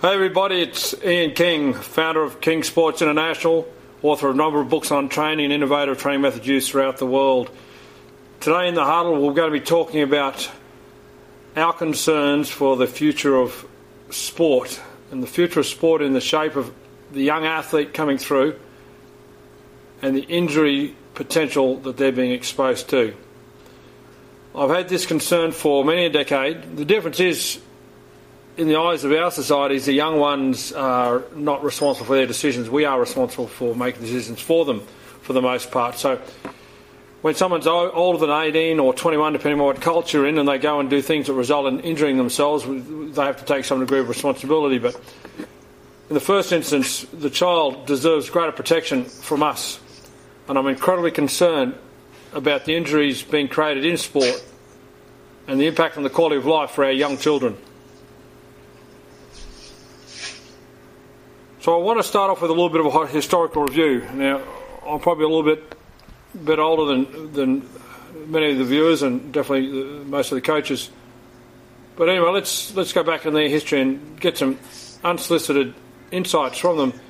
Hey 0.00 0.14
everybody, 0.14 0.62
it's 0.62 0.94
Ian 1.04 1.32
King, 1.32 1.74
founder 1.74 2.22
of 2.22 2.40
King 2.40 2.62
Sports 2.62 3.02
International, 3.02 3.68
author 4.00 4.30
of 4.30 4.34
a 4.34 4.38
number 4.38 4.58
of 4.58 4.70
books 4.70 4.90
on 4.90 5.10
training 5.10 5.44
and 5.44 5.52
innovative 5.52 5.98
training 5.98 6.22
methods 6.22 6.46
used 6.46 6.70
throughout 6.70 6.96
the 6.96 7.04
world. 7.04 7.50
Today 8.40 8.66
in 8.66 8.74
the 8.74 8.84
huddle, 8.86 9.20
we're 9.20 9.34
going 9.34 9.52
to 9.52 9.60
be 9.60 9.62
talking 9.62 10.00
about 10.00 10.50
our 11.54 11.74
concerns 11.74 12.48
for 12.48 12.78
the 12.78 12.86
future 12.86 13.36
of 13.36 13.66
sport 14.08 14.80
and 15.10 15.22
the 15.22 15.26
future 15.26 15.60
of 15.60 15.66
sport 15.66 16.00
in 16.00 16.14
the 16.14 16.20
shape 16.22 16.56
of 16.56 16.72
the 17.12 17.22
young 17.22 17.44
athlete 17.44 17.92
coming 17.92 18.16
through 18.16 18.58
and 20.00 20.16
the 20.16 20.22
injury 20.22 20.96
potential 21.12 21.76
that 21.80 21.98
they're 21.98 22.10
being 22.10 22.32
exposed 22.32 22.88
to. 22.88 23.14
I've 24.54 24.70
had 24.70 24.88
this 24.88 25.04
concern 25.04 25.52
for 25.52 25.84
many 25.84 26.06
a 26.06 26.10
decade. 26.10 26.78
The 26.78 26.86
difference 26.86 27.20
is, 27.20 27.60
in 28.56 28.68
the 28.68 28.76
eyes 28.76 29.04
of 29.04 29.12
our 29.12 29.30
societies, 29.30 29.86
the 29.86 29.92
young 29.92 30.18
ones 30.18 30.72
are 30.72 31.22
not 31.34 31.62
responsible 31.62 32.06
for 32.06 32.14
their 32.14 32.26
decisions. 32.26 32.68
We 32.68 32.84
are 32.84 32.98
responsible 32.98 33.46
for 33.46 33.74
making 33.74 34.02
decisions 34.02 34.40
for 34.40 34.64
them, 34.64 34.80
for 35.22 35.32
the 35.32 35.42
most 35.42 35.70
part. 35.70 35.96
So, 35.96 36.20
when 37.22 37.34
someone's 37.34 37.66
older 37.66 38.18
than 38.18 38.30
18 38.30 38.80
or 38.80 38.94
21, 38.94 39.34
depending 39.34 39.60
on 39.60 39.66
what 39.66 39.80
culture 39.80 40.18
you're 40.18 40.26
in, 40.26 40.38
and 40.38 40.48
they 40.48 40.58
go 40.58 40.80
and 40.80 40.88
do 40.88 41.02
things 41.02 41.26
that 41.26 41.34
result 41.34 41.66
in 41.66 41.80
injuring 41.80 42.16
themselves, 42.16 42.64
they 42.66 43.22
have 43.22 43.38
to 43.38 43.44
take 43.44 43.64
some 43.64 43.80
degree 43.80 44.00
of 44.00 44.08
responsibility. 44.08 44.78
But 44.78 44.98
in 46.08 46.14
the 46.14 46.20
first 46.20 46.50
instance, 46.50 47.02
the 47.12 47.28
child 47.28 47.86
deserves 47.86 48.30
greater 48.30 48.52
protection 48.52 49.04
from 49.04 49.42
us. 49.42 49.80
And 50.48 50.58
I'm 50.58 50.66
incredibly 50.66 51.10
concerned 51.10 51.74
about 52.32 52.64
the 52.64 52.74
injuries 52.74 53.22
being 53.22 53.48
created 53.48 53.84
in 53.84 53.96
sport 53.96 54.42
and 55.46 55.60
the 55.60 55.66
impact 55.66 55.98
on 55.98 56.02
the 56.02 56.10
quality 56.10 56.36
of 56.36 56.46
life 56.46 56.70
for 56.70 56.84
our 56.84 56.90
young 56.90 57.18
children. 57.18 57.56
So 61.60 61.78
I 61.78 61.82
want 61.82 61.98
to 61.98 62.02
start 62.02 62.30
off 62.30 62.40
with 62.40 62.50
a 62.50 62.54
little 62.54 62.70
bit 62.70 62.80
of 62.80 62.94
a 62.94 63.06
historical 63.06 63.64
review. 63.64 64.08
Now, 64.14 64.40
I'm 64.86 64.98
probably 64.98 65.24
a 65.24 65.28
little 65.28 65.42
bit 65.42 65.76
bit 66.42 66.58
older 66.58 66.86
than 66.86 67.32
than 67.34 67.68
many 68.28 68.52
of 68.52 68.56
the 68.56 68.64
viewers 68.64 69.02
and 69.02 69.30
definitely 69.30 69.68
most 70.04 70.32
of 70.32 70.36
the 70.36 70.40
coaches. 70.40 70.88
But 71.96 72.08
anyway, 72.08 72.30
let's 72.30 72.74
let's 72.74 72.94
go 72.94 73.02
back 73.02 73.26
in 73.26 73.34
their 73.34 73.50
history 73.50 73.82
and 73.82 74.18
get 74.18 74.38
some 74.38 74.58
unsolicited 75.04 75.74
insights 76.10 76.56
from 76.56 76.78
them. 76.78 77.00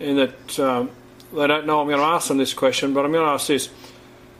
In 0.00 0.16
that 0.16 0.58
um, 0.58 0.90
they 1.32 1.46
don't 1.46 1.64
know 1.64 1.80
I'm 1.80 1.86
going 1.86 2.00
to 2.00 2.04
ask 2.04 2.26
them 2.26 2.38
this 2.38 2.52
question, 2.52 2.94
but 2.94 3.04
I'm 3.04 3.12
going 3.12 3.24
to 3.24 3.30
ask 3.30 3.46
this: 3.46 3.68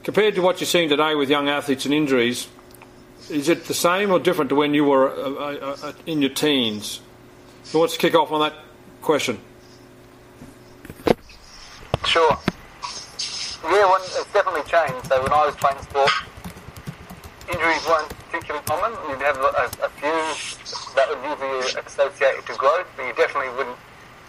compared 0.03 0.35
to 0.35 0.41
what 0.41 0.59
you're 0.59 0.67
seeing 0.67 0.89
today 0.89 1.15
with 1.15 1.29
young 1.29 1.47
athletes 1.47 1.85
and 1.85 1.93
injuries, 1.93 2.49
is 3.29 3.47
it 3.47 3.63
the 3.67 3.73
same 3.73 4.11
or 4.11 4.19
different 4.19 4.49
to 4.49 4.55
when 4.55 4.73
you 4.73 4.83
were 4.83 5.11
uh, 5.11 5.29
uh, 5.29 5.77
uh 5.81 5.93
in 6.05 6.21
your 6.21 6.31
teens? 6.31 6.99
Who 7.71 7.79
wants 7.79 7.93
to 7.93 7.99
kick 8.01 8.15
off 8.15 8.33
on 8.33 8.41
that 8.41 8.64
question? 9.05 9.39
Sure. 12.05 12.33
Yeah, 13.63 13.85
well, 13.85 14.01
it's 14.01 14.33
definitely 14.33 14.65
changed. 14.65 15.05
So 15.05 15.21
when 15.21 15.31
I 15.31 15.45
was 15.45 15.55
playing 15.61 15.77
sport, 15.85 16.09
injuries 17.47 17.85
weren't 17.85 18.09
particularly 18.25 18.65
common. 18.65 18.91
You'd 19.07 19.21
have 19.21 19.37
a, 19.37 19.69
a 19.85 19.89
few 20.01 20.17
that 20.97 21.05
would 21.05 21.21
usually 21.21 21.53
be 21.53 21.85
associated 21.85 22.45
to 22.49 22.53
growth, 22.57 22.87
but 22.97 23.05
you 23.05 23.13
definitely 23.13 23.53
wouldn't 23.53 23.77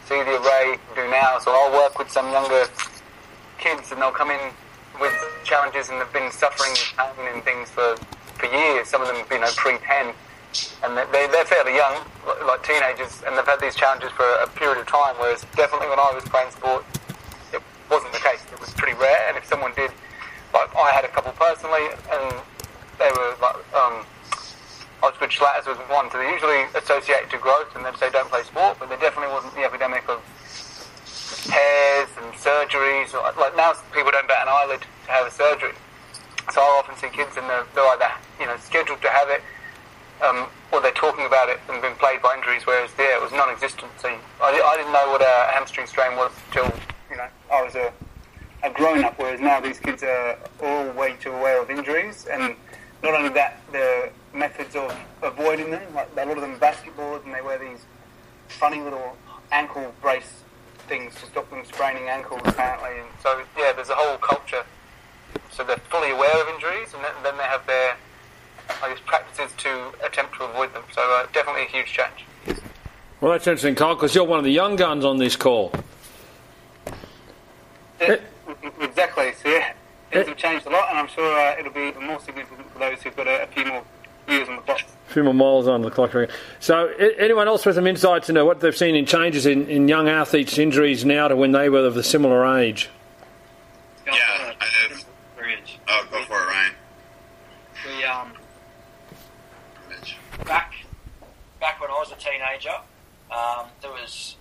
see 0.04 0.20
the 0.22 0.36
array 0.44 0.76
do 0.94 1.08
now. 1.08 1.38
So 1.40 1.56
I'll 1.56 1.72
work 1.72 1.98
with 1.98 2.10
some 2.10 2.30
younger 2.30 2.68
kids 3.58 3.90
and 3.92 4.00
they'll 4.00 4.12
come 4.12 4.30
in 4.30 4.52
with 5.00 5.16
challenges 5.44 5.88
and 5.88 6.00
they've 6.00 6.12
been 6.12 6.30
suffering 6.30 6.76
pain 7.00 7.32
and 7.32 7.42
things 7.42 7.70
for, 7.70 7.96
for 8.36 8.46
years. 8.52 8.88
Some 8.88 9.00
of 9.00 9.08
them, 9.08 9.24
you 9.30 9.40
know, 9.40 9.50
pre-10. 9.56 10.12
And 10.84 10.96
they're, 10.96 11.28
they're 11.28 11.44
fairly 11.44 11.74
young, 11.74 12.04
like 12.46 12.62
teenagers, 12.62 13.22
and 13.26 13.36
they've 13.36 13.46
had 13.46 13.60
these 13.60 13.74
challenges 13.74 14.10
for 14.12 14.26
a 14.42 14.46
period 14.46 14.78
of 14.78 14.86
time, 14.86 15.16
whereas 15.18 15.42
definitely 15.56 15.88
when 15.88 15.98
I 15.98 16.12
was 16.14 16.24
playing 16.24 16.50
sport, 16.50 16.84
it 17.52 17.62
wasn't 17.90 18.12
the 18.12 18.20
case. 18.20 18.44
It 18.52 18.60
was 18.60 18.70
pretty 18.70 18.96
rare, 18.98 19.28
and 19.28 19.36
if 19.36 19.46
someone 19.46 19.72
did, 19.74 19.90
like 20.54 20.70
I 20.76 20.90
had 20.92 21.04
a 21.04 21.08
couple 21.08 21.32
personally, 21.32 21.90
and 22.12 22.24
they 22.98 23.10
were 23.12 23.34
like 23.42 23.58
um, 23.74 24.06
Osgood-Schlatters 25.02 25.66
was 25.66 25.76
one, 25.90 26.10
so 26.10 26.18
they're 26.18 26.32
usually 26.32 26.64
associated 26.74 27.30
to 27.30 27.38
growth, 27.38 27.74
and 27.76 27.84
they'd 27.84 27.96
say 27.96 28.10
don't 28.10 28.28
play 28.30 28.42
sport, 28.42 28.78
but 28.78 28.88
there 28.88 28.98
definitely 28.98 29.32
wasn't 29.32 29.54
the 29.54 29.64
epidemic 29.64 30.08
of 30.08 30.22
tears 31.44 32.10
and 32.22 32.32
surgeries. 32.34 33.12
Or, 33.12 33.20
like 33.38 33.56
now, 33.56 33.74
people 33.92 34.10
don't 34.10 34.28
bat 34.28 34.42
an 34.42 34.48
eyelid 34.48 34.80
to 34.80 35.10
have 35.10 35.26
a 35.26 35.30
surgery. 35.30 35.74
So 36.52 36.60
I 36.60 36.80
often 36.80 36.96
see 36.96 37.10
kids, 37.14 37.36
and 37.36 37.44
they're, 37.50 37.66
they're 37.74 37.86
either 37.98 38.10
you 38.40 38.46
know 38.46 38.56
scheduled 38.56 39.02
to 39.02 39.10
have 39.10 39.28
it, 39.28 39.42
um, 40.22 40.46
or 40.72 40.80
they're 40.80 40.92
talking 40.92 41.26
about 41.26 41.48
it 41.48 41.58
and 41.68 41.80
been 41.82 41.94
played 41.96 42.22
by 42.22 42.34
injuries, 42.36 42.66
whereas 42.66 42.90
there 42.96 43.16
it 43.16 43.22
was 43.22 43.32
non-existent. 43.32 43.90
So 44.00 44.08
I, 44.40 44.48
I 44.50 44.76
didn't 44.76 44.92
know 44.92 45.10
what 45.10 45.22
a 45.22 45.52
hamstring 45.52 45.86
strain 45.86 46.16
was 46.16 46.32
till 46.52 46.72
you 47.10 47.16
know, 47.16 47.28
I 47.52 47.62
was 47.62 47.74
a, 47.74 47.92
a 48.62 48.70
grown 48.70 49.04
up, 49.04 49.18
whereas 49.18 49.40
now 49.40 49.60
these 49.60 49.78
kids 49.78 50.02
are 50.02 50.38
all 50.62 50.90
way 50.92 51.16
too 51.20 51.30
aware 51.30 51.62
of 51.62 51.70
injuries. 51.70 52.26
And 52.30 52.56
not 53.02 53.14
only 53.14 53.30
that, 53.30 53.60
the 53.72 54.10
methods 54.34 54.74
of 54.76 54.94
avoiding 55.22 55.70
them, 55.70 55.82
like 55.94 56.08
a 56.16 56.24
lot 56.24 56.36
of 56.36 56.40
them 56.42 56.58
basketballs, 56.58 57.24
and 57.24 57.34
they 57.34 57.42
wear 57.42 57.58
these 57.58 57.84
funny 58.48 58.80
little 58.80 59.16
ankle 59.52 59.94
brace 60.02 60.42
things 60.88 61.14
to 61.16 61.26
stop 61.26 61.48
them 61.50 61.64
spraining 61.64 62.08
ankles, 62.08 62.40
apparently. 62.44 62.98
And 62.98 63.08
so, 63.22 63.42
yeah, 63.56 63.72
there's 63.72 63.90
a 63.90 63.94
whole 63.94 64.18
culture. 64.18 64.64
So 65.50 65.64
they're 65.64 65.78
fully 65.90 66.10
aware 66.10 66.42
of 66.42 66.48
injuries, 66.48 66.94
and 66.94 67.02
then 67.24 67.36
they 67.36 67.44
have 67.44 67.66
their, 67.66 67.96
I 68.82 68.88
guess, 68.90 68.98
practices 69.06 69.52
to 69.58 69.92
attempt 70.04 70.36
to 70.36 70.44
avoid 70.44 70.74
them. 70.74 70.82
So 70.92 71.02
uh, 71.02 71.26
definitely 71.32 71.62
a 71.62 71.66
huge 71.66 71.92
change. 71.92 72.60
Well, 73.20 73.32
that's 73.32 73.46
interesting, 73.46 73.74
Carl, 73.74 73.94
because 73.94 74.14
you're 74.14 74.24
one 74.24 74.38
of 74.38 74.44
the 74.44 74.52
young 74.52 74.76
guns 74.76 75.04
on 75.04 75.16
this 75.18 75.36
call. 75.36 75.72
It, 78.00 78.22
exactly. 78.80 79.32
So 79.42 79.48
yeah, 79.48 79.72
things 80.10 80.28
have 80.28 80.36
changed 80.36 80.66
a 80.66 80.70
lot, 80.70 80.90
and 80.90 80.98
I'm 80.98 81.08
sure 81.08 81.38
uh, 81.38 81.58
it'll 81.58 81.72
be 81.72 81.88
even 81.88 82.06
more 82.06 82.20
significant 82.20 82.70
for 82.72 82.78
those 82.78 83.02
who've 83.02 83.16
got 83.16 83.26
a, 83.26 83.44
a 83.44 83.46
few 83.46 83.64
more 83.64 83.82
years 84.28 84.48
on 84.48 84.56
the 84.56 84.62
clock. 84.62 84.80
A 85.08 85.12
few 85.12 85.24
more 85.24 85.34
miles 85.34 85.66
on 85.66 85.82
the 85.82 85.90
clock. 85.90 86.14
So, 86.60 86.88
anyone 87.18 87.48
else 87.48 87.64
with 87.64 87.76
some 87.76 87.86
insights 87.86 88.28
into 88.28 88.44
what 88.44 88.60
they've 88.60 88.76
seen 88.76 88.96
in 88.96 89.06
changes 89.06 89.46
in, 89.46 89.66
in 89.68 89.88
young 89.88 90.08
athletes' 90.08 90.58
injuries 90.58 91.04
now 91.04 91.28
to 91.28 91.36
when 91.36 91.52
they 91.52 91.68
were 91.68 91.86
of 91.86 91.96
a 91.96 92.02
similar 92.02 92.58
age? 92.58 92.90
Yeah, 94.04 94.12
I 94.60 94.64
have. 94.64 95.04
Oh, 95.88 96.06
go 96.10 96.24
for 96.24 96.34
it, 96.34 96.46
Ryan. 96.46 96.72
We 97.86 98.04
um, 98.04 98.32
back 100.44 100.72
back 101.60 101.80
when 101.80 101.90
I 101.90 101.94
was 101.94 102.12
a 102.12 102.16
teenager, 102.16 102.74
um, 103.46 103.66
there 103.80 103.90
was 103.90 104.36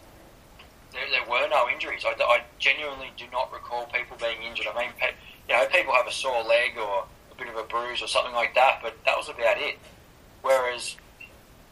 there, 0.91 1.03
there 1.11 1.29
were 1.29 1.47
no 1.49 1.69
injuries. 1.69 2.03
I, 2.05 2.15
I, 2.23 2.41
genuinely 2.57 3.11
do 3.17 3.25
not 3.31 3.51
recall 3.51 3.85
people 3.87 4.17
being 4.17 4.41
injured. 4.47 4.67
I 4.73 4.79
mean, 4.79 4.91
pe- 4.97 5.13
you 5.49 5.55
know, 5.55 5.65
people 5.67 5.93
have 5.93 6.07
a 6.07 6.11
sore 6.11 6.43
leg 6.43 6.77
or 6.77 7.05
a 7.31 7.35
bit 7.37 7.49
of 7.49 7.57
a 7.57 7.63
bruise 7.63 8.01
or 8.01 8.07
something 8.07 8.33
like 8.33 8.55
that, 8.55 8.79
but 8.81 8.95
that 9.05 9.17
was 9.17 9.27
about 9.29 9.57
it. 9.59 9.77
Whereas 10.41 10.95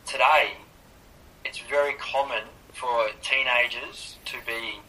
today, 0.06 0.58
it's 1.46 1.60
very 1.60 1.94
common 1.94 2.44
for 2.74 3.08
teenagers 3.22 4.18
to 4.26 4.38
be, 4.46 4.80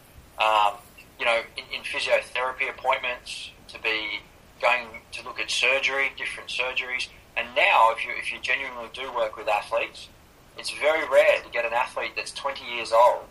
um, 0.43 0.73
you 1.19 1.25
know, 1.25 1.41
in, 1.55 1.63
in 1.73 1.81
physiotherapy 1.83 2.69
appointments, 2.69 3.51
to 3.69 3.81
be 3.81 4.19
going 4.61 4.87
to 5.13 5.23
look 5.23 5.39
at 5.39 5.49
surgery, 5.49 6.11
different 6.17 6.49
surgeries. 6.49 7.07
And 7.37 7.47
now, 7.55 7.91
if 7.91 8.05
you 8.05 8.11
if 8.17 8.31
you 8.31 8.39
genuinely 8.41 8.89
do 8.93 9.11
work 9.13 9.37
with 9.37 9.47
athletes, 9.47 10.09
it's 10.57 10.71
very 10.71 11.07
rare 11.09 11.41
to 11.41 11.49
get 11.51 11.65
an 11.65 11.73
athlete 11.73 12.11
that's 12.15 12.31
20 12.31 12.63
years 12.75 12.91
old 12.91 13.25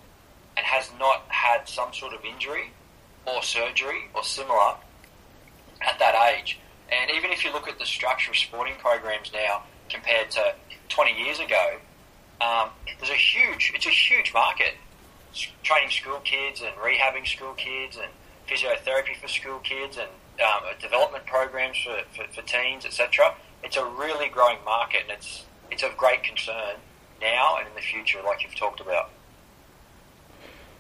and 0.57 0.65
has 0.65 0.91
not 0.99 1.25
had 1.29 1.69
some 1.69 1.93
sort 1.93 2.13
of 2.15 2.25
injury 2.25 2.71
or 3.27 3.43
surgery 3.43 4.05
or 4.15 4.23
similar 4.23 4.75
at 5.81 5.99
that 5.99 6.15
age. 6.35 6.59
And 6.93 7.11
even 7.11 7.31
if 7.31 7.45
you 7.45 7.53
look 7.53 7.67
at 7.69 7.79
the 7.79 7.87
structure 7.87 8.31
of 8.31 8.37
sporting 8.37 8.75
programs 8.79 9.33
now 9.33 9.63
compared 9.89 10.31
to 10.33 10.55
20 10.89 11.25
years 11.25 11.41
ago, 11.41 11.77
um, 12.41 12.69
there's 12.99 13.11
a 13.11 13.15
huge, 13.15 13.73
it's 13.75 13.87
a 13.87 13.91
huge 13.91 14.33
market. 14.35 14.75
Training 15.63 15.91
school 15.91 16.21
kids 16.21 16.63
and 16.63 16.75
rehabbing 16.77 17.27
school 17.27 17.55
kids 17.55 17.97
and 17.97 18.11
physiotherapy 18.49 19.17
for 19.21 19.27
school 19.27 19.59
kids 19.61 19.97
and 19.97 20.09
um, 20.41 20.63
development 20.81 21.27
programs 21.27 21.77
for, 21.79 21.99
for, 22.15 22.31
for 22.33 22.43
teens, 22.43 22.85
etc. 22.85 23.35
It's 23.65 23.77
a 23.77 23.85
really 23.85 24.29
growing 24.29 24.59
market 24.65 25.03
and 25.09 25.13
it's, 25.13 25.45
it's 25.71 25.83
of 25.83 25.97
great 25.97 26.23
concern 26.23 26.77
now 27.21 27.59
and 27.59 27.69
in 27.69 27.75
the 27.75 27.81
future, 27.81 28.21
like 28.25 28.43
you've 28.43 28.55
talked 28.55 28.81
about. 28.81 29.11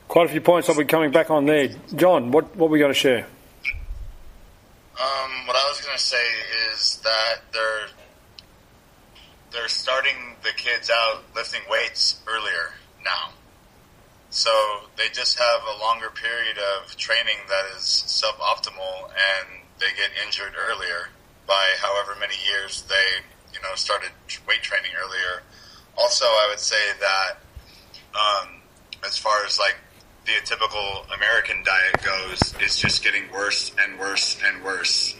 Quite 0.08 0.26
a 0.26 0.28
few 0.28 0.40
points 0.40 0.68
I'll 0.68 0.76
be 0.76 0.84
coming 0.84 1.10
back 1.10 1.30
on 1.30 1.46
there. 1.46 1.68
John, 1.94 2.30
what, 2.30 2.54
what 2.56 2.70
we 2.70 2.78
got 2.78 2.88
to 2.88 2.94
share? 2.94 3.26
Um, 5.00 5.46
what 5.46 5.56
I 5.56 5.68
was 5.68 5.80
going 5.80 5.96
to 5.96 6.02
say 6.02 6.24
is 6.72 7.00
that 7.02 7.40
they're 7.52 7.88
they're 9.50 9.68
starting 9.68 10.34
the 10.42 10.50
kids 10.56 10.90
out 10.90 11.22
lifting 11.34 11.62
weights 11.70 12.20
earlier 12.26 12.74
now. 13.04 13.30
So 14.30 14.50
they 14.96 15.08
just 15.12 15.38
have 15.38 15.62
a 15.76 15.80
longer 15.80 16.10
period 16.10 16.58
of 16.58 16.96
training 16.96 17.38
that 17.48 17.76
is 17.76 17.84
suboptimal 17.84 19.10
and 19.10 19.62
they 19.78 19.86
get 19.96 20.10
injured 20.26 20.54
earlier 20.58 21.08
by 21.46 21.70
however 21.80 22.18
many 22.18 22.34
years 22.44 22.82
they, 22.88 23.22
you 23.52 23.62
know, 23.62 23.74
started 23.76 24.10
weight 24.48 24.62
training 24.62 24.90
earlier. 24.98 25.42
Also, 25.96 26.24
I 26.24 26.48
would 26.50 26.60
say 26.60 26.92
that 27.00 27.38
um, 28.14 28.60
as 29.06 29.16
far 29.16 29.44
as 29.44 29.58
like 29.58 29.76
the 30.26 30.32
typical 30.44 31.06
American 31.14 31.62
diet 31.64 32.02
goes, 32.02 32.54
it's 32.60 32.78
just 32.78 33.04
getting 33.04 33.30
worse 33.32 33.72
and 33.80 33.98
worse 33.98 34.38
and 34.44 34.64
worse. 34.64 35.14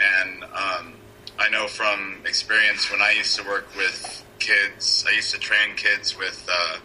And 0.00 0.44
um, 0.44 0.94
I 1.38 1.48
know 1.50 1.66
from 1.66 2.22
experience 2.26 2.90
when 2.90 3.00
I 3.00 3.12
used 3.12 3.36
to 3.38 3.44
work 3.44 3.74
with 3.76 4.24
kids, 4.38 5.04
I 5.08 5.12
used 5.12 5.32
to 5.34 5.40
train 5.40 5.74
kids 5.76 6.16
with 6.16 6.46
uh, 6.50 6.76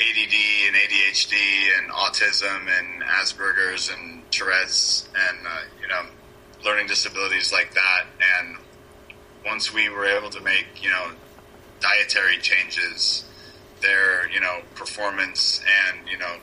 ADD 0.00 0.34
and 0.66 0.76
ADHD 0.76 1.34
and 1.78 1.90
autism 1.90 2.68
and 2.78 3.02
Asperger's 3.02 3.90
and 3.90 4.30
Tourette's 4.30 5.08
and 5.14 5.46
uh, 5.46 5.60
you 5.80 5.88
know 5.88 6.02
learning 6.64 6.86
disabilities 6.86 7.52
like 7.52 7.72
that. 7.74 8.06
And 8.38 8.56
once 9.44 9.72
we 9.72 9.88
were 9.88 10.04
able 10.04 10.30
to 10.30 10.40
make 10.40 10.66
you 10.82 10.90
know 10.90 11.12
dietary 11.80 12.38
changes, 12.38 13.24
their 13.82 14.28
you 14.30 14.40
know 14.40 14.60
performance 14.74 15.60
and 15.88 16.08
you 16.08 16.18
know 16.18 16.36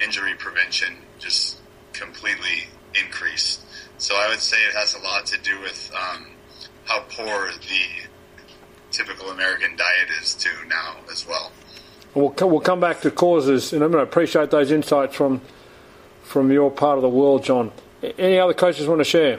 injury 0.00 0.34
prevention 0.34 0.96
just 1.18 1.58
completely 1.92 2.68
increased. 2.94 3.62
So 3.98 4.14
I 4.16 4.28
would 4.28 4.40
say 4.40 4.56
it 4.58 4.74
has 4.74 4.94
a 4.94 5.00
lot 5.00 5.26
to 5.26 5.38
do 5.38 5.60
with 5.60 5.90
um, 5.94 6.26
how 6.84 7.00
poor 7.10 7.50
the 7.50 8.08
typical 8.90 9.30
American 9.30 9.76
diet 9.76 10.08
is 10.20 10.34
too 10.34 10.50
now 10.68 10.96
as 11.10 11.26
well. 11.26 11.50
We'll, 12.14 12.34
we'll 12.48 12.60
come 12.60 12.80
back 12.80 13.00
to 13.02 13.10
causes, 13.10 13.72
and 13.72 13.82
I'm 13.82 13.92
going 13.92 14.04
to 14.04 14.08
appreciate 14.10 14.50
those 14.50 14.70
insights 14.70 15.14
from 15.14 15.40
from 16.22 16.52
your 16.52 16.70
part 16.70 16.98
of 16.98 17.02
the 17.02 17.08
world, 17.08 17.42
John. 17.42 17.72
Any 18.18 18.38
other 18.38 18.52
coaches 18.52 18.86
want 18.86 19.00
to 19.00 19.04
share? 19.04 19.38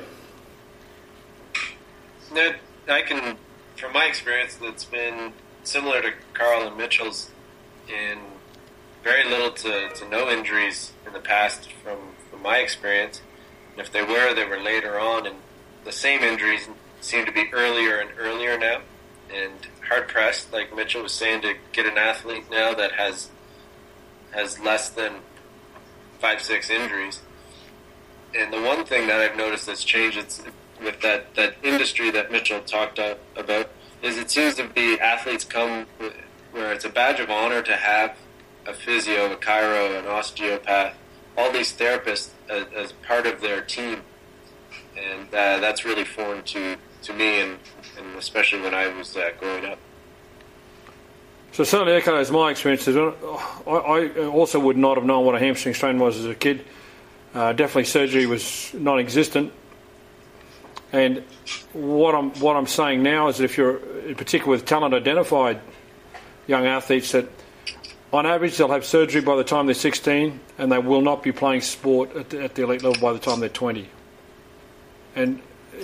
Ned, 2.34 2.56
I 2.88 3.02
can, 3.02 3.38
from 3.80 3.94
my 3.94 4.06
experience, 4.06 4.56
that's 4.56 4.86
been 4.86 5.32
similar 5.64 6.02
to 6.02 6.12
Carl 6.34 6.68
and 6.68 6.78
Mitchell's 6.78 7.32
in 7.88 8.20
very 9.04 9.28
little 9.30 9.52
to, 9.52 9.90
to 9.96 10.10
no 10.10 10.30
injuries 10.30 10.92
in 11.08 11.14
the 11.14 11.20
past 11.20 11.72
from, 11.84 11.98
from 12.30 12.42
my 12.44 12.58
experience. 12.58 13.22
And 13.72 13.82
if 13.82 13.92
they 13.92 14.04
were, 14.04 14.34
they 14.34 14.46
were 14.46 14.60
later 14.60 15.00
on, 15.00 15.26
and 15.26 15.38
the 15.86 15.92
same 15.92 16.22
injuries 16.22 16.68
seem 17.00 17.26
to 17.26 17.32
be 17.32 17.46
earlier 17.54 18.00
and 18.00 18.10
earlier 18.18 18.58
now. 18.58 18.82
And 19.34 19.54
hard 19.88 20.08
pressed, 20.08 20.52
like 20.52 20.76
Mitchell 20.76 21.04
was 21.04 21.14
saying, 21.14 21.42
to 21.44 21.54
get 21.72 21.86
an 21.86 21.98
athlete 21.98 22.46
now 22.52 22.74
that 22.74 22.92
has 22.94 23.30
has 24.32 24.60
less 24.60 24.90
than 24.90 25.14
five 26.20 26.42
six 26.42 26.70
injuries. 26.70 27.22
And 28.38 28.54
the 28.54 28.62
one 28.62 28.86
thing 28.86 29.08
that 29.08 29.20
I've 29.20 29.38
noticed 29.38 29.66
that's 29.66 29.84
changed 29.84 30.18
with 30.84 31.02
that 31.02 31.36
that 31.36 31.56
industry 31.64 32.12
that 32.12 32.32
Mitchell 32.32 32.62
talked 32.62 33.00
about 33.00 33.70
is 34.02 34.18
it 34.18 34.32
seems 34.32 34.56
to 34.56 34.68
be 34.68 35.00
athletes 35.00 35.44
come 35.44 35.86
where 36.52 36.72
it's 36.74 36.86
a 36.86 36.90
badge 36.90 37.20
of 37.20 37.30
honor 37.30 37.62
to 37.62 37.76
have 37.76 38.16
a 38.66 38.74
physio, 38.74 39.32
a 39.32 39.36
chiro, 39.36 40.00
an 40.00 40.08
osteopath, 40.08 40.96
all 41.38 41.52
these 41.52 41.74
therapists 41.74 42.30
as, 42.50 42.66
as 42.76 42.92
part 43.08 43.26
of 43.26 43.42
their 43.42 43.62
team, 43.62 44.02
and 44.98 45.28
uh, 45.28 45.60
that's 45.60 45.86
really 45.86 46.06
foreign 46.06 46.44
to 46.44 46.78
to 47.04 47.14
me, 47.14 47.42
and, 47.42 47.58
and 47.98 48.16
especially 48.18 48.62
when 48.62 48.74
I 48.74 48.88
was 48.88 49.16
uh, 49.16 49.30
growing 49.40 49.66
up. 49.66 49.80
So 51.52 51.64
certainly 51.64 51.94
echoes 51.94 52.30
my 52.30 52.52
experiences. 52.52 52.96
I, 52.96 53.72
I 53.72 54.26
also 54.28 54.60
would 54.60 54.78
not 54.78 54.98
have 54.98 55.06
known 55.06 55.26
what 55.26 55.36
a 55.36 55.40
hamstring 55.40 55.74
strain 55.74 55.98
was 55.98 56.18
as 56.18 56.26
a 56.26 56.36
kid. 56.36 56.66
Uh, 57.34 57.54
definitely 57.54 57.86
surgery 57.86 58.26
was 58.26 58.74
non-existent. 58.74 59.52
And 60.92 61.24
what 61.74 62.16
I'm 62.16 62.32
what 62.40 62.56
I'm 62.56 62.68
saying 62.68 63.04
now 63.04 63.28
is 63.28 63.38
that 63.38 63.44
if 63.44 63.58
you're 63.58 63.78
in 64.08 64.16
particular 64.16 64.52
with 64.52 64.66
talent 64.66 64.94
identified 64.94 65.62
young 66.48 66.66
athletes 66.66 67.12
that 67.12 67.28
on 68.12 68.26
average 68.26 68.58
they'll 68.58 68.70
have 68.70 68.86
surgery 68.86 69.22
by 69.22 69.36
the 69.36 69.44
time 69.44 69.68
they're 69.68 69.76
16 69.76 70.40
and 70.58 70.72
they 70.72 70.80
will 70.80 71.02
not 71.02 71.22
be 71.22 71.32
playing 71.32 71.62
sport 71.62 72.16
at 72.16 72.32
the, 72.32 72.44
at 72.44 72.56
the 72.56 72.64
elite 72.64 72.82
level 72.82 73.00
by 73.00 73.14
the 73.14 73.20
time 73.20 73.40
they're 73.40 73.50
20. 73.50 73.88
And 75.16 75.42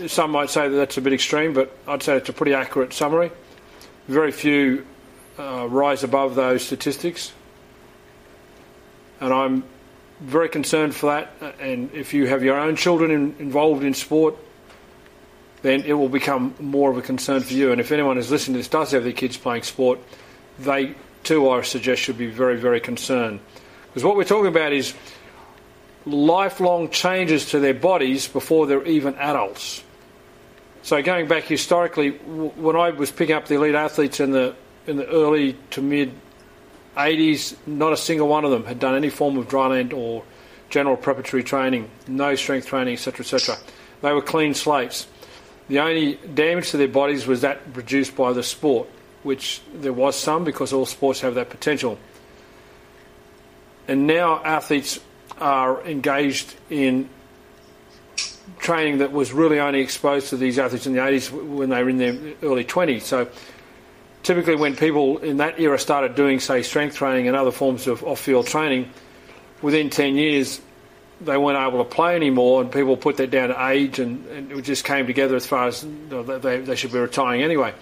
some 0.08 0.32
might 0.32 0.50
say 0.50 0.68
that 0.68 0.76
that's 0.76 0.98
a 0.98 1.02
bit 1.02 1.14
extreme, 1.14 1.54
but 1.54 1.76
I'd 1.88 2.02
say 2.02 2.18
it's 2.18 2.30
a 2.30 2.34
pretty 2.34 2.54
accurate 2.54 2.94
summary. 2.94 3.32
Very 4.08 4.32
few 4.32 4.86
uh, 5.38 5.68
rise 5.70 6.04
above 6.04 6.36
those 6.36 6.64
statistics. 6.64 7.32
And 9.22 9.34
I'm 9.34 9.64
very 10.20 10.50
concerned 10.50 10.96
for 10.96 11.08
that. 11.08 11.60
And 11.60 11.94
if 11.94 12.14
you 12.14 12.28
have 12.28 12.44
your 12.44 12.60
own 12.60 12.76
children 12.76 13.12
in, 13.12 13.36
involved 13.40 13.84
in 13.84 13.94
sport, 13.94 14.36
then 15.66 15.82
it 15.84 15.94
will 15.94 16.10
become 16.10 16.54
more 16.60 16.92
of 16.92 16.98
a 16.98 17.02
concern 17.02 17.42
for 17.42 17.54
you. 17.54 17.72
And 17.72 17.82
if 17.82 17.92
anyone 17.92 18.18
who's 18.18 18.30
listening 18.30 18.54
to 18.54 18.60
this 18.60 18.68
does 18.68 18.92
have 18.92 19.04
their 19.04 19.14
kids 19.14 19.36
playing 19.36 19.64
sport, 19.64 20.00
they 20.60 20.94
too, 21.24 21.50
I 21.50 21.62
suggest, 21.64 22.04
should 22.04 22.20
be 22.20 22.28
very, 22.28 22.58
very 22.58 22.80
concerned. 22.80 23.40
Because 23.88 24.04
what 24.04 24.16
we're 24.16 24.26
talking 24.26 24.48
about 24.48 24.74
is 24.74 24.94
lifelong 26.06 26.92
changes 26.92 27.50
to 27.50 27.60
their 27.60 27.74
bodies 27.74 28.28
before 28.28 28.68
they're 28.68 28.86
even 28.86 29.16
adults. 29.16 29.84
So 30.84 31.02
going 31.02 31.28
back 31.28 31.46
historically, 31.46 32.12
when 32.12 32.76
I 32.76 32.92
was 32.92 33.12
picking 33.12 33.36
up 33.36 33.48
the 33.48 33.56
elite 33.56 33.74
athletes 33.74 34.20
in 34.20 34.32
the 34.32 34.56
in 34.86 34.98
the 34.98 35.08
early 35.08 35.58
to 35.72 35.82
mid 35.82 36.14
80s, 36.96 37.56
not 37.66 37.92
a 37.92 37.98
single 37.98 38.28
one 38.28 38.46
of 38.46 38.52
them 38.52 38.66
had 38.66 38.80
done 38.80 38.96
any 38.96 39.10
form 39.10 39.36
of 39.38 39.48
dryland 39.48 39.94
or 39.94 40.24
general 40.70 40.96
preparatory 40.96 41.44
training, 41.44 41.90
no 42.08 42.36
strength 42.36 42.68
training, 42.68 42.94
etc., 42.94 43.22
etc. 43.22 43.58
They 44.02 44.14
were 44.14 44.22
clean 44.22 44.54
slates. 44.54 45.08
The 45.68 45.80
only 45.80 46.16
damage 46.16 46.72
to 46.72 46.78
their 46.78 46.88
bodies 46.88 47.26
was 47.26 47.42
that 47.42 47.74
produced 47.74 48.16
by 48.16 48.34
the 48.34 48.44
sport, 48.44 48.88
which 49.24 49.62
there 49.74 49.94
was 49.94 50.16
some 50.16 50.44
because 50.44 50.74
all 50.74 50.86
sports 50.86 51.22
have 51.22 51.36
that 51.36 51.50
potential. 51.50 51.98
And 53.88 54.08
now 54.08 54.44
athletes 54.44 55.00
are 55.40 55.84
engaged 55.84 56.54
in 56.70 57.10
training 58.60 59.00
that 59.00 59.12
was 59.12 59.34
really 59.34 59.60
only 59.60 59.82
exposed 59.82 60.30
to 60.30 60.38
these 60.38 60.60
athletes 60.60 60.86
in 60.88 60.94
the 60.94 61.00
80s 61.00 61.32
when 61.32 61.70
they 61.70 61.84
were 61.84 61.90
in 61.90 61.98
their 61.98 62.16
early 62.44 62.64
20s. 62.64 63.02
So 63.02 63.28
typically 64.24 64.56
when 64.56 64.76
people 64.76 65.18
in 65.20 65.38
that 65.38 65.60
era 65.60 65.80
started 65.80 66.16
doing, 66.16 66.40
say, 66.40 66.62
strength 66.62 66.96
training 66.96 67.28
and 67.28 67.36
other 67.36 67.52
forms 67.52 67.88
of 67.88 68.04
off-field 68.04 68.48
training, 68.48 68.90
within 69.62 69.90
10 69.90 70.16
years 70.16 70.62
they 71.22 71.38
weren't 71.38 71.58
able 71.58 71.84
to 71.84 71.90
play 71.90 72.16
anymore, 72.16 72.62
and 72.62 72.72
people 72.72 72.98
put 72.98 73.18
that 73.18 73.32
down 73.32 73.50
to 73.50 73.68
age, 73.68 74.00
and, 74.00 74.26
and 74.28 74.52
it 74.52 74.62
just 74.64 74.84
came 74.84 75.08
together 75.08 75.36
as 75.36 75.46
far 75.46 75.68
as 75.68 75.84
you 75.84 75.90
know, 76.10 76.24
they, 76.24 76.60
they 76.60 76.76
should 76.76 76.92
be 76.92 77.00
retiring 77.00 77.42
anyway. 77.42 77.74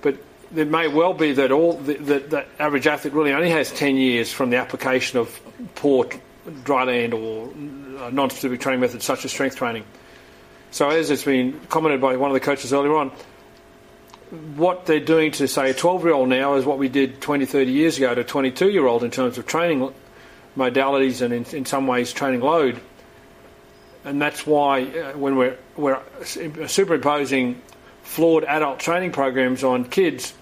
But 0.00 0.18
it 0.54 0.68
may 0.68 0.88
well 0.88 1.14
be 1.14 1.32
that 1.32 1.52
all 1.52 1.74
the, 1.74 1.94
that 1.94 2.30
the 2.30 2.46
average 2.58 2.86
athlete 2.86 3.14
really 3.14 3.32
only 3.32 3.50
has 3.50 3.70
10 3.70 3.96
years 3.96 4.32
from 4.32 4.50
the 4.50 4.56
application 4.56 5.18
of 5.18 5.40
poor 5.74 6.06
dryland 6.64 7.14
or 7.14 7.48
uh, 8.02 8.10
non-specific 8.10 8.60
training 8.60 8.80
methods 8.80 9.04
such 9.04 9.24
as 9.24 9.30
strength 9.30 9.56
training. 9.56 9.84
So 10.70 10.88
as 10.88 11.10
it's 11.10 11.24
been 11.24 11.60
commented 11.68 12.00
by 12.00 12.16
one 12.16 12.30
of 12.30 12.34
the 12.34 12.40
coaches 12.40 12.72
earlier 12.72 12.96
on, 12.96 13.12
what 14.56 14.86
they're 14.86 15.00
doing 15.00 15.30
to 15.32 15.46
say 15.46 15.70
a 15.70 15.74
12 15.74 16.04
year 16.04 16.14
old 16.14 16.28
now 16.30 16.54
is 16.54 16.64
what 16.64 16.78
we 16.78 16.88
did 16.88 17.20
20, 17.20 17.44
30 17.44 17.70
years 17.70 17.98
ago 17.98 18.14
to 18.14 18.22
a 18.22 18.24
22 18.24 18.70
year 18.70 18.86
old 18.86 19.04
in 19.04 19.10
terms 19.10 19.36
of 19.36 19.46
training 19.46 19.92
modalities 20.56 21.22
and 21.22 21.32
in, 21.32 21.44
in 21.56 21.66
some 21.66 21.86
ways 21.86 22.12
training 22.12 22.40
load. 22.40 22.80
And 24.04 24.20
that's 24.20 24.46
why 24.46 24.82
uh, 24.82 25.12
when 25.12 25.36
we're, 25.36 25.56
we're 25.76 26.00
superimposing 26.66 27.60
flawed 28.02 28.44
adult 28.44 28.80
training 28.80 29.12
programs 29.12 29.62
on 29.62 29.84
kids, 29.84 30.34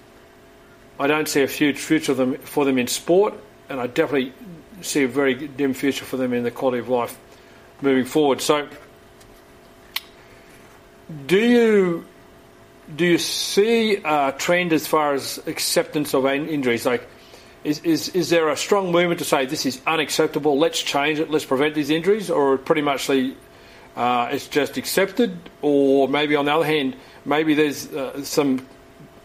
I 0.99 1.07
don't 1.07 1.27
see 1.27 1.43
a 1.43 1.47
huge 1.47 1.77
future 1.77 2.13
them, 2.13 2.37
for 2.37 2.65
them 2.65 2.77
in 2.77 2.87
sport, 2.87 3.33
and 3.69 3.79
I 3.79 3.87
definitely 3.87 4.33
see 4.81 5.03
a 5.03 5.07
very 5.07 5.35
dim 5.47 5.73
future 5.73 6.05
for 6.05 6.17
them 6.17 6.33
in 6.33 6.43
the 6.43 6.51
quality 6.51 6.79
of 6.79 6.89
life 6.89 7.17
moving 7.81 8.05
forward. 8.05 8.41
So, 8.41 8.67
do 11.25 11.39
you 11.39 12.05
do 12.95 13.05
you 13.05 13.17
see 13.17 13.97
a 14.03 14.33
trend 14.37 14.73
as 14.73 14.87
far 14.87 15.13
as 15.13 15.39
acceptance 15.47 16.13
of 16.13 16.25
injuries? 16.25 16.85
Like, 16.85 17.07
is, 17.63 17.79
is, 17.79 18.09
is 18.09 18.29
there 18.29 18.49
a 18.49 18.57
strong 18.57 18.91
movement 18.91 19.19
to 19.19 19.25
say 19.25 19.45
this 19.45 19.65
is 19.65 19.81
unacceptable, 19.85 20.57
let's 20.57 20.81
change 20.81 21.19
it, 21.19 21.29
let's 21.29 21.45
prevent 21.45 21.75
these 21.75 21.89
injuries, 21.89 22.29
or 22.29 22.57
pretty 22.57 22.81
much 22.81 23.09
uh, 23.09 24.29
it's 24.31 24.47
just 24.47 24.77
accepted? 24.77 25.37
Or 25.61 26.07
maybe 26.07 26.35
on 26.35 26.45
the 26.45 26.53
other 26.53 26.65
hand, 26.65 26.95
maybe 27.23 27.53
there's 27.53 27.91
uh, 27.93 28.23
some 28.23 28.65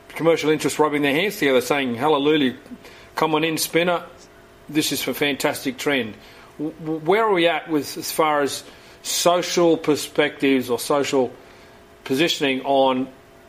commercial 0.09 0.51
interest 0.51 0.79
rubbing 0.79 1.03
their 1.03 1.15
hands 1.15 1.39
together 1.39 1.61
saying, 1.61 1.95
hallelujah, 1.95 2.57
come 3.15 3.35
on 3.35 3.45
in, 3.45 3.57
spinner, 3.57 4.05
this 4.69 4.93
is 4.93 5.07
a 5.09 5.15
fantastic 5.15 5.79
trend. 5.79 6.15
Where 6.59 7.25
are 7.25 7.33
we 7.33 7.49
at 7.49 7.71
with 7.71 7.97
as 7.97 8.11
far 8.11 8.41
as 8.41 8.65
social 9.03 9.77
perspectives 9.77 10.69
or 10.69 10.79
social 10.79 11.33
positioning 12.05 12.63
on 12.63 13.09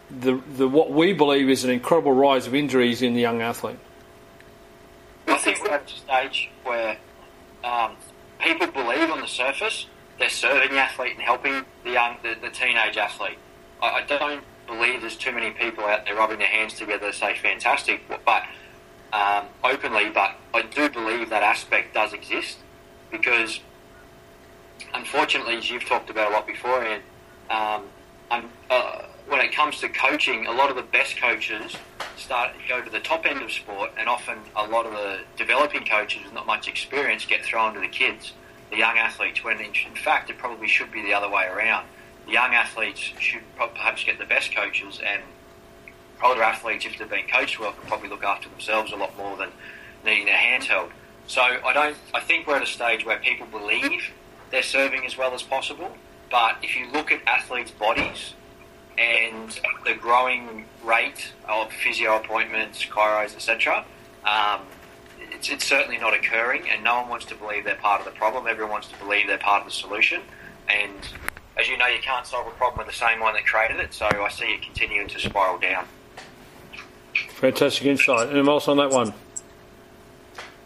the, 0.10 0.42
the 0.56 0.68
what 0.68 0.92
we 0.92 1.14
believe 1.14 1.50
is 1.50 1.64
an 1.64 1.72
incredible 1.72 2.14
rise 2.14 2.48
of 2.48 2.56
injuries 2.56 3.02
in 3.02 3.14
the 3.14 3.22
young 3.22 3.42
athlete? 3.42 3.80
I 5.28 5.38
think 5.38 5.62
we're 5.64 5.72
at 5.72 5.92
a 5.92 5.96
stage 5.96 6.50
where 6.64 6.98
um, 7.64 7.96
people 8.40 8.68
believe 8.68 9.10
on 9.10 9.22
the 9.22 9.28
surface 9.28 9.88
they're 10.20 10.30
serving 10.30 10.72
the 10.72 10.80
athlete 10.80 11.14
and 11.14 11.22
helping 11.22 11.66
the 11.84 11.92
young, 11.92 12.18
the, 12.24 12.36
the 12.42 12.50
teenage 12.50 12.98
athlete. 12.98 13.38
I, 13.82 13.88
I, 13.88 14.02
don't 14.04 14.44
believe 14.66 15.02
there's 15.02 15.16
too 15.16 15.32
many 15.32 15.52
people 15.52 15.86
out 15.86 16.06
there 16.06 16.16
rubbing 16.16 16.40
their 16.40 16.48
hands 16.48 16.74
together 16.74 17.12
to 17.12 17.14
say 17.14 17.36
fantastic, 17.36 18.02
but 18.26 18.44
um, 19.14 19.46
openly, 19.64 20.10
but 20.10 20.36
I 20.54 20.64
do 20.64 20.90
believe 20.90 21.30
that 21.30 21.44
aspect 21.44 21.94
does 21.94 22.14
exist 22.14 22.58
because, 23.12 23.60
unfortunately, 24.94 25.58
as 25.58 25.70
you've 25.70 25.86
talked 25.86 26.10
about 26.10 26.32
a 26.32 26.34
lot 26.34 26.48
before, 26.48 26.84
and 26.84 27.04
um, 27.50 27.84
uh, 28.70 29.04
when 29.28 29.42
it 29.42 29.52
comes 29.52 29.80
to 29.82 29.90
coaching, 29.90 30.48
a 30.48 30.52
lot 30.52 30.70
of 30.70 30.76
the 30.76 30.84
best 30.84 31.18
coaches 31.18 31.76
start 32.16 32.52
go 32.68 32.82
to 32.82 32.90
the 32.90 33.00
top 33.00 33.26
end 33.26 33.42
of 33.42 33.52
sport, 33.52 33.92
and 33.98 34.08
often 34.08 34.38
a 34.56 34.66
lot 34.68 34.86
of 34.86 34.94
the 34.94 35.20
developing 35.36 35.86
coaches 35.86 36.24
with 36.24 36.34
not 36.34 36.48
much 36.48 36.68
experience 36.68 37.26
get 37.26 37.44
thrown 37.44 37.74
to 37.74 37.80
the 37.80 37.88
kids, 37.88 38.34
the 38.72 38.78
young 38.78 38.98
athletes. 38.98 39.44
When 39.44 39.60
in 39.60 39.96
fact, 39.96 40.30
it 40.30 40.38
probably 40.38 40.68
should 40.68 40.92
be 40.92 41.02
the 41.02 41.14
other 41.14 41.30
way 41.30 41.46
around. 41.46 41.88
The 42.26 42.34
young 42.34 42.54
athletes 42.54 43.00
should 43.00 43.44
perhaps 43.56 44.04
get 44.04 44.18
the 44.18 44.26
best 44.26 44.56
coaches, 44.56 45.02
and 45.06 45.22
older 46.24 46.42
athletes, 46.42 46.86
if 46.86 46.98
they've 46.98 47.10
been 47.10 47.28
coached 47.28 47.60
well, 47.60 47.74
can 47.74 47.88
probably 47.88 48.10
look 48.10 48.24
after 48.24 48.50
themselves 48.50 48.92
a 48.92 48.96
lot 48.96 49.16
more 49.18 49.38
than 49.38 49.50
needing 50.06 50.26
their 50.26 50.36
hands 50.36 50.68
held. 50.68 50.92
So 51.28 51.42
I 51.42 51.74
don't. 51.74 51.98
I 52.14 52.22
think 52.22 52.48
we're 52.48 52.56
at 52.56 52.64
a 52.64 52.68
stage 52.68 53.06
where 53.06 53.20
people 53.20 53.48
believe 53.48 54.12
they're 54.52 54.64
serving 54.64 55.06
as 55.06 55.18
well 55.18 55.34
as 55.34 55.44
possible. 55.44 55.98
But 56.30 56.58
if 56.62 56.78
you 56.78 56.90
look 56.92 57.12
at 57.12 57.22
athletes' 57.26 57.72
bodies 57.72 58.34
and 58.98 59.60
the 59.86 59.94
growing 59.94 60.66
rate 60.84 61.34
of 61.48 61.72
physio 61.72 62.18
appointments, 62.18 62.84
chiros, 62.84 63.36
etc., 63.36 63.86
um, 64.26 64.62
it's, 65.32 65.50
it's 65.50 65.66
certainly 65.66 65.98
not 65.98 66.14
occurring, 66.14 66.70
and 66.70 66.84
no 66.84 67.02
one 67.02 67.10
wants 67.10 67.26
to 67.26 67.36
believe 67.36 67.64
they're 67.64 67.76
part 67.76 68.00
of 68.00 68.06
the 68.06 68.18
problem. 68.18 68.48
Everyone 68.48 68.72
wants 68.72 68.88
to 68.90 68.98
believe 68.98 69.28
they're 69.28 69.38
part 69.38 69.62
of 69.62 69.68
the 69.68 69.74
solution. 69.74 70.22
And 70.68 71.08
as 71.58 71.68
you 71.68 71.78
know, 71.78 71.88
you 71.88 72.00
can't 72.02 72.26
solve 72.26 72.48
a 72.48 72.52
problem 72.52 72.86
with 72.86 72.88
the 72.88 73.00
same 73.00 73.20
one 73.20 73.34
that 73.34 73.46
created 73.46 73.80
it. 73.80 73.94
So 73.94 74.06
I 74.08 74.30
see 74.30 74.46
it 74.46 74.62
continuing 74.62 75.08
to 75.10 75.20
spiral 75.20 75.60
down. 75.60 75.86
Fantastic 77.36 77.86
insight. 77.86 78.30
Anyone 78.30 78.50
else 78.50 78.68
on 78.68 78.78
that 78.78 78.90
one? 78.90 79.14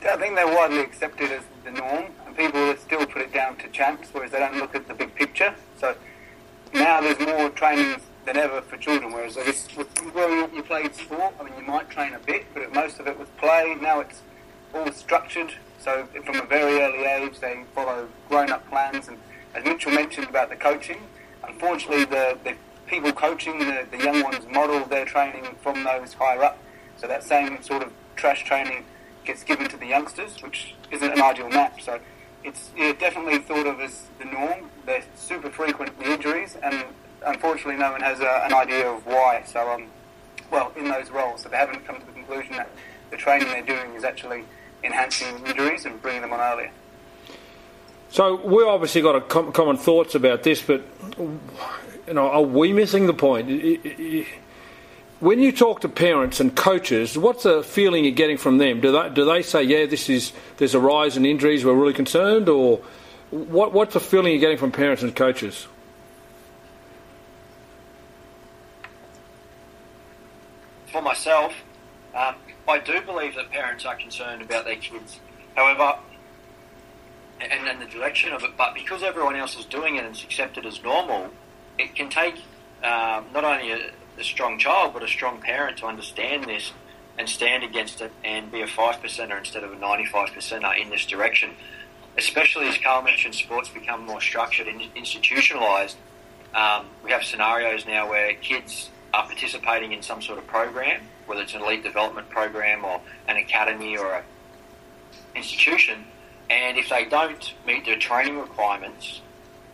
I 0.03 0.17
think 0.17 0.35
they're 0.35 0.47
widely 0.47 0.79
accepted 0.79 1.31
as 1.31 1.43
the 1.63 1.71
norm, 1.71 2.05
and 2.25 2.35
people 2.35 2.75
still 2.77 3.05
put 3.05 3.21
it 3.21 3.33
down 3.33 3.55
to 3.57 3.67
chance, 3.69 4.07
whereas 4.11 4.31
they 4.31 4.39
don't 4.39 4.55
look 4.55 4.73
at 4.73 4.88
the 4.88 4.93
big 4.93 5.13
picture. 5.15 5.53
So 5.79 5.95
now 6.73 7.01
there's 7.01 7.19
more 7.19 7.50
trainings 7.50 8.01
than 8.25 8.37
ever 8.37 8.61
for 8.61 8.77
children, 8.77 9.11
whereas 9.11 9.37
I 9.37 9.45
guess 9.45 9.67
growing 10.13 10.43
up 10.43 10.53
you 10.53 10.63
played 10.63 10.93
sport, 10.95 11.33
I 11.39 11.43
mean 11.43 11.53
you 11.57 11.63
might 11.63 11.89
train 11.89 12.13
a 12.13 12.19
bit, 12.19 12.45
but 12.53 12.73
most 12.73 12.99
of 12.99 13.07
it 13.07 13.17
was 13.17 13.27
play. 13.37 13.75
Now 13.81 13.99
it's 13.99 14.21
all 14.73 14.91
structured, 14.91 15.53
so 15.79 16.07
from 16.25 16.35
a 16.35 16.45
very 16.45 16.79
early 16.81 17.05
age 17.05 17.39
they 17.39 17.63
follow 17.73 18.07
grown-up 18.29 18.67
plans, 18.69 19.07
and 19.07 19.17
as 19.55 19.63
Mitchell 19.63 19.91
mentioned 19.91 20.27
about 20.27 20.49
the 20.49 20.55
coaching, 20.55 21.01
unfortunately 21.47 22.05
the, 22.05 22.37
the 22.43 22.55
people 22.87 23.11
coaching 23.11 23.59
the, 23.59 23.87
the 23.89 23.97
young 23.97 24.21
ones 24.21 24.45
model 24.51 24.85
their 24.85 25.05
training 25.05 25.55
from 25.61 25.83
those 25.83 26.13
higher 26.13 26.43
up, 26.43 26.57
so 26.97 27.07
that 27.07 27.23
same 27.23 27.61
sort 27.63 27.81
of 27.81 27.91
trash 28.15 28.43
training 28.43 28.85
gets 29.25 29.43
given 29.43 29.67
to 29.67 29.77
the 29.77 29.87
youngsters, 29.87 30.41
which 30.41 30.75
isn't 30.91 31.11
an 31.11 31.21
ideal 31.21 31.49
match. 31.49 31.83
So 31.83 31.99
it's 32.43 32.69
yeah, 32.77 32.93
definitely 32.93 33.39
thought 33.39 33.67
of 33.67 33.79
as 33.79 34.07
the 34.19 34.25
norm. 34.25 34.69
They're 34.85 35.03
super 35.15 35.49
frequent 35.49 35.97
the 35.99 36.13
injuries, 36.13 36.55
and 36.61 36.85
unfortunately, 37.25 37.77
no 37.77 37.91
one 37.91 38.01
has 38.01 38.19
a, 38.19 38.45
an 38.45 38.53
idea 38.53 38.89
of 38.89 39.05
why. 39.05 39.43
So, 39.45 39.69
um, 39.71 39.87
well, 40.51 40.71
in 40.75 40.85
those 40.85 41.09
roles, 41.09 41.43
so 41.43 41.49
they 41.49 41.57
haven't 41.57 41.85
come 41.85 41.99
to 41.99 42.05
the 42.05 42.11
conclusion 42.11 42.57
that 42.57 42.69
the 43.09 43.17
training 43.17 43.47
they're 43.49 43.63
doing 43.63 43.93
is 43.95 44.03
actually 44.03 44.43
enhancing 44.83 45.45
injuries 45.45 45.85
and 45.85 46.01
bringing 46.01 46.21
them 46.21 46.33
on 46.33 46.39
earlier. 46.39 46.71
So 48.09 48.35
we 48.35 48.63
obviously 48.63 49.01
got 49.01 49.15
a 49.15 49.21
com- 49.21 49.51
common 49.53 49.77
thoughts 49.77 50.15
about 50.15 50.43
this, 50.43 50.61
but 50.61 50.83
you 51.17 52.13
know, 52.13 52.29
are 52.29 52.41
we 52.41 52.73
missing 52.73 53.07
the 53.07 53.13
point? 53.13 53.49
when 55.21 55.39
you 55.39 55.51
talk 55.51 55.81
to 55.81 55.87
parents 55.87 56.39
and 56.39 56.55
coaches, 56.55 57.15
what's 57.15 57.43
the 57.43 57.63
feeling 57.63 58.03
you're 58.03 58.13
getting 58.13 58.37
from 58.37 58.57
them? 58.57 58.81
Do 58.81 58.91
they 58.91 59.09
do 59.09 59.23
they 59.23 59.43
say, 59.43 59.63
yeah, 59.63 59.85
this 59.85 60.09
is 60.09 60.33
there's 60.57 60.73
a 60.73 60.79
rise 60.79 61.15
in 61.15 61.25
injuries, 61.25 61.63
we're 61.63 61.75
really 61.75 61.93
concerned, 61.93 62.49
or 62.49 62.81
what 63.29 63.71
what's 63.71 63.93
the 63.93 63.99
feeling 63.99 64.33
you're 64.33 64.41
getting 64.41 64.57
from 64.57 64.71
parents 64.71 65.03
and 65.03 65.15
coaches? 65.15 65.67
For 70.91 71.01
myself, 71.01 71.53
um, 72.13 72.36
I 72.67 72.79
do 72.79 73.00
believe 73.01 73.36
that 73.36 73.50
parents 73.50 73.86
are 73.86 73.95
concerned 73.95 74.41
about 74.41 74.65
their 74.65 74.75
kids. 74.75 75.19
However, 75.55 76.00
and, 77.39 77.81
the 77.81 77.86
direction 77.86 78.33
of 78.33 78.43
it, 78.43 78.51
but 78.57 78.74
because 78.74 79.01
everyone 79.01 79.36
else 79.36 79.57
is 79.57 79.65
doing 79.65 79.95
it 79.95 80.03
and 80.03 80.13
it's 80.13 80.24
accepted 80.24 80.65
as 80.65 80.83
normal, 80.83 81.29
it 81.79 81.95
can 81.95 82.10
take 82.10 82.36
um, 82.83 83.25
not 83.33 83.43
only 83.43 83.71
a, 83.71 83.91
a 84.19 84.24
strong 84.24 84.60
child, 84.60 84.93
but 84.93 85.01
a 85.01 85.07
strong 85.07 85.41
parent 85.41 85.77
to 85.77 85.88
understand 85.88 86.43
this 86.43 86.71
and 87.17 87.27
stand 87.27 87.63
against 87.63 88.01
it 88.01 88.12
and 88.24 88.51
be 88.51 88.62
a 88.62 88.67
five 88.67 88.98
percenter 88.98 89.38
instead 89.39 89.63
of 89.63 89.71
a 89.71 89.75
ninety-five 89.75 90.29
percenter 90.29 90.77
in 90.79 90.89
this 90.89 91.05
direction. 91.05 91.51
Especially 92.17 92.67
as 92.67 92.77
Carl 92.77 93.01
mentioned, 93.01 93.33
sports 93.33 93.69
become 93.69 94.05
more 94.05 94.21
structured 94.21 94.67
and 94.67 94.81
institutionalized. 94.95 95.98
Um, 96.53 96.86
we 97.03 97.12
have 97.12 97.24
scenarios 97.24 97.88
now 97.88 98.10
where 98.10 98.33
kids 98.36 98.90
are 99.13 99.25
participating 99.25 99.91
in 99.91 100.01
some 100.01 100.21
sort 100.21 100.37
of 100.37 100.47
program, 100.47 101.01
whether 101.25 101.41
it's 101.41 101.53
an 101.53 101.61
elite 101.61 101.83
development 101.83 102.29
program 102.29 102.85
or 102.85 103.01
an 103.27 103.37
academy 103.37 103.97
or 103.97 104.15
an 104.15 104.23
institution, 105.35 106.05
and 106.49 106.77
if 106.77 106.89
they 106.89 107.05
don't 107.05 107.53
meet 107.65 107.85
the 107.85 107.95
training 107.95 108.37
requirements 108.39 109.21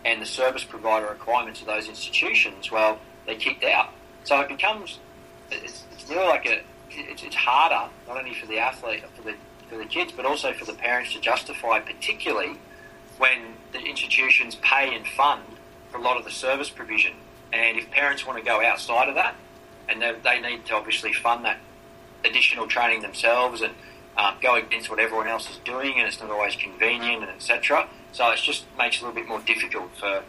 and 0.06 0.22
the 0.22 0.26
service 0.26 0.64
provider 0.64 1.08
requirements 1.08 1.62
of 1.62 1.68
those 1.68 1.88
institutions, 1.88 2.72
well, 2.72 3.00
they're 3.26 3.36
kicked 3.36 3.64
out. 3.64 3.90
So 4.24 4.40
it 4.42 4.48
becomes 4.48 5.00
it's, 5.52 5.84
it's 5.92 6.10
nearly 6.10 6.28
like 6.28 6.46
a 6.46 6.62
it's, 6.90 7.24
it's 7.24 7.36
harder 7.36 7.90
not 8.08 8.18
only 8.18 8.34
for 8.34 8.46
the 8.48 8.60
athlete 8.60 9.04
for 9.16 9.24
the 9.24 9.36
for 9.70 9.78
the 9.78 9.86
kids 9.86 10.12
but 10.16 10.26
also 10.26 10.54
for 10.54 10.66
the 10.66 10.74
parents 10.74 11.14
to 11.14 11.20
justify, 11.20 11.80
particularly 11.80 12.58
when 13.18 13.54
the 13.72 13.80
institutions 13.80 14.56
pay 14.62 14.96
and 14.96 15.08
fund 15.08 15.44
for 15.92 15.98
a 15.98 16.02
lot 16.02 16.18
of 16.18 16.26
the 16.26 16.32
service 16.32 16.70
provision. 16.70 17.14
And 17.54 17.78
if 17.78 17.90
parents 17.92 18.26
want 18.26 18.40
to 18.40 18.46
go 18.46 18.62
outside 18.62 19.10
of 19.10 19.16
that, 19.16 19.36
and 19.90 20.02
they, 20.02 20.16
they 20.24 20.42
need 20.42 20.66
to 20.66 20.76
obviously 20.76 21.14
fund 21.14 21.46
that 21.46 21.60
additional 22.26 22.68
training 22.68 23.02
themselves 23.02 23.62
and 23.62 23.74
um, 24.18 24.36
go 24.42 24.56
against 24.56 24.90
what 24.90 25.00
everyone 25.00 25.28
else 25.28 25.50
is 25.50 25.58
doing, 25.58 25.94
and 25.98 26.08
it's 26.08 26.20
not 26.20 26.30
always 26.30 26.56
convenient 26.56 27.24
and 27.24 27.32
etc. 27.32 27.88
So 28.12 28.30
it 28.32 28.38
just 28.38 28.66
makes 28.78 28.98
it 28.98 29.04
a 29.04 29.06
little 29.06 29.22
bit 29.22 29.28
more 29.28 29.42
difficult 29.42 29.96
for 29.98 30.24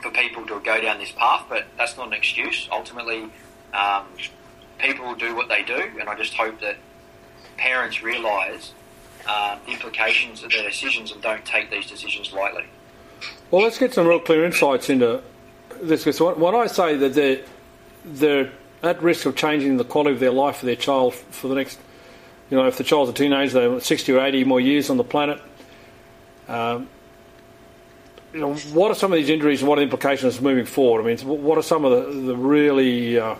for 0.00 0.10
people 0.10 0.46
to 0.46 0.58
go 0.60 0.80
down 0.80 0.98
this 0.98 1.12
path, 1.12 1.44
but 1.48 1.66
that's 1.76 1.96
not 1.98 2.06
an 2.06 2.14
excuse. 2.14 2.66
Ultimately, 2.72 3.30
um, 3.74 4.06
people 4.78 5.06
will 5.06 5.14
do 5.14 5.36
what 5.36 5.48
they 5.48 5.62
do, 5.62 5.90
and 6.00 6.08
I 6.08 6.14
just 6.16 6.32
hope 6.34 6.58
that 6.60 6.76
parents 7.58 8.02
realise 8.02 8.72
uh, 9.26 9.58
the 9.66 9.72
implications 9.72 10.42
of 10.42 10.50
their 10.50 10.62
decisions 10.62 11.12
and 11.12 11.20
don't 11.20 11.44
take 11.44 11.70
these 11.70 11.86
decisions 11.86 12.32
lightly. 12.32 12.64
Well, 13.50 13.62
let's 13.62 13.78
get 13.78 13.92
some 13.92 14.06
real 14.06 14.20
clear 14.20 14.44
insights 14.44 14.88
into 14.88 15.22
this. 15.82 16.20
When 16.20 16.54
I 16.54 16.66
say 16.66 16.96
that 16.96 17.14
they're, 17.14 17.40
they're 18.04 18.52
at 18.82 19.02
risk 19.02 19.26
of 19.26 19.36
changing 19.36 19.76
the 19.76 19.84
quality 19.84 20.14
of 20.14 20.20
their 20.20 20.30
life 20.30 20.56
for 20.56 20.66
their 20.66 20.76
child 20.76 21.14
for 21.14 21.48
the 21.48 21.54
next, 21.54 21.78
you 22.50 22.56
know, 22.56 22.66
if 22.66 22.78
the 22.78 22.84
child's 22.84 23.10
a 23.10 23.14
teenager, 23.14 23.52
they're 23.52 23.80
60 23.80 24.12
or 24.12 24.20
80 24.24 24.44
more 24.44 24.60
years 24.60 24.90
on 24.90 24.96
the 24.96 25.04
planet. 25.04 25.40
Um, 26.48 26.88
you 28.32 28.40
know, 28.40 28.54
what 28.54 28.90
are 28.90 28.94
some 28.94 29.12
of 29.12 29.16
these 29.16 29.28
injuries 29.28 29.60
and 29.60 29.68
what 29.68 29.78
are 29.78 29.80
the 29.80 29.84
implications 29.84 30.40
moving 30.40 30.64
forward? 30.64 31.02
I 31.02 31.14
mean, 31.14 31.18
what 31.26 31.58
are 31.58 31.62
some 31.62 31.84
of 31.84 31.90
the, 31.90 32.20
the 32.20 32.36
really 32.36 33.18
uh, 33.18 33.34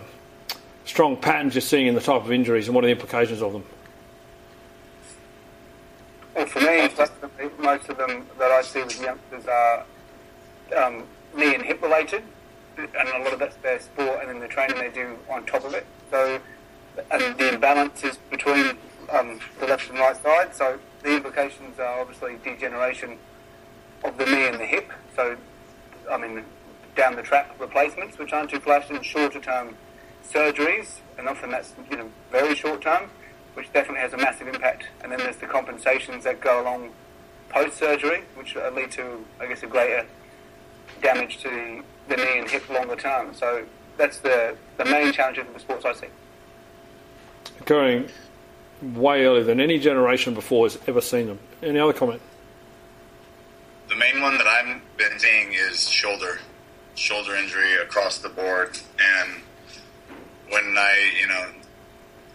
strong 0.85 1.17
patterns 1.17 1.55
you're 1.55 1.61
seeing 1.61 1.87
in 1.87 1.95
the 1.95 2.01
type 2.01 2.23
of 2.23 2.31
injuries 2.31 2.67
and 2.67 2.75
what 2.75 2.83
are 2.83 2.87
the 2.87 2.93
implications 2.93 3.41
of 3.41 3.53
them? 3.53 3.63
Well, 6.35 6.45
for 6.45 6.59
me, 6.59 6.89
most 7.59 7.89
of 7.89 7.97
them 7.97 8.25
that 8.37 8.51
I 8.51 8.61
see 8.61 8.83
with 8.83 9.01
youngsters 9.01 9.45
are 9.47 9.85
um, 10.77 11.03
knee 11.35 11.55
and 11.55 11.63
hip 11.63 11.81
related, 11.81 12.23
and 12.77 13.09
a 13.09 13.23
lot 13.23 13.33
of 13.33 13.39
that's 13.39 13.55
their 13.57 13.79
sport 13.79 14.19
and 14.21 14.29
then 14.29 14.39
the 14.39 14.47
training 14.47 14.77
they 14.77 14.89
do 14.89 15.17
on 15.29 15.45
top 15.45 15.63
of 15.63 15.73
it. 15.73 15.85
So, 16.09 16.39
and 17.11 17.37
the 17.37 17.53
imbalance 17.53 18.03
is 18.03 18.17
between 18.29 18.77
um, 19.09 19.39
the 19.59 19.67
left 19.67 19.89
and 19.89 19.99
right 19.99 20.21
side. 20.21 20.55
So 20.55 20.79
the 21.03 21.15
implications 21.15 21.79
are 21.79 21.99
obviously 21.99 22.37
degeneration 22.43 23.17
of 24.03 24.17
the 24.17 24.25
knee 24.25 24.47
and 24.47 24.59
the 24.59 24.65
hip. 24.65 24.91
So, 25.15 25.37
I 26.09 26.17
mean, 26.17 26.43
down 26.95 27.15
the 27.15 27.21
track 27.21 27.55
replacements, 27.59 28.17
which 28.17 28.33
aren't 28.33 28.49
too 28.49 28.59
flashy, 28.59 28.95
and 28.95 29.05
shorter 29.05 29.39
term 29.39 29.75
surgeries, 30.27 30.99
and 31.17 31.27
often 31.27 31.51
that's 31.51 31.73
you 31.89 31.97
know 31.97 32.09
very 32.31 32.55
short 32.55 32.81
term, 32.81 33.09
which 33.53 33.71
definitely 33.73 34.01
has 34.01 34.13
a 34.13 34.17
massive 34.17 34.47
impact. 34.47 34.85
And 35.01 35.11
then 35.11 35.19
there's 35.19 35.37
the 35.37 35.47
compensations 35.47 36.23
that 36.23 36.41
go 36.41 36.61
along 36.61 36.91
post 37.49 37.77
surgery, 37.77 38.23
which 38.35 38.55
uh, 38.55 38.71
lead 38.73 38.91
to, 38.91 39.25
I 39.39 39.47
guess, 39.47 39.63
a 39.63 39.67
greater 39.67 40.05
damage 41.01 41.37
to 41.39 41.49
the, 41.49 41.83
the 42.07 42.17
knee 42.17 42.39
and 42.39 42.49
hip 42.49 42.67
longer 42.69 42.95
term. 42.95 43.33
So 43.33 43.65
that's 43.97 44.19
the 44.19 44.55
the 44.77 44.85
main 44.85 45.11
challenge 45.13 45.37
of 45.37 45.53
the 45.53 45.59
sports 45.59 45.85
I 45.85 45.93
see. 45.93 46.07
Going 47.65 48.09
way 48.81 49.25
earlier 49.25 49.43
than 49.43 49.59
any 49.59 49.77
generation 49.77 50.33
before 50.33 50.65
has 50.65 50.79
ever 50.87 51.01
seen 51.01 51.27
them. 51.27 51.39
Any 51.61 51.79
other 51.79 51.93
comment? 51.93 52.21
the 53.91 53.97
main 53.97 54.21
one 54.21 54.37
that 54.37 54.47
I've 54.47 54.81
been 54.95 55.19
seeing 55.19 55.51
is 55.51 55.89
shoulder, 55.89 56.39
shoulder 56.95 57.35
injury 57.35 57.75
across 57.75 58.19
the 58.19 58.29
board. 58.29 58.79
And 59.19 59.41
when 60.49 60.77
I, 60.77 61.11
you 61.19 61.27
know, 61.27 61.47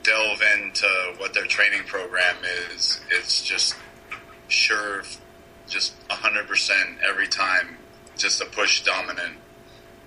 delve 0.03 0.43
into 0.55 0.87
what 1.17 1.33
their 1.33 1.47
training 1.47 1.85
program 1.85 2.37
is, 2.75 3.01
it's 3.11 3.43
just 3.43 3.75
sure, 4.49 5.03
just 5.67 6.07
100% 6.11 6.99
every 7.03 7.27
time, 7.27 7.79
just 8.19 8.43
a 8.43 8.45
push 8.45 8.85
dominant 8.85 9.37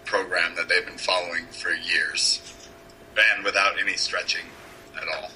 program 0.09 0.55
that 0.55 0.67
they've 0.67 0.85
been 0.85 0.97
following 0.97 1.45
for 1.51 1.69
years 1.69 2.41
and 3.35 3.43
without 3.43 3.79
any 3.79 3.93
stretching 3.93 4.45
at 4.99 5.07
all. 5.07 5.29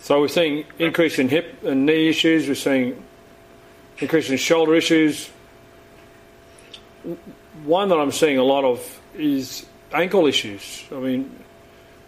So 0.00 0.20
we're 0.20 0.28
seeing 0.28 0.64
increase 0.78 1.18
in 1.18 1.28
hip 1.28 1.62
and 1.62 1.86
knee 1.86 2.08
issues. 2.08 2.48
We're 2.48 2.56
seeing 2.56 3.02
increase 3.98 4.28
in 4.28 4.36
shoulder 4.36 4.74
issues. 4.74 5.30
One 7.64 7.88
that 7.90 7.98
I'm 7.98 8.12
seeing 8.12 8.38
a 8.38 8.44
lot 8.44 8.64
of 8.64 9.00
is 9.14 9.64
ankle 9.92 10.26
issues. 10.26 10.84
I 10.90 10.96
mean, 10.96 11.44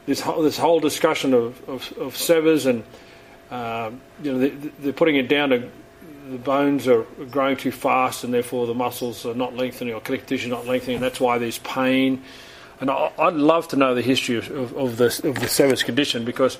this 0.06 0.20
whole, 0.20 0.42
this 0.42 0.58
whole 0.58 0.80
discussion 0.80 1.32
of, 1.32 1.68
of, 1.68 1.92
of 1.98 2.16
Sever's 2.16 2.66
and 2.66 2.82
um, 3.50 4.00
you 4.22 4.32
know 4.32 4.38
they, 4.38 4.48
they're 4.48 4.92
putting 4.92 5.16
it 5.16 5.28
down 5.28 5.50
to 5.50 5.70
the 6.30 6.38
bones 6.38 6.88
are 6.88 7.02
growing 7.30 7.56
too 7.56 7.70
fast 7.70 8.24
and 8.24 8.34
therefore 8.34 8.66
the 8.66 8.74
muscles 8.74 9.24
are 9.24 9.34
not 9.34 9.54
lengthening 9.54 9.94
or 9.94 10.00
connective 10.00 10.28
tissue 10.28 10.48
not 10.48 10.66
lengthening 10.66 10.96
and 10.96 11.04
that's 11.04 11.20
why 11.20 11.38
there's 11.38 11.58
pain. 11.58 12.22
And 12.80 12.90
I, 12.90 13.10
would 13.18 13.34
love 13.34 13.68
to 13.68 13.76
know 13.76 13.94
the 13.94 14.02
history 14.02 14.36
of, 14.36 14.50
of, 14.50 14.76
of, 14.76 14.96
the 14.96 15.06
of 15.28 15.40
the 15.40 15.48
Sever's 15.48 15.82
condition 15.82 16.24
because 16.24 16.58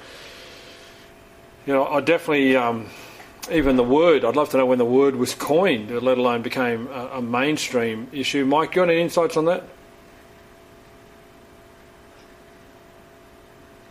you 1.67 1.73
know 1.73 1.85
I 1.85 2.01
definitely 2.01 2.57
um, 2.57 2.89
even 3.51 3.77
the 3.77 3.85
word 3.85 4.25
I'd 4.25 4.37
love 4.37 4.51
to 4.51 4.57
know 4.57 4.67
when 4.67 4.79
the 4.79 4.85
word 4.85 5.17
was 5.17 5.35
coined, 5.35 5.91
let 5.91 6.17
alone 6.17 6.43
became 6.43 6.87
a, 6.89 7.09
a 7.15 7.23
mainstream 7.23 8.09
issue. 8.13 8.45
Mike, 8.47 8.71
you 8.71 8.83
got 8.83 8.91
any 8.91 9.01
insights 9.01 9.37
on 9.37 9.47
that? 9.47 9.65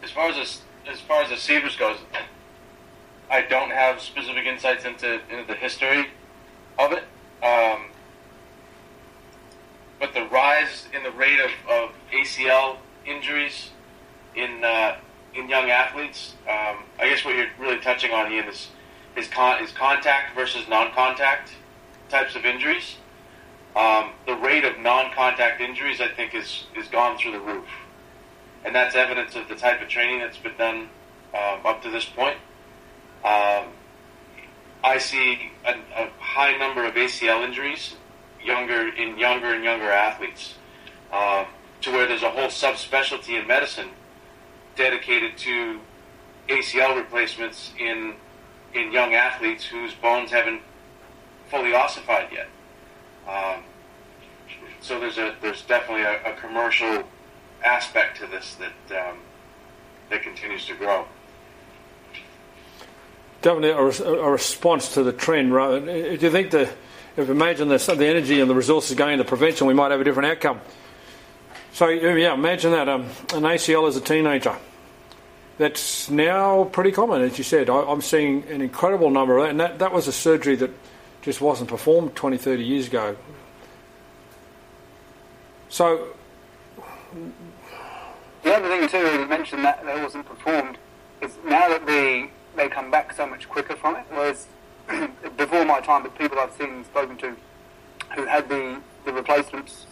As 0.02 0.12
far 0.12 0.30
as 0.30 0.62
as 0.88 1.02
far 1.02 1.22
as 1.22 1.30
the 1.30 1.38
Sever's 1.38 1.76
goes, 1.76 1.98
I 3.30 3.42
don't 3.42 3.72
have 3.72 4.02
specific 4.02 4.46
insights 4.46 4.86
into, 4.86 5.20
into 5.30 5.46
the 5.48 5.56
history 5.56 6.08
of 6.78 6.92
it. 6.92 7.04
Um, 7.44 7.86
but 10.00 10.14
the 10.14 10.26
rise 10.26 10.88
in 10.94 11.04
the 11.04 11.12
rate 11.12 11.40
of, 11.40 11.52
of 11.70 11.90
ACL 12.14 12.78
injuries 13.06 13.70
in 14.36 14.64
uh, 14.64 14.98
in 15.34 15.50
young 15.50 15.70
athletes, 15.70 16.34
um, 16.50 16.78
I 17.00 17.10
guess 17.10 17.26
what 17.26 17.36
you're 17.36 17.48
really 17.60 17.80
touching 17.80 18.12
on, 18.12 18.32
Ian, 18.32 18.48
is 18.48 18.70
is, 19.16 19.28
con- 19.28 19.64
is 19.64 19.72
contact 19.72 20.36
versus 20.36 20.68
non-contact 20.68 21.52
types 22.10 22.36
of 22.36 22.46
injuries. 22.46 22.96
Um, 23.76 24.12
the 24.26 24.36
rate 24.36 24.64
of 24.64 24.80
non-contact 24.80 25.62
injuries, 25.62 26.02
I 26.02 26.08
think, 26.10 26.34
is 26.34 26.66
is 26.76 26.88
gone 26.88 27.18
through 27.18 27.34
the 27.34 27.40
roof, 27.40 27.68
and 28.64 28.74
that's 28.74 28.96
evidence 28.96 29.36
of 29.36 29.48
the 29.48 29.56
type 29.56 29.82
of 29.82 29.88
training 29.88 30.20
that's 30.20 30.38
been 30.38 30.58
done 30.58 30.90
um, 31.34 31.66
up 31.66 31.82
to 31.84 31.90
this 31.90 32.06
point. 32.06 32.38
Um, 33.26 33.70
I 34.84 35.00
see 35.00 35.52
a, 35.66 35.72
a, 35.72 36.10
high 36.20 36.56
number 36.58 36.86
of 36.86 36.94
ACL 36.94 37.44
injuries 37.44 37.96
younger 38.44 38.90
in 38.90 39.18
younger 39.18 39.52
and 39.52 39.64
younger 39.64 39.90
athletes, 39.90 40.54
um, 41.12 41.48
to 41.82 41.92
where 41.92 42.08
there's 42.08 42.22
a 42.22 42.30
whole 42.30 42.50
subspecialty 42.50 43.42
in 43.42 43.48
medicine 43.48 43.90
dedicated 44.76 45.40
to 45.40 45.80
ACL 46.50 46.96
replacements 46.96 47.72
in 47.80 48.14
in 48.76 48.92
young 48.92 49.16
athletes 49.16 49.66
whose 49.66 49.96
bones 49.96 50.30
haven't 50.30 50.62
fully 51.50 51.74
ossified 51.74 52.28
yet. 52.32 52.50
Um, 53.28 53.64
so 54.82 55.00
there's 55.00 55.18
a 55.18 55.34
there's 55.42 55.64
definitely 55.64 56.04
a, 56.04 56.32
a 56.32 56.36
commercial 56.40 57.04
aspect 57.64 58.18
to 58.18 58.28
this 58.28 58.56
that 58.56 59.10
um, 59.10 59.18
that 60.12 60.22
continues 60.22 60.68
to 60.68 60.76
grow 60.76 61.08
definitely 63.46 63.70
a, 63.70 64.10
a, 64.10 64.32
response 64.32 64.96
to 64.96 65.04
the 65.04 65.14
trend. 65.14 65.54
Right? 65.54 65.86
Do 65.86 66.18
you 66.20 66.32
think 66.32 66.50
that 66.52 66.74
if 67.16 67.30
imagine 67.30 67.68
the, 67.68 67.78
the 67.78 68.08
energy 68.08 68.42
and 68.42 68.50
the 68.50 68.56
resources 68.56 68.98
going 68.98 69.14
into 69.14 69.24
prevention, 69.24 69.68
we 69.68 69.76
might 69.76 69.92
have 69.92 70.02
a 70.02 70.04
different 70.04 70.32
outcome? 70.32 70.60
So 71.72 71.88
yeah, 71.90 72.34
imagine 72.34 72.72
that 72.72 72.90
um, 72.90 73.04
an 73.04 73.44
ACL 73.44 73.88
as 73.88 73.98
a 73.98 74.02
teenager. 74.02 74.56
That's 75.60 76.10
now 76.10 76.66
pretty 76.66 76.92
common, 76.92 77.22
as 77.22 77.38
you 77.38 77.44
said. 77.44 77.70
I, 77.70 77.92
am 77.92 78.02
seeing 78.02 78.44
an 78.50 78.62
incredible 78.62 79.12
number 79.12 79.38
of 79.38 79.44
that, 79.44 79.52
and 79.52 79.60
that, 79.60 79.80
that 79.80 79.94
was 79.94 80.08
a 80.08 80.12
surgery 80.12 80.56
that 80.56 80.72
just 81.22 81.40
wasn't 81.40 81.70
performed 81.70 82.16
20, 82.16 82.38
30 82.38 82.64
years 82.64 82.88
ago. 82.88 83.16
So 85.70 86.08
the 88.44 88.56
other 88.56 88.68
thing 88.68 88.90
too, 88.90 89.20
you 89.20 89.28
mentioned 89.28 89.64
that 89.64 89.84
that 89.86 90.02
wasn't 90.02 90.26
performed, 90.26 90.80
is 91.22 91.38
now 91.46 91.70
that 91.70 91.86
the 91.86 92.28
they 92.56 92.70
come 92.70 92.92
back 92.92 93.14
so 93.14 93.28
much 93.28 93.48
quicker 93.50 93.76
from 93.76 93.96
it. 93.96 94.06
Whereas 94.10 94.48
before 95.38 95.66
my 95.66 95.82
time, 95.82 96.04
the 96.04 96.10
people 96.10 96.40
I've 96.40 96.54
seen 96.54 96.70
and 96.70 96.86
spoken 96.86 97.18
to 97.18 97.36
who 98.16 98.26
had 98.26 98.48
the, 98.50 98.82
the 99.04 99.14
replacements 99.14 99.86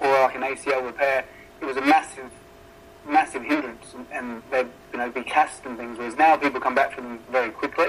or 0.00 0.08
like 0.08 0.34
an 0.34 0.42
ACL 0.42 0.84
repair, 0.84 1.24
it 1.60 1.64
was 1.64 1.76
a 1.76 1.82
massive, 1.82 2.30
massive 3.06 3.42
hindrance, 3.42 3.94
and 4.10 4.42
they'd 4.50 4.68
you 4.92 4.98
know 4.98 5.10
be 5.10 5.22
cast 5.22 5.64
and 5.66 5.76
things. 5.76 5.98
Whereas 5.98 6.16
now 6.16 6.36
people 6.36 6.60
come 6.60 6.74
back 6.74 6.94
from 6.94 7.04
them 7.04 7.18
very 7.30 7.50
quickly, 7.50 7.88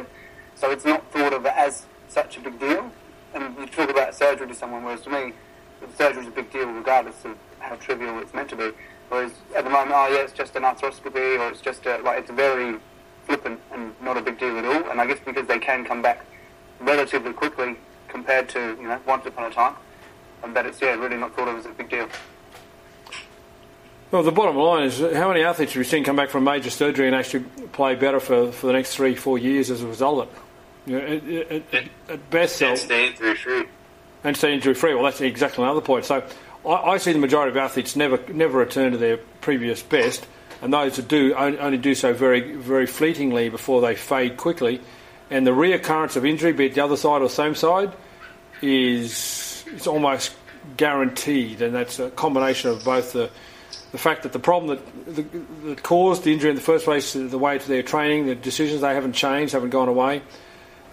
so 0.55 0.71
it's 0.71 0.85
not 0.85 1.09
thought 1.11 1.33
of 1.33 1.45
as 1.45 1.85
such 2.09 2.37
a 2.37 2.41
big 2.41 2.59
deal. 2.59 2.91
And 3.33 3.55
you 3.57 3.65
talk 3.67 3.89
about 3.89 4.13
surgery 4.13 4.47
to 4.47 4.55
someone, 4.55 4.83
whereas 4.83 5.01
to 5.01 5.09
me, 5.09 5.33
surgery 5.97 6.23
is 6.23 6.27
a 6.27 6.31
big 6.31 6.51
deal 6.51 6.67
regardless 6.67 7.23
of 7.23 7.37
how 7.59 7.75
trivial 7.75 8.19
it's 8.19 8.33
meant 8.33 8.49
to 8.49 8.57
be. 8.57 8.71
Whereas 9.07 9.31
at 9.55 9.63
the 9.63 9.69
moment, 9.69 9.91
oh 9.93 10.07
yeah, 10.07 10.19
it's 10.19 10.33
just 10.33 10.55
an 10.55 10.63
arthroscopy, 10.63 11.39
or 11.39 11.49
it's 11.49 11.61
just 11.61 11.85
a, 11.85 11.97
like 11.99 12.19
it's 12.19 12.31
very 12.31 12.77
flippant 13.25 13.59
and 13.71 13.93
not 14.01 14.17
a 14.17 14.21
big 14.21 14.39
deal 14.39 14.57
at 14.57 14.65
all. 14.65 14.89
And 14.89 14.99
I 14.99 15.05
guess 15.05 15.19
because 15.23 15.47
they 15.47 15.59
can 15.59 15.85
come 15.85 16.01
back 16.01 16.25
relatively 16.79 17.33
quickly 17.33 17.75
compared 18.07 18.49
to 18.49 18.59
you 18.79 18.87
know 18.87 18.99
once 19.05 19.25
upon 19.25 19.51
a 19.51 19.53
time, 19.53 19.75
and 20.43 20.55
that 20.55 20.65
it's 20.65 20.81
yeah 20.81 20.95
really 20.95 21.17
not 21.17 21.35
thought 21.35 21.47
of 21.47 21.57
as 21.57 21.65
a 21.65 21.69
big 21.69 21.89
deal. 21.89 22.07
Well, 24.11 24.23
the 24.23 24.31
bottom 24.31 24.57
line 24.57 24.83
is 24.83 24.99
how 24.99 25.29
many 25.29 25.41
athletes 25.41 25.71
have 25.71 25.79
you 25.79 25.85
seen 25.85 26.03
come 26.03 26.17
back 26.17 26.29
from 26.29 26.43
major 26.43 26.69
surgery 26.69 27.07
and 27.07 27.15
actually 27.15 27.45
play 27.71 27.95
better 27.95 28.19
for, 28.19 28.51
for 28.51 28.67
the 28.67 28.73
next 28.73 28.93
three, 28.93 29.15
four 29.15 29.37
years 29.37 29.71
as 29.71 29.81
a 29.81 29.87
result 29.87 30.27
of 30.27 30.33
it? 30.33 30.41
You 30.85 30.99
know, 30.99 31.55
at, 31.55 31.73
at, 31.73 31.89
at 32.09 32.29
best, 32.29 32.61
and 32.61 32.77
stay 32.77 33.07
injury 33.07 33.35
free. 33.35 33.63
And 34.23 34.35
stay 34.35 34.53
injury 34.53 34.73
free. 34.73 34.93
Well, 34.93 35.03
that's 35.05 35.21
exactly 35.21 35.63
another 35.63 35.81
point. 35.81 36.05
So 36.05 36.23
I, 36.65 36.69
I 36.69 36.97
see 36.97 37.13
the 37.13 37.19
majority 37.19 37.51
of 37.51 37.57
athletes 37.57 37.95
never 37.95 38.19
never 38.33 38.57
return 38.57 38.91
to 38.91 38.97
their 38.97 39.17
previous 39.17 39.81
best 39.81 40.27
and 40.61 40.73
those 40.73 40.95
that 40.97 41.07
do 41.07 41.33
only 41.35 41.77
do 41.77 41.95
so 41.95 42.13
very, 42.13 42.55
very 42.55 42.85
fleetingly 42.85 43.49
before 43.49 43.81
they 43.81 43.95
fade 43.95 44.37
quickly. 44.37 44.79
And 45.29 45.47
the 45.47 45.51
reoccurrence 45.51 46.15
of 46.15 46.25
injury, 46.25 46.53
be 46.53 46.65
it 46.67 46.75
the 46.75 46.83
other 46.83 46.97
side 46.97 47.21
or 47.21 47.29
same 47.29 47.55
side, 47.55 47.93
is 48.61 49.63
it's 49.67 49.87
almost 49.87 50.35
guaranteed, 50.77 51.61
and 51.61 51.73
that's 51.73 51.99
a 51.99 52.11
combination 52.11 52.69
of 52.69 52.83
both 52.83 53.13
the 53.13 53.29
the 53.91 53.97
fact 53.97 54.23
that 54.23 54.31
the 54.31 54.39
problem 54.39 54.77
that, 54.77 55.15
that, 55.15 55.65
that 55.65 55.83
caused 55.83 56.23
the 56.23 56.31
injury 56.31 56.49
in 56.49 56.55
the 56.55 56.61
first 56.61 56.85
place, 56.85 57.11
the 57.11 57.37
way 57.37 57.57
to 57.57 57.67
their 57.67 57.83
training, 57.83 58.25
the 58.25 58.35
decisions 58.35 58.79
they 58.79 58.93
haven't 58.93 59.13
changed, 59.13 59.51
haven't 59.51 59.69
gone 59.69 59.89
away, 59.89 60.21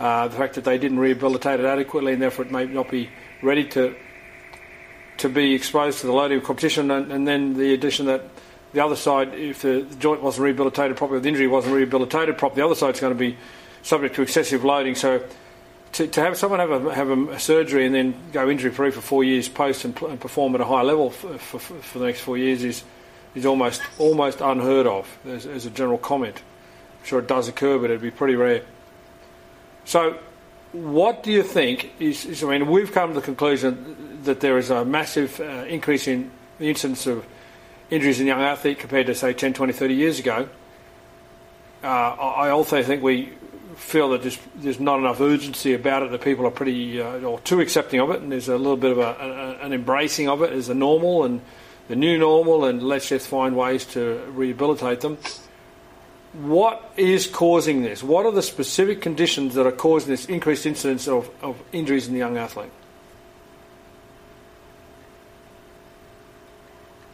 uh, 0.01 0.27
the 0.27 0.37
fact 0.37 0.55
that 0.55 0.65
they 0.65 0.79
didn't 0.79 0.99
rehabilitate 0.99 1.61
it 1.61 1.67
adequately, 1.67 2.13
and 2.13 2.21
therefore 2.21 2.45
it 2.45 2.51
may 2.51 2.67
not 2.67 2.91
be 2.91 3.09
ready 3.43 3.65
to 3.65 3.95
to 5.19 5.29
be 5.29 5.53
exposed 5.55 5.99
to 6.01 6.07
the 6.07 6.13
loading 6.13 6.39
of 6.39 6.45
competition, 6.45 6.91
and, 6.91 7.11
and 7.11 7.27
then 7.27 7.55
the 7.55 7.75
addition 7.75 8.07
that 8.07 8.23
the 8.73 8.85
other 8.85 8.97
side, 8.97 9.35
if 9.35 9.63
the 9.63 9.83
joint 9.99 10.23
wasn't 10.23 10.45
rehabilitated 10.45 10.97
properly, 10.97 11.21
the 11.21 11.29
injury 11.29 11.47
wasn't 11.47 11.75
rehabilitated 11.75 12.37
properly, 12.37 12.61
the 12.61 12.67
other 12.67 12.75
side's 12.75 13.01
going 13.01 13.15
to 13.15 13.19
be 13.19 13.37
subject 13.83 14.15
to 14.17 14.23
excessive 14.23 14.65
loading. 14.65 14.95
So 14.95 15.23
to, 15.93 16.07
to 16.07 16.21
have 16.21 16.37
someone 16.37 16.61
have 16.61 16.71
a, 16.71 16.95
have 16.95 17.11
a, 17.11 17.39
surgery 17.39 17.87
and 17.87 17.95
then 17.95 18.15
go 18.33 18.49
injury 18.49 18.71
free 18.71 18.91
for 18.91 19.01
four 19.01 19.25
years 19.25 19.49
post 19.49 19.85
and, 19.85 20.01
and 20.03 20.21
perform 20.21 20.55
at 20.55 20.61
a 20.61 20.65
high 20.65 20.83
level 20.83 21.11
for, 21.11 21.39
for, 21.39 21.59
for, 21.59 21.99
the 21.99 22.07
next 22.07 22.21
four 22.21 22.37
years 22.37 22.63
is 22.63 22.85
is 23.35 23.47
almost 23.47 23.83
almost 23.99 24.41
unheard 24.41 24.87
of 24.87 25.19
as, 25.27 25.47
as 25.47 25.67
a 25.67 25.71
general 25.71 25.99
comment. 25.99 26.37
I'm 26.37 27.07
sure 27.07 27.19
it 27.21 27.29
does 27.29 27.49
occur, 27.49 27.79
but 27.79 27.87
it'd 27.87 28.03
be 28.03 28.11
pretty 28.11 28.35
rare. 28.35 28.63
So, 29.85 30.19
what 30.73 31.23
do 31.23 31.31
you 31.31 31.43
think 31.43 31.93
is, 31.99 32.27
is 32.27 32.45
I 32.45 32.59
mean, 32.59 32.69
we've 32.69 32.93
come 32.93 33.11
to 33.11 33.21
the 33.21 33.25
conclusion 33.25 34.21
that 34.25 34.41
there 34.41 34.59
is 34.59 34.71
a 34.71 34.85
massive 34.85 35.41
uh, 35.41 35.65
increase 35.67 36.07
in 36.07 36.31
the 36.59 36.69
incidence 36.69 37.07
of 37.07 37.25
injuries 37.91 38.21
in 38.21 38.27
young 38.27 38.41
athlete 38.41 38.79
compared 38.79 39.07
to, 39.07 39.15
say, 39.15 39.33
10, 39.33 39.55
20, 39.55 39.73
30 39.73 39.95
years 39.95 40.19
ago. 40.19 40.49
Uh, 41.83 41.87
I 41.87 42.51
also 42.51 42.83
think 42.83 43.03
we 43.03 43.33
feel 43.77 44.11
that 44.11 44.23
there's, 44.23 44.39
there's 44.57 44.81
not 44.81 44.99
enough 44.99 45.21
urgency 45.21 45.75
about 45.75 46.03
it, 46.03 46.11
that 46.11 46.21
people 46.21 46.47
are 46.47 46.51
pretty 46.51 47.01
uh, 47.01 47.21
or 47.21 47.39
too 47.41 47.61
accepting 47.61 48.01
of 48.01 48.11
it, 48.11 48.21
and 48.21 48.33
there's 48.33 48.49
a 48.49 48.57
little 48.57 48.77
bit 48.77 48.91
of 48.91 48.99
a, 48.99 49.03
a, 49.03 49.65
an 49.65 49.73
embracing 49.73 50.29
of 50.29 50.43
it 50.43 50.53
as 50.53 50.69
a 50.69 50.75
normal 50.75 51.25
and 51.25 51.41
the 51.87 51.97
new 51.97 52.19
normal, 52.19 52.65
and 52.65 52.83
let's 52.83 53.09
just 53.09 53.27
find 53.29 53.57
ways 53.57 53.85
to 53.87 54.23
rehabilitate 54.33 55.01
them. 55.01 55.17
What 56.35 56.93
is 56.97 57.27
causing 57.27 57.83
this? 57.83 58.03
What 58.03 58.27
are 58.27 58.33
the 58.33 58.43
specific 58.43 59.01
conditions 59.01 59.55
that 59.55 59.67
are 59.67 59.73
causing 59.73 60.11
this 60.11 60.27
increased 60.27 60.67
incidence 60.67 61.09
of, 61.09 61.31
of 61.43 61.61
injuries 61.73 62.07
in 62.07 62.13
the 62.13 62.19
young 62.19 62.37
athlete? 62.37 62.71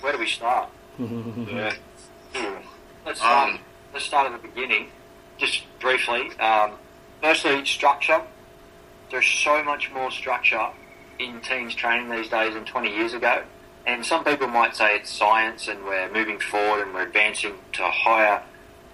Where 0.05 0.13
do 0.13 0.19
we 0.19 0.27
start? 0.27 0.69
yeah. 0.99 1.73
let's 3.07 3.21
start. 3.21 3.55
Um, 3.55 3.61
let's 3.95 4.05
start 4.05 4.31
at 4.31 4.43
the 4.43 4.49
beginning, 4.49 4.89
just 5.39 5.65
briefly. 5.81 6.31
Um, 6.39 6.73
firstly, 7.23 7.65
structure. 7.65 8.21
There's 9.11 9.27
so 9.27 9.65
much 9.65 9.91
more 9.93 10.11
structure 10.11 10.69
in 11.19 11.41
teams 11.41 11.75
training 11.75 12.11
these 12.11 12.29
days 12.29 12.53
than 12.53 12.67
20 12.67 12.95
years 12.95 13.15
ago. 13.15 13.45
And 13.87 14.05
some 14.05 14.25
people 14.25 14.47
might 14.47 14.77
say 14.77 14.97
it's 14.97 15.11
science 15.11 15.69
and 15.69 15.85
we're 15.85 16.13
moving 16.13 16.39
forward 16.39 16.83
and 16.83 16.93
we're 16.93 17.07
advancing 17.07 17.55
to 17.73 17.83
higher 17.85 18.43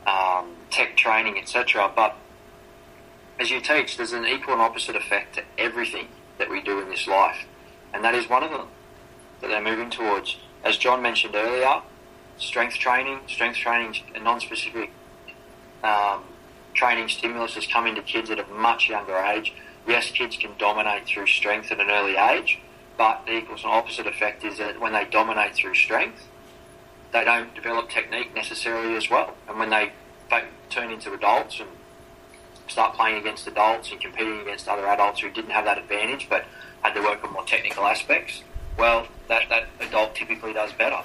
um, 0.07 0.55
tech 0.71 0.97
training, 0.97 1.39
etc. 1.39 1.91
But 1.95 2.17
as 3.41 3.51
you 3.51 3.61
teach, 3.61 3.97
there's 3.97 4.13
an 4.13 4.27
equal 4.27 4.55
and 4.55 4.63
opposite 4.63 4.95
effect 4.95 5.35
to 5.37 5.43
everything 5.59 6.07
that 6.39 6.49
we 6.49 6.63
do 6.63 6.81
in 6.81 6.89
this 6.89 7.09
life. 7.09 7.47
And 7.93 8.05
that 8.05 8.15
is 8.15 8.29
one 8.29 8.45
of 8.45 8.51
them 8.51 8.69
that 9.41 9.49
they're 9.49 9.63
moving 9.63 9.91
towards. 9.91 10.37
As 10.65 10.77
John 10.77 11.03
mentioned 11.03 11.35
earlier, 11.35 11.83
strength 12.39 12.77
training, 12.77 13.21
strength 13.29 13.57
training, 13.57 13.97
and 14.15 14.25
non-specific 14.25 14.91
um, 15.83 16.25
training 16.75 17.09
stimulus 17.09 17.55
has 17.55 17.67
come 17.67 17.87
into 17.87 18.03
kids 18.03 18.31
at 18.31 18.39
a 18.39 18.47
much 18.47 18.89
younger 18.89 19.17
age. 19.17 19.55
Yes, 19.87 20.11
kids 20.11 20.37
can 20.37 20.51
dominate 20.59 21.07
through 21.07 21.27
strength 21.27 21.73
at 21.73 21.81
an 21.81 21.91
early 21.91 22.17
age, 22.17 22.59
but 22.99 23.25
the 23.27 23.39
equals 23.39 23.65
and 23.65 23.73
opposite 23.73 24.07
effect 24.07 24.45
is 24.45 24.59
that 24.59 24.79
when 24.79 24.93
they 24.93 25.07
dominate 25.07 25.55
through 25.55 25.75
strength, 25.75 26.29
they 27.13 27.25
don't 27.25 27.55
develop 27.55 27.89
technique 27.89 28.35
necessarily 28.35 28.95
as 28.97 29.11
well. 29.11 29.35
And 29.49 29.59
when 29.59 29.71
they 29.71 29.93
turn 30.69 30.93
into 30.93 31.13
adults 31.13 31.59
and 31.59 31.69
start 32.69 32.95
playing 32.95 33.17
against 33.17 33.47
adults 33.49 33.91
and 33.91 34.01
competing 34.01 34.41
against 34.41 34.69
other 34.69 34.87
adults 34.87 35.21
who 35.21 35.31
didn't 35.31 35.51
have 35.51 35.65
that 35.65 35.79
advantage 35.79 36.29
but 36.31 36.45
had 36.83 36.95
to 36.95 37.01
work 37.01 37.25
on 37.25 37.33
more 37.33 37.45
technical 37.45 37.85
aspects, 37.85 38.43
well, 38.81 39.07
that, 39.29 39.49
that 39.51 39.69
adult 39.81 40.15
typically 40.17 40.55
does 40.55 40.73
better. 40.73 41.01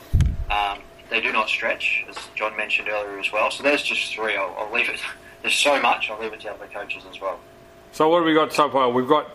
Um, 0.49 0.79
they 1.09 1.21
do 1.21 1.31
not 1.31 1.49
stretch, 1.49 2.05
as 2.09 2.17
John 2.33 2.55
mentioned 2.57 2.87
earlier 2.87 3.19
as 3.19 3.31
well. 3.31 3.51
So 3.51 3.61
there's 3.61 3.83
just 3.83 4.13
three. 4.13 4.35
I'll, 4.35 4.55
I'll 4.57 4.73
leave 4.73 4.89
it. 4.89 4.99
There's 5.41 5.53
so 5.53 5.79
much. 5.79 6.09
I'll 6.09 6.19
leave 6.19 6.33
it 6.33 6.39
to 6.39 6.51
other 6.51 6.65
coaches 6.65 7.03
as 7.07 7.21
well. 7.21 7.39
So 7.91 8.09
what 8.09 8.17
have 8.17 8.25
we 8.25 8.33
got 8.33 8.51
so 8.51 8.67
far? 8.67 8.89
We've 8.89 9.07
got 9.07 9.29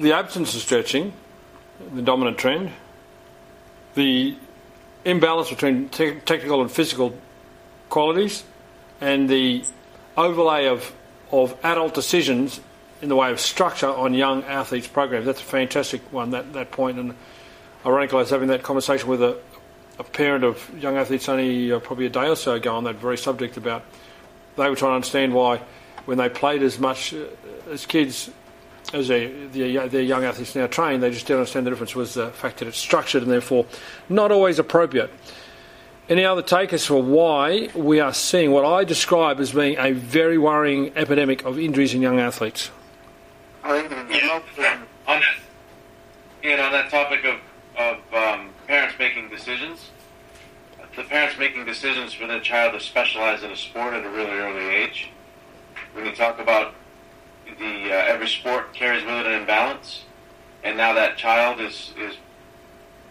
the 0.00 0.14
absence 0.14 0.54
of 0.54 0.62
stretching, 0.62 1.12
the 1.92 2.00
dominant 2.00 2.38
trend, 2.38 2.70
the 3.94 4.38
imbalance 5.04 5.50
between 5.50 5.90
te- 5.90 6.18
technical 6.20 6.62
and 6.62 6.70
physical 6.72 7.14
qualities, 7.90 8.42
and 9.02 9.28
the 9.28 9.64
overlay 10.16 10.66
of 10.66 10.90
of 11.30 11.54
adult 11.62 11.92
decisions 11.92 12.58
in 13.04 13.10
the 13.10 13.16
way 13.16 13.30
of 13.30 13.38
structure 13.38 13.86
on 13.86 14.14
young 14.14 14.42
athletes' 14.44 14.88
programs. 14.88 15.26
That's 15.26 15.42
a 15.42 15.44
fantastic 15.44 16.00
one. 16.10 16.30
That 16.30 16.54
that 16.54 16.70
point, 16.70 16.98
and 16.98 17.14
ironically, 17.84 18.16
I 18.16 18.20
was 18.20 18.30
having 18.30 18.48
that 18.48 18.62
conversation 18.62 19.10
with 19.10 19.22
a, 19.22 19.38
a 19.98 20.04
parent 20.04 20.42
of 20.42 20.70
young 20.82 20.96
athletes 20.96 21.28
only 21.28 21.70
uh, 21.70 21.80
probably 21.80 22.06
a 22.06 22.08
day 22.08 22.26
or 22.26 22.34
so 22.34 22.54
ago 22.54 22.74
on 22.74 22.84
that 22.84 22.96
very 22.96 23.18
subject 23.18 23.58
about 23.58 23.84
they 24.56 24.70
were 24.70 24.74
trying 24.74 24.92
to 24.92 24.94
understand 24.94 25.34
why 25.34 25.60
when 26.06 26.16
they 26.16 26.30
played 26.30 26.62
as 26.62 26.78
much 26.78 27.12
uh, 27.12 27.26
as 27.70 27.84
kids 27.84 28.30
as 28.94 29.08
their, 29.08 29.28
their 29.48 30.00
young 30.00 30.24
athletes 30.24 30.54
now 30.54 30.66
train, 30.66 31.00
they 31.00 31.10
just 31.10 31.26
didn't 31.26 31.40
understand 31.40 31.66
the 31.66 31.70
difference 31.70 31.94
was 31.94 32.14
the 32.14 32.30
fact 32.30 32.58
that 32.58 32.68
it's 32.68 32.78
structured 32.78 33.22
and 33.22 33.30
therefore 33.30 33.66
not 34.08 34.32
always 34.32 34.58
appropriate. 34.58 35.10
Any 36.08 36.24
other 36.24 36.42
takers 36.42 36.86
for 36.86 37.02
why 37.02 37.68
we 37.74 38.00
are 38.00 38.14
seeing 38.14 38.50
what 38.50 38.64
I 38.64 38.84
describe 38.84 39.40
as 39.40 39.52
being 39.52 39.76
a 39.78 39.92
very 39.92 40.38
worrying 40.38 40.92
epidemic 40.96 41.44
of 41.44 41.58
injuries 41.58 41.92
in 41.92 42.00
young 42.00 42.18
athletes? 42.18 42.70
I 43.64 43.80
think 43.80 43.92
on 43.92 45.20
that, 45.20 46.60
on 46.60 46.72
that 46.72 46.90
topic 46.90 47.24
of, 47.24 47.40
of 47.78 47.96
um, 48.12 48.50
parents 48.66 48.94
making 48.98 49.30
decisions, 49.30 49.90
the 50.94 51.02
parents 51.02 51.38
making 51.38 51.64
decisions 51.64 52.12
for 52.12 52.26
their 52.26 52.40
child 52.40 52.74
to 52.74 52.80
specialize 52.80 53.42
in 53.42 53.50
a 53.50 53.56
sport 53.56 53.94
at 53.94 54.04
a 54.04 54.10
really 54.10 54.32
early 54.32 54.66
age. 54.66 55.10
When 55.94 56.04
you 56.04 56.14
talk 56.14 56.38
about 56.38 56.74
the 57.58 57.90
uh, 57.90 58.04
every 58.06 58.28
sport 58.28 58.74
carries 58.74 59.02
with 59.02 59.14
it 59.14 59.26
an 59.26 59.32
imbalance, 59.32 60.04
and 60.62 60.76
now 60.76 60.92
that 60.92 61.16
child 61.16 61.58
is 61.58 61.94
is 61.98 62.16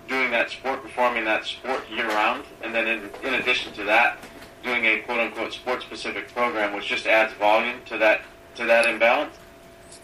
doing 0.07 0.29
that 0.31 0.51
sport, 0.51 0.83
performing 0.83 1.25
that 1.25 1.45
sport 1.45 1.89
year 1.89 2.07
round, 2.07 2.43
and 2.61 2.75
then 2.75 2.87
in, 2.87 3.09
in 3.23 3.33
addition 3.35 3.73
to 3.73 3.83
that, 3.85 4.19
doing 4.63 4.85
a 4.85 4.99
quote 4.99 5.19
unquote 5.19 5.53
sport 5.53 5.81
specific 5.81 6.31
program, 6.33 6.75
which 6.75 6.85
just 6.85 7.07
adds 7.07 7.33
volume 7.33 7.77
to 7.87 7.97
that 7.97 8.21
to 8.55 8.65
that 8.65 8.85
imbalance. 8.85 9.35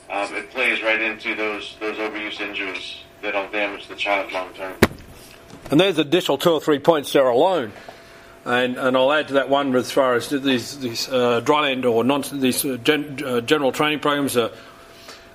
Um, 0.10 0.34
it 0.36 0.50
plays 0.50 0.82
right 0.82 1.02
into 1.02 1.36
those 1.36 1.76
those 1.80 1.98
overuse 1.98 2.40
injuries 2.42 2.98
that'll 3.22 3.50
damage 3.50 3.88
the 3.88 3.96
child 3.96 4.32
long 4.32 4.54
term. 4.54 4.76
And 5.72 5.80
there's 5.80 5.98
additional 5.98 6.38
two 6.38 6.52
or 6.52 6.62
three 6.62 6.80
points 6.80 7.14
there 7.14 7.28
alone. 7.28 7.72
And, 8.46 8.78
and 8.78 8.98
I'll 8.98 9.12
add 9.12 9.28
to 9.28 9.34
that 9.36 9.50
one 9.50 9.76
as 9.76 9.92
far 9.92 10.16
as 10.16 10.30
these, 10.30 10.80
these 10.80 11.08
uh, 11.10 11.42
dryland 11.42 11.86
or 11.86 12.04
non, 12.04 12.24
these 12.34 12.66
uh, 12.66 12.78
gen, 12.78 13.22
uh, 13.24 13.42
general 13.42 13.72
training 13.72 14.00
programs, 14.00 14.36
uh, 14.38 14.56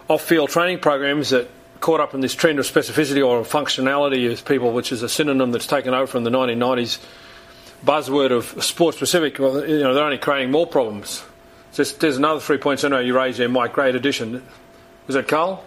off-field 0.08 0.48
training 0.50 0.80
programs 0.80 1.30
that 1.30 1.48
caught 1.80 2.00
up 2.00 2.14
in 2.14 2.20
this 2.20 2.34
trend 2.34 2.58
of 2.58 2.66
specificity 2.66 3.24
or 3.24 3.42
functionality 3.42 4.28
as 4.30 4.40
people, 4.40 4.72
which 4.72 4.90
is 4.90 5.02
a 5.02 5.08
synonym 5.08 5.52
that's 5.52 5.66
taken 5.66 5.94
over 5.94 6.06
from 6.06 6.24
the 6.24 6.30
1990s 6.30 6.98
buzzword 7.84 8.32
of 8.32 8.64
sport-specific. 8.64 9.38
Well, 9.38 9.68
you 9.68 9.80
know, 9.80 9.94
they're 9.94 10.04
only 10.04 10.18
creating 10.18 10.50
more 10.50 10.66
problems. 10.66 11.22
There's, 11.74 11.92
there's 11.94 12.16
another 12.16 12.40
three 12.40 12.58
points 12.58 12.84
I 12.84 12.88
know 12.88 13.00
you 13.00 13.14
raised 13.14 13.38
there, 13.38 13.48
Mike. 13.48 13.74
Great 13.74 13.94
addition. 13.94 14.42
Was 15.06 15.14
that 15.14 15.28
Carl? 15.28 15.62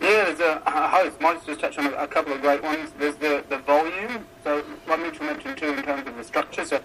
Yeah, 0.00 0.24
there's 0.24 0.40
a, 0.40 0.60
host. 0.66 1.18
Mike's 1.20 1.46
just 1.46 1.60
touched 1.60 1.78
on 1.78 1.86
a, 1.94 2.06
couple 2.06 2.32
of 2.32 2.42
great 2.42 2.62
ones. 2.62 2.90
There's 2.98 3.14
the, 3.16 3.42
the 3.48 3.58
volume. 3.58 4.26
So, 4.44 4.62
like 4.86 5.00
Mitchell 5.00 5.24
mentioned 5.24 5.56
too, 5.56 5.72
in 5.72 5.82
terms 5.82 6.06
of 6.06 6.16
the 6.16 6.24
structure. 6.24 6.64
So, 6.66 6.80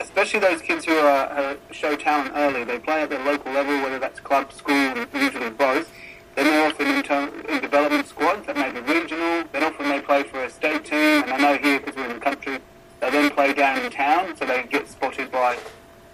especially 0.00 0.40
those 0.40 0.62
kids 0.62 0.86
who 0.86 0.96
are, 0.96 1.26
uh, 1.30 1.56
show 1.72 1.94
talent 1.94 2.32
early, 2.34 2.64
they 2.64 2.78
play 2.78 3.02
at 3.02 3.10
the 3.10 3.18
local 3.18 3.52
level, 3.52 3.82
whether 3.82 3.98
that's 3.98 4.18
club, 4.20 4.50
school, 4.50 4.94
usually 5.12 5.50
both. 5.50 5.92
They're 6.36 6.44
more 6.44 6.70
often 6.70 6.86
in, 6.86 7.02
term, 7.02 7.32
in 7.48 7.60
development 7.60 8.06
squads 8.06 8.46
that 8.46 8.56
may 8.56 8.70
be 8.70 8.80
regional. 8.80 9.44
Then 9.52 9.62
often 9.62 9.90
they 9.90 10.00
play 10.00 10.22
for 10.22 10.42
a 10.42 10.48
state 10.48 10.86
team. 10.86 11.24
And 11.24 11.32
I 11.32 11.36
know 11.36 11.58
here, 11.58 11.80
because 11.80 11.96
we're 11.96 12.06
in 12.06 12.14
the 12.14 12.20
country, 12.20 12.58
they 13.00 13.10
then 13.10 13.30
play 13.30 13.52
down 13.52 13.84
in 13.84 13.90
town, 13.90 14.34
so 14.36 14.46
they 14.46 14.62
get 14.62 14.88
spotted 14.88 15.30
by, 15.30 15.58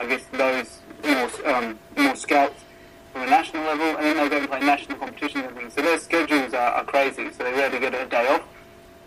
I 0.01 0.07
guess, 0.07 0.25
those 0.33 0.81
more, 1.05 1.55
um, 1.55 1.79
more 1.97 2.17
scouts 2.17 2.65
from 3.13 3.23
a 3.23 3.27
national 3.27 3.65
level, 3.65 3.97
and 3.97 4.05
then 4.05 4.17
they 4.17 4.29
go 4.29 4.39
and 4.39 4.49
play 4.49 4.61
national 4.61 4.99
competitions 4.99 5.45
and 5.47 5.57
things. 5.57 5.75
So 5.75 5.83
their 5.83 5.99
schedules 5.99 6.55
are, 6.55 6.73
are 6.73 6.85
crazy, 6.85 7.31
so 7.31 7.45
they 7.45 7.53
rarely 7.53 7.79
get 7.79 7.95
a 7.95 8.07
day 8.07 8.27
off. 8.29 8.43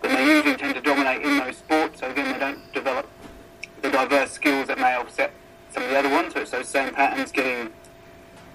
But 0.00 0.10
they 0.12 0.26
usually 0.26 0.56
tend 0.56 0.74
to 0.76 0.80
dominate 0.80 1.22
in 1.22 1.38
those 1.38 1.56
sports, 1.56 2.00
so 2.00 2.10
again, 2.10 2.32
they 2.32 2.38
don't 2.38 2.72
develop 2.72 3.08
the 3.82 3.90
diverse 3.90 4.30
skills 4.30 4.68
that 4.68 4.78
may 4.78 4.94
offset 4.94 5.32
some 5.70 5.82
of 5.82 5.90
the 5.90 5.98
other 5.98 6.10
ones. 6.10 6.34
So 6.34 6.40
it's 6.40 6.50
those 6.52 6.68
same 6.68 6.94
patterns 6.94 7.32
getting 7.32 7.72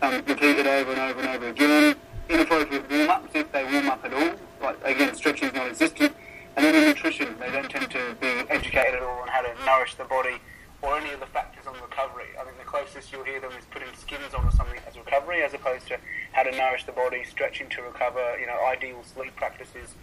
um, 0.02 0.24
repeated 0.26 0.68
over 0.68 0.92
and 0.92 1.02
over 1.02 1.20
and 1.20 1.30
over 1.30 1.48
again. 1.50 1.96
Inappropriate 2.30 2.90
warm-ups, 2.90 3.32
if 3.34 3.52
they 3.52 3.64
warm 3.66 3.90
up 3.90 4.06
at 4.06 4.14
all. 4.14 4.34
Like, 4.62 4.78
again, 4.86 5.14
stretching 5.16 5.50
is 5.50 5.54
non-existent. 5.54 6.14
And 6.56 6.66
then 6.66 6.74
the 6.74 6.88
nutrition, 6.88 7.36
they 7.40 7.52
don't 7.52 7.70
tend 7.70 7.92
to 7.92 8.16
be 8.22 8.28
educated 8.50 8.96
at 8.96 9.04
all 9.04 9.22
on 9.22 9.28
how 9.28 9.42
to 9.42 9.54
nourish 9.66 9.96
the 9.96 10.06
body 10.06 10.38
or 10.82 10.98
any 10.98 11.12
of 11.12 11.20
the 11.20 11.26
factors 11.28 11.67
on 11.67 11.74
recovery. 11.82 12.28
I 12.39 12.44
think 12.44 12.58
the 12.58 12.63
closest 12.63 13.12
you'll 13.12 13.24
hear 13.24 13.39
them 13.39 13.52
is 13.58 13.65
putting 13.65 13.89
skins 13.94 14.34
on 14.34 14.46
or 14.46 14.52
something 14.52 14.80
as 14.88 14.98
recovery, 14.98 15.44
as 15.44 15.54
opposed 15.54 15.88
to 15.88 15.98
how 16.32 16.44
to 16.44 16.52
nourish 16.52 16.86
the 16.86 16.91
body, 16.91 17.24
stretching 17.24 17.70
to 17.70 17.82
recover, 17.84 18.38
you 18.39 18.48
know, 18.48 18.58
ideal 18.65 19.04
sleep 19.04 19.36
practices, 19.36 19.94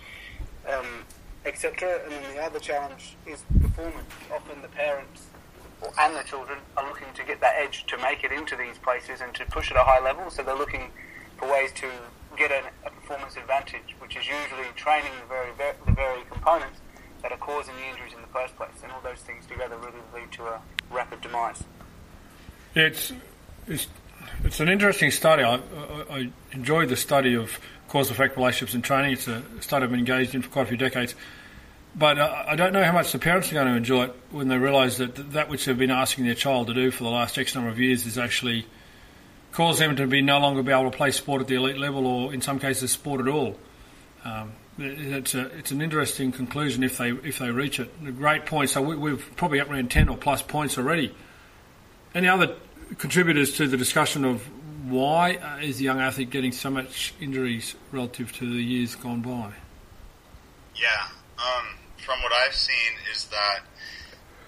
um, 0.69 1.05
etc. 1.45 2.01
And 2.05 2.13
then 2.13 2.35
the 2.35 2.43
other 2.43 2.59
challenge 2.61 3.17
is 3.27 3.43
performance. 3.61 4.13
Often 4.33 4.63
the 4.63 4.69
parents 4.69 5.27
and 5.99 6.17
the 6.17 6.23
children 6.23 6.59
are 6.77 6.87
looking 6.89 7.09
to 7.15 7.25
get 7.25 7.41
that 7.41 7.55
edge 7.57 7.85
to 7.87 7.99
make 7.99 8.25
it 8.25 8.33
into 8.33 8.57
these 8.57 8.79
places 8.79 9.21
and 9.21 9.35
to 9.35 9.45
push 9.47 9.71
at 9.71 9.77
a 9.77 9.85
high 9.85 10.01
level, 10.01 10.31
so 10.31 10.43
they're 10.43 10.57
looking 10.57 10.91
for 11.39 11.51
ways 11.51 11.73
to 11.73 11.89
get 12.37 12.51
an, 12.51 12.65
a 12.85 12.91
performance 12.91 13.37
advantage, 13.37 13.97
which 14.01 14.17
is 14.17 14.27
usually 14.27 14.69
training 14.77 15.13
the 15.21 15.27
very, 15.27 15.53
very 15.57 15.75
the 15.87 15.93
very 15.93 16.23
components 16.31 16.81
that 17.23 17.33
are 17.33 17.39
causing 17.39 17.75
the 17.77 17.87
injuries 17.91 18.13
in 18.15 18.21
the 18.21 18.29
first 18.29 18.57
place, 18.57 18.71
and 18.83 18.93
all 18.93 19.01
those 19.03 19.21
things 19.21 19.47
together 19.47 19.77
really 19.79 20.01
lead 20.15 20.31
to 20.33 20.45
a 20.45 20.61
rapid 20.91 21.21
demise. 21.21 21.63
It's 22.75 23.13
it's, 23.67 23.87
it's 24.45 24.61
an 24.61 24.69
interesting 24.69 25.11
study. 25.11 25.43
I, 25.43 25.57
I, 25.57 25.61
I 26.11 26.31
enjoyed 26.53 26.89
the 26.89 26.97
study 26.97 27.35
of 27.35 27.59
cause 27.89 28.11
effect 28.11 28.37
relationships 28.37 28.75
in 28.75 28.83
training. 28.83 29.13
It's 29.13 29.29
a 29.29 29.43
study 29.61 29.85
I've 29.85 29.91
been 29.91 29.99
engaged 29.99 30.35
in 30.35 30.43
for 30.43 30.51
quite 30.51 30.63
a 30.63 30.67
few 30.67 30.77
decades. 30.77 31.15
But 31.95 32.19
uh, 32.19 32.45
I 32.47 32.55
don't 32.55 32.73
know 32.73 32.85
how 32.85 32.93
much 32.93 33.13
the 33.13 33.19
parents 33.19 33.51
are 33.51 33.55
going 33.55 33.67
to 33.67 33.75
enjoy 33.75 34.05
it 34.05 34.15
when 34.31 34.49
they 34.49 34.59
realise 34.59 34.99
that 34.99 35.33
that 35.33 35.49
which 35.49 35.65
they've 35.65 35.77
been 35.77 35.91
asking 35.91 36.27
their 36.27 36.35
child 36.35 36.69
to 36.69 36.75
do 36.75 36.91
for 36.91 37.05
the 37.05 37.11
last 37.11 37.37
X 37.39 37.55
number 37.55 37.71
of 37.71 37.79
years 37.79 38.07
is 38.07 38.19
actually 38.19 38.67
cause 39.53 39.79
them 39.79 39.97
to 39.97 40.07
be 40.07 40.23
no 40.23 40.39
longer 40.39 40.63
be 40.63 40.71
able 40.71 40.91
to 40.91 40.97
play 40.97 41.11
sport 41.11 41.41
at 41.41 41.49
the 41.49 41.57
elite 41.57 41.79
level, 41.79 42.07
or 42.07 42.33
in 42.33 42.41
some 42.41 42.59
cases, 42.59 42.93
sport 42.93 43.21
at 43.21 43.29
all. 43.29 43.59
Um, 44.25 44.53
it's 44.79 45.35
a, 45.35 45.47
it's 45.59 45.71
an 45.71 45.81
interesting 45.81 46.33
conclusion 46.33 46.83
if 46.83 46.99
they 46.99 47.11
if 47.11 47.39
they 47.39 47.51
reach 47.51 47.81
it. 47.81 47.91
A 48.07 48.13
great 48.13 48.47
point. 48.47 48.71
So 48.71 48.83
we, 48.83 48.97
we've 48.97 49.37
probably 49.37 49.61
up 49.61 49.71
around 49.71 49.91
ten 49.91 50.09
or 50.09 50.17
plus 50.17 50.43
points 50.43 50.79
already. 50.79 51.15
Any 52.15 52.29
other 52.29 52.57
contributors 52.99 53.55
to 53.55 53.67
the 53.67 53.77
discussion 53.77 54.25
of 54.25 54.43
why 54.89 55.37
uh, 55.37 55.59
is 55.59 55.79
the 55.79 55.85
young 55.85 56.01
athlete 56.01 56.31
getting 56.31 56.53
so 56.53 56.71
much 56.71 57.13
injuries 57.21 57.75
relative 57.93 58.33
to 58.35 58.51
the 58.51 58.63
years 58.63 58.95
gone 58.95 59.21
by? 59.21 59.53
Yeah. 60.75 61.09
Um, 61.39 61.67
from 61.99 62.23
what 62.23 62.33
I've 62.33 62.55
seen 62.55 62.95
is 63.13 63.27
that 63.27 63.61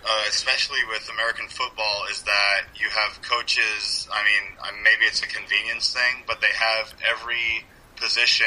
uh, 0.04 0.22
especially 0.28 0.78
with 0.88 1.08
American 1.12 1.46
football, 1.48 2.04
is 2.10 2.22
that 2.22 2.62
you 2.74 2.88
have 2.88 3.20
coaches. 3.22 4.08
I 4.12 4.22
mean, 4.24 4.58
uh, 4.60 4.70
maybe 4.82 5.04
it's 5.04 5.22
a 5.22 5.26
convenience 5.26 5.92
thing, 5.92 6.24
but 6.26 6.40
they 6.40 6.52
have 6.54 6.94
every 7.08 7.64
position 7.96 8.46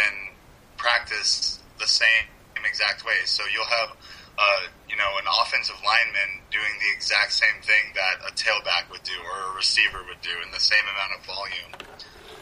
practice 0.78 1.60
the 1.80 1.88
same 1.88 2.28
exact 2.66 3.06
way. 3.06 3.22
So 3.26 3.44
you'll 3.54 3.70
have, 3.70 3.94
uh, 4.38 4.62
you 4.90 4.98
know, 4.98 5.12
an 5.22 5.28
offensive 5.30 5.78
lineman 5.86 6.42
doing 6.50 6.74
the 6.82 6.90
exact 6.96 7.34
same 7.34 7.62
thing 7.62 7.94
that 7.94 8.26
a 8.26 8.34
tailback 8.34 8.90
would 8.90 9.04
do 9.04 9.14
or 9.22 9.54
a 9.54 9.56
receiver 9.56 10.02
would 10.10 10.22
do 10.26 10.34
in 10.44 10.50
the 10.52 10.60
same 10.60 10.84
amount 10.90 11.14
of 11.14 11.22
volume. 11.22 11.72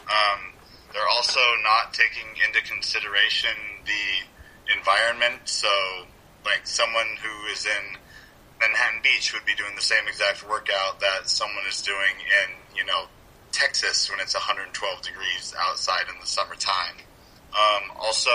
Um, 0.08 0.40
they're 0.92 1.12
also 1.12 1.42
not 1.62 1.92
taking 1.92 2.32
into 2.40 2.64
consideration 2.64 3.52
the 3.84 4.72
environment. 4.72 5.44
So, 5.44 5.70
like 6.44 6.66
someone 6.66 7.20
who 7.20 7.52
is 7.52 7.66
in 7.66 8.00
Manhattan 8.60 9.00
Beach 9.02 9.32
would 9.32 9.44
be 9.44 9.54
doing 9.54 9.74
the 9.76 9.84
same 9.84 10.08
exact 10.08 10.48
workout 10.48 11.00
that 11.00 11.28
someone 11.28 11.64
is 11.68 11.82
doing 11.82 12.16
in, 12.18 12.76
you 12.76 12.84
know, 12.84 13.06
Texas 13.52 14.10
when 14.10 14.18
it's 14.20 14.34
112 14.34 14.72
degrees 15.02 15.54
outside 15.60 16.08
in 16.08 16.18
the 16.20 16.26
summertime. 16.26 17.04
Um, 17.52 17.92
also, 18.00 18.32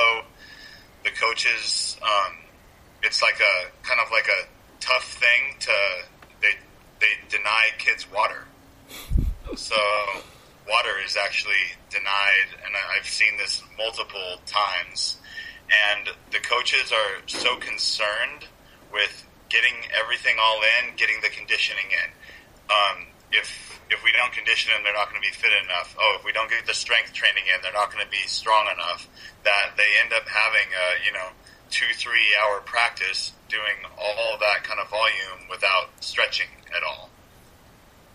the 1.07 1.19
coaches, 1.19 1.97
um, 2.01 2.35
it's 3.01 3.21
like 3.21 3.39
a 3.39 3.87
kind 3.87 3.99
of 4.03 4.11
like 4.11 4.27
a 4.27 4.47
tough 4.79 5.05
thing 5.13 5.55
to 5.59 5.71
they 6.41 6.53
they 6.99 7.13
deny 7.29 7.69
kids 7.77 8.05
water. 8.11 8.43
So 9.55 9.75
water 10.67 10.99
is 11.05 11.15
actually 11.15 11.63
denied, 11.89 12.49
and 12.65 12.75
I've 12.97 13.07
seen 13.07 13.37
this 13.37 13.63
multiple 13.77 14.41
times. 14.45 15.17
And 15.91 16.09
the 16.31 16.39
coaches 16.39 16.91
are 16.91 17.21
so 17.27 17.57
concerned 17.57 18.45
with 18.91 19.25
getting 19.49 19.75
everything 19.97 20.35
all 20.41 20.61
in, 20.61 20.95
getting 20.95 21.19
the 21.21 21.29
conditioning 21.29 21.85
in. 21.91 22.11
Um, 22.69 23.07
if 23.31 23.79
if 23.89 24.03
we 24.03 24.11
don't 24.11 24.31
condition 24.33 24.71
them, 24.73 24.83
they're 24.83 24.93
not 24.93 25.09
going 25.09 25.21
to 25.21 25.27
be 25.27 25.33
fit 25.33 25.51
enough. 25.63 25.95
Oh, 25.99 26.17
if 26.19 26.25
we 26.25 26.31
don't 26.31 26.49
get 26.49 26.65
the 26.65 26.73
strength 26.73 27.13
training 27.13 27.43
in, 27.47 27.61
they're 27.61 27.73
not 27.73 27.91
going 27.91 28.03
to 28.03 28.11
be 28.11 28.23
strong 28.27 28.67
enough. 28.73 29.07
That 29.43 29.75
they 29.77 29.87
end 30.03 30.11
up 30.13 30.27
having 30.27 30.67
a 30.71 31.05
you 31.05 31.11
know 31.13 31.29
two 31.69 31.87
three 31.95 32.35
hour 32.41 32.59
practice 32.61 33.33
doing 33.49 33.87
all 33.97 34.37
that 34.39 34.63
kind 34.63 34.79
of 34.79 34.89
volume 34.89 35.47
without 35.49 35.89
stretching 35.99 36.51
at 36.75 36.83
all. 36.83 37.09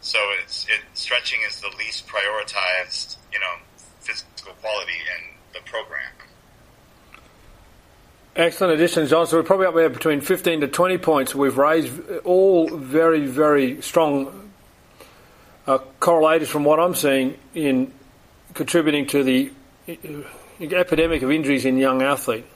So 0.01 0.19
it's 0.43 0.67
it 0.67 0.81
stretching 0.95 1.41
is 1.47 1.61
the 1.61 1.73
least 1.79 2.07
prioritized 2.07 3.17
you 3.33 3.41
know 3.41 3.55
physical 4.01 4.53
quality 4.61 4.99
in 4.99 5.37
the 5.55 5.61
program. 5.71 6.11
Excellent 8.35 8.73
addition, 8.73 9.07
John. 9.07 9.27
So 9.27 9.37
we're 9.37 9.43
probably 9.43 9.67
up 9.67 9.75
there 9.75 9.91
between 9.91 10.23
15 10.23 10.63
to 10.63 10.69
20 10.69 10.99
points. 10.99 11.35
We've 11.35 11.59
raised 11.59 11.93
all 12.25 12.67
very, 12.67 13.27
very 13.27 13.83
strong 13.83 14.42
uh, 15.67 15.79
correlators 16.01 16.47
from 16.47 16.65
what 16.65 16.81
I'm 16.81 16.95
seeing 16.95 17.39
in 17.55 17.93
contributing 18.55 19.07
to 19.09 19.23
the 19.23 19.53
uh, 19.89 19.95
epidemic 20.61 21.23
of 21.23 21.31
injuries 21.31 21.65
in 21.65 21.77
young 21.77 22.03
athletes. 22.03 22.49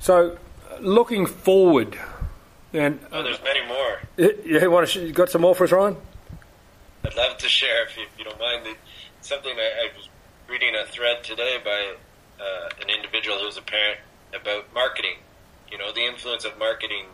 So, 0.00 0.38
looking 0.80 1.26
forward, 1.26 1.98
and 2.72 3.00
oh, 3.12 3.22
there's 3.22 3.42
many 3.42 3.66
more. 3.66 3.98
Yeah, 4.16 4.62
you 4.62 4.70
want 4.70 4.88
to? 4.88 5.06
You 5.06 5.12
got 5.12 5.28
some 5.28 5.40
more 5.40 5.54
for 5.54 5.64
us, 5.64 5.72
Ryan? 5.72 5.96
I'd 7.04 7.16
love 7.16 7.36
to 7.38 7.48
share 7.48 7.84
if 7.86 7.96
you, 7.96 8.04
if 8.04 8.18
you 8.18 8.24
don't 8.24 8.38
mind. 8.38 8.66
It's 9.18 9.28
something 9.28 9.52
I, 9.56 9.86
I 9.86 9.96
was 9.96 10.08
reading 10.48 10.74
a 10.76 10.86
thread 10.86 11.24
today 11.24 11.58
by 11.64 11.94
uh, 12.40 12.68
an 12.80 12.90
individual 12.90 13.38
who's 13.38 13.56
a 13.56 13.62
parent 13.62 13.98
about 14.34 14.72
marketing. 14.72 15.16
You 15.70 15.78
know, 15.78 15.92
the 15.92 16.06
influence 16.06 16.44
of 16.44 16.58
marketing. 16.58 17.06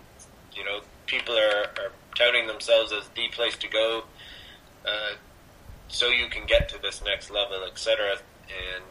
You 0.54 0.64
know, 0.64 0.80
people 1.06 1.34
are, 1.34 1.66
are 1.78 1.92
touting 2.14 2.46
themselves 2.46 2.92
as 2.92 3.08
the 3.08 3.28
place 3.28 3.56
to 3.58 3.68
go, 3.68 4.04
uh, 4.86 5.14
so 5.88 6.08
you 6.08 6.28
can 6.28 6.46
get 6.46 6.68
to 6.70 6.80
this 6.80 7.02
next 7.04 7.30
level, 7.30 7.64
etc. 7.70 8.16
And 8.48 8.84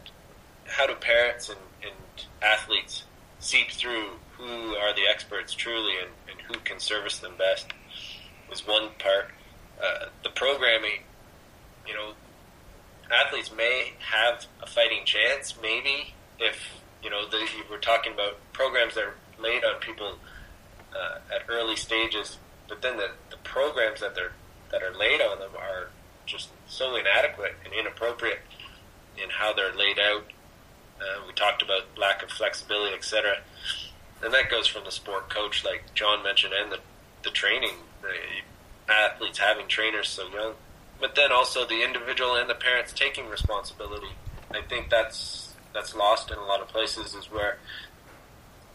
how 0.66 0.86
do 0.86 0.94
parents 0.94 1.48
and, 1.48 1.58
and 1.82 2.26
athletes 2.42 3.04
seep 3.38 3.70
through 3.70 4.10
who 4.36 4.74
are 4.76 4.94
the 4.94 5.06
experts 5.08 5.52
truly 5.52 5.94
and, 6.00 6.10
and 6.30 6.40
who 6.46 6.58
can 6.64 6.78
service 6.78 7.18
them 7.18 7.34
best? 7.38 7.66
Is 8.52 8.66
one 8.66 8.90
part. 8.98 9.30
Uh, 9.82 10.06
the 10.22 10.30
programming, 10.30 11.02
you 11.86 11.94
know, 11.94 12.12
athletes 13.10 13.50
may 13.54 13.92
have 13.98 14.44
a 14.62 14.66
fighting 14.66 15.04
chance, 15.04 15.54
maybe 15.60 16.14
if 16.38 16.56
you 17.02 17.10
know 17.10 17.28
the, 17.28 17.46
we're 17.70 17.78
talking 17.78 18.12
about 18.12 18.36
programs 18.52 18.94
that 18.94 19.04
are 19.04 19.14
laid 19.38 19.64
on 19.64 19.80
people 19.80 20.18
uh, 20.94 21.18
at 21.34 21.42
early 21.48 21.76
stages, 21.76 22.38
but 22.68 22.82
then 22.82 22.96
the, 22.96 23.10
the 23.30 23.36
programs 23.38 24.00
that 24.00 24.14
they're 24.14 24.32
that 24.70 24.82
are 24.82 24.94
laid 24.94 25.20
on 25.20 25.38
them 25.38 25.50
are 25.56 25.88
just 26.26 26.48
so 26.66 26.96
inadequate 26.96 27.54
and 27.64 27.72
inappropriate 27.72 28.40
in 29.22 29.30
how 29.30 29.52
they're 29.52 29.74
laid 29.74 29.98
out. 29.98 30.24
Uh, 31.00 31.22
we 31.26 31.32
talked 31.34 31.62
about 31.62 31.82
lack 31.96 32.22
of 32.22 32.30
flexibility, 32.30 32.94
etc. 32.94 33.38
And 34.22 34.32
that 34.32 34.50
goes 34.50 34.66
from 34.66 34.84
the 34.84 34.90
sport 34.90 35.28
coach, 35.28 35.64
like 35.64 35.94
John 35.94 36.22
mentioned, 36.22 36.54
and 36.54 36.72
the 36.72 36.78
the 37.22 37.30
training, 37.30 37.76
the 38.02 38.92
athletes 38.92 39.38
having 39.38 39.66
trainers 39.66 40.08
so 40.08 40.28
young, 40.28 40.54
but 41.00 41.14
then 41.14 41.32
also 41.32 41.66
the 41.66 41.82
individual 41.82 42.36
and 42.36 42.48
the 42.48 42.54
parents 42.54 42.92
taking 42.92 43.28
responsibility. 43.28 44.12
I 44.50 44.60
think 44.62 44.90
that's 44.90 45.54
that's 45.72 45.94
lost 45.94 46.30
in 46.30 46.38
a 46.38 46.44
lot 46.44 46.60
of 46.60 46.68
places 46.68 47.14
is 47.14 47.30
where 47.30 47.58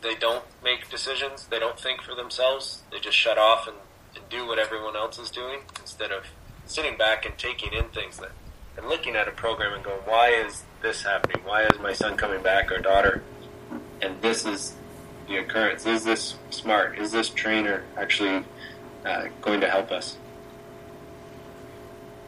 they 0.02 0.16
don't 0.16 0.46
make 0.64 0.90
decisions, 0.90 1.48
they 1.48 1.60
don't 1.60 1.80
think 1.80 2.02
for 2.02 2.16
themselves, 2.16 2.84
they 2.92 3.00
just 3.00 3.18
shut 3.18 3.38
off 3.38 3.68
and, 3.68 3.78
and 4.16 4.28
do 4.30 4.48
what 4.48 4.60
everyone 4.60 4.96
else 4.96 5.20
is 5.20 5.30
doing 5.30 5.60
instead 5.80 6.12
of 6.12 6.24
sitting 6.66 6.98
back 6.98 7.26
and 7.26 7.38
taking 7.38 7.74
in 7.74 7.86
things 7.90 8.18
that 8.18 8.32
and 8.78 8.88
looking 8.88 9.16
at 9.16 9.28
a 9.28 9.32
program 9.32 9.74
and 9.74 9.84
going, 9.84 10.00
why 10.06 10.30
is 10.30 10.64
this 10.82 11.04
happening? 11.04 11.44
Why 11.44 11.64
is 11.64 11.80
my 11.80 11.92
son 11.92 12.16
coming 12.16 12.42
back 12.42 12.72
or 12.72 12.80
daughter? 12.80 13.22
And 14.02 14.22
this 14.22 14.46
is 14.46 14.76
the 15.28 15.38
occurrence. 15.38 15.86
Is 15.86 16.06
this 16.06 16.36
smart? 16.50 16.98
Is 16.98 17.12
this 17.12 17.30
trainer 17.30 17.84
actually 17.98 18.46
uh, 19.06 19.26
going 19.42 19.60
to 19.62 19.70
help 19.70 19.92
us? 19.92 20.18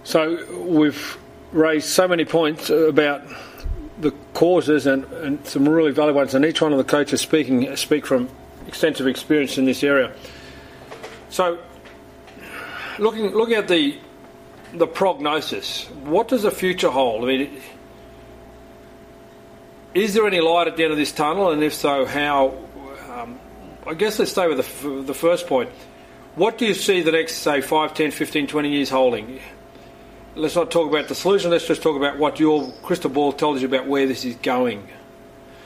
So 0.03 0.62
we've 0.62 1.17
raised 1.53 1.88
so 1.88 2.07
many 2.07 2.25
points 2.25 2.69
about 2.69 3.21
the 4.02 4.12
causes 4.34 4.86
and, 4.88 5.06
and 5.06 5.46
some 5.46 5.68
really 5.68 5.92
valuable 5.92 6.20
ones, 6.20 6.34
and 6.34 6.44
each 6.44 6.62
one 6.62 6.72
of 6.72 6.78
the 6.78 6.84
coaches 6.84 7.22
speaking 7.22 7.76
speak 7.76 8.06
from 8.06 8.30
extensive 8.68 9.08
experience 9.08 9.58
in 9.58 9.66
this 9.66 9.84
area. 9.84 10.12
So, 11.30 11.60
looking 13.00 13.32
looking 13.32 13.56
at 13.56 13.68
the 13.68 13.98
the 14.74 14.88
prognosis, 14.88 15.86
what 16.04 16.28
does 16.28 16.44
the 16.44 16.52
future 16.52 16.90
hold? 16.90 17.24
I 17.24 17.28
mean, 17.28 17.62
is 19.94 20.14
there 20.14 20.26
any 20.26 20.40
light 20.40 20.68
at 20.68 20.78
the 20.78 20.84
end 20.84 20.92
of 20.92 20.98
this 20.98 21.12
tunnel, 21.12 21.52
and 21.52 21.64
if 21.64 21.74
so, 21.74 22.06
how? 22.06 22.58
Um, 23.10 23.40
I 23.86 23.94
guess 23.94 24.20
let's 24.20 24.32
stay 24.32 24.48
with 24.48 24.58
the, 24.58 25.02
the 25.02 25.14
first 25.14 25.48
point. 25.48 25.70
What 26.36 26.58
do 26.58 26.66
you 26.66 26.74
see 26.74 27.02
the 27.02 27.12
next, 27.12 27.36
say, 27.36 27.60
5, 27.60 27.94
10, 27.94 28.12
15, 28.12 28.48
20 28.48 28.70
years 28.70 28.90
holding? 28.90 29.42
Let's 30.36 30.56
not 30.56 30.72
talk 30.72 30.89
about 30.89 31.08
the 31.08 31.15
solution, 31.15 31.52
let's 31.52 31.67
just 31.67 31.82
talk 31.82 31.96
about 31.96 32.17
what 32.17 32.39
your 32.39 32.72
crystal 32.84 33.10
ball 33.10 33.34
tells 33.34 33.62
you 33.62 33.67
about 33.67 33.88
where 33.88 34.08
this 34.08 34.26
is 34.26 34.36
going. 34.38 34.88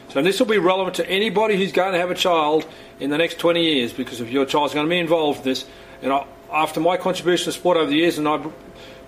So 0.10 0.22
this 0.22 0.40
will 0.40 0.48
be 0.48 0.58
relevant 0.58 0.96
to 0.98 1.10
anybody 1.10 1.58
who's 1.58 1.72
going 1.72 1.94
to 1.94 2.00
have 2.00 2.12
a 2.12 2.16
child 2.16 2.66
in 3.00 3.10
the 3.10 3.18
next 3.18 3.38
20 3.40 3.62
years 3.62 3.94
because 3.94 4.22
if 4.22 4.30
your 4.30 4.46
child's 4.46 4.74
going 4.74 4.86
to 4.86 4.90
be 4.90 5.00
involved 5.00 5.40
in 5.40 5.46
this, 5.46 5.66
and 6.02 6.14
I, 6.14 6.26
after 6.52 6.80
my 6.80 6.98
contribution 6.98 7.46
to 7.46 7.52
sport 7.52 7.78
over 7.78 7.90
the 7.90 7.98
years, 7.98 8.18
and 8.18 8.28
I 8.28 8.44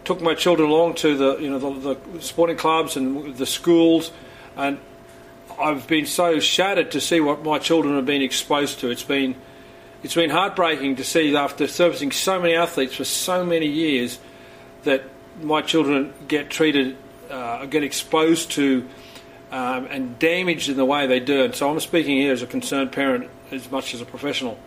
took 0.03 0.21
my 0.21 0.35
children 0.35 0.69
along 0.69 0.95
to 0.95 1.17
the 1.17 1.37
you 1.37 1.49
know 1.49 1.59
the, 1.59 1.95
the 1.95 2.21
sporting 2.21 2.57
clubs 2.57 2.97
and 2.97 3.35
the 3.37 3.45
schools, 3.45 4.11
and 4.55 4.79
I've 5.59 5.87
been 5.87 6.05
so 6.05 6.39
shattered 6.39 6.91
to 6.91 7.01
see 7.01 7.19
what 7.19 7.43
my 7.43 7.59
children 7.59 7.95
have 7.95 8.05
been 8.05 8.21
exposed 8.21 8.79
to. 8.79 8.89
It's 8.89 9.03
been 9.03 9.35
it's 10.03 10.15
been 10.15 10.29
heartbreaking 10.29 10.97
to 10.97 11.03
see 11.03 11.35
after 11.35 11.67
servicing 11.67 12.11
so 12.11 12.39
many 12.39 12.53
athletes 12.53 12.95
for 12.95 13.05
so 13.05 13.45
many 13.45 13.67
years 13.67 14.19
that 14.83 15.03
my 15.41 15.61
children 15.61 16.13
get 16.27 16.49
treated, 16.49 16.97
uh, 17.29 17.65
get 17.65 17.83
exposed 17.83 18.51
to, 18.51 18.87
um, 19.51 19.87
and 19.89 20.19
damaged 20.19 20.69
in 20.69 20.77
the 20.77 20.85
way 20.85 21.07
they 21.07 21.19
do 21.19 21.43
And 21.43 21.55
So 21.55 21.69
I'm 21.69 21.79
speaking 21.79 22.17
here 22.17 22.33
as 22.33 22.41
a 22.41 22.47
concerned 22.47 22.91
parent 22.91 23.29
as 23.51 23.69
much 23.71 23.93
as 23.93 24.01
a 24.01 24.05
professional. 24.05 24.57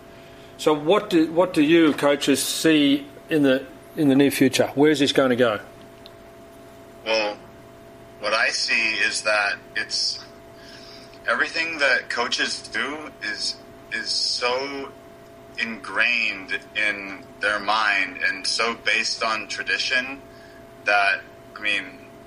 So 0.57 0.75
what 0.75 1.11
do 1.11 1.33
what 1.33 1.55
do 1.55 1.63
you 1.63 1.93
coaches 1.95 2.43
see 2.43 3.07
in 3.29 3.43
the 3.43 3.67
in 3.97 4.09
the 4.09 4.15
near 4.15 4.31
future? 4.31 4.69
Where 4.75 4.91
is 4.91 4.99
this 4.99 5.13
going 5.13 5.31
to 5.31 5.37
go? 5.37 5.61
Well, 7.05 7.39
what 8.21 8.35
I 8.35 8.51
see 8.51 8.95
is 8.97 9.23
that 9.23 9.57
it's 9.75 10.23
everything 11.27 11.79
that 11.79 12.11
coaches 12.11 12.61
do 12.69 13.11
is 13.23 13.57
is 13.93 14.09
so 14.09 14.93
ingrained 15.59 16.59
in 16.77 17.25
their 17.41 17.59
mind 17.59 18.19
and 18.23 18.47
so 18.47 18.75
based 18.75 19.23
on 19.23 19.49
tradition 19.49 20.21
that 20.91 21.21
I 21.57 21.61
mean, 21.61 21.85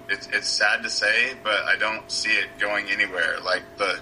it's 0.10 0.28
it's 0.28 0.48
sad 0.48 0.84
to 0.84 0.90
say, 0.90 1.34
but 1.44 1.64
I 1.64 1.76
don't 1.76 2.10
see 2.10 2.32
it 2.32 2.48
going 2.60 2.90
anywhere. 2.90 3.40
Like 3.44 3.64
the 3.78 4.00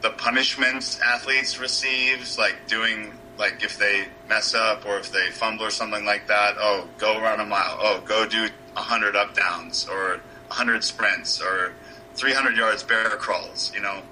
the 0.00 0.10
punishments 0.10 1.00
athletes 1.00 1.58
receives, 1.58 2.38
like 2.38 2.56
doing 2.68 3.12
like 3.36 3.64
if 3.64 3.76
they 3.78 4.06
mess 4.28 4.54
up 4.54 4.86
or 4.86 4.98
if 4.98 5.10
they 5.10 5.30
fumble 5.30 5.64
or 5.66 5.70
something 5.70 6.04
like 6.04 6.28
that, 6.28 6.54
oh, 6.58 6.88
go 6.98 7.20
run 7.20 7.40
a 7.40 7.44
mile. 7.44 7.78
Oh, 7.80 8.00
go 8.04 8.26
do 8.26 8.42
100 8.74 9.16
up 9.16 9.34
downs 9.34 9.88
or 9.88 10.20
100 10.48 10.84
sprints 10.84 11.40
or 11.40 11.72
300 12.14 12.56
yards 12.56 12.84
bear 12.84 13.10
crawls. 13.10 13.72
You 13.74 13.80
know, 13.80 14.02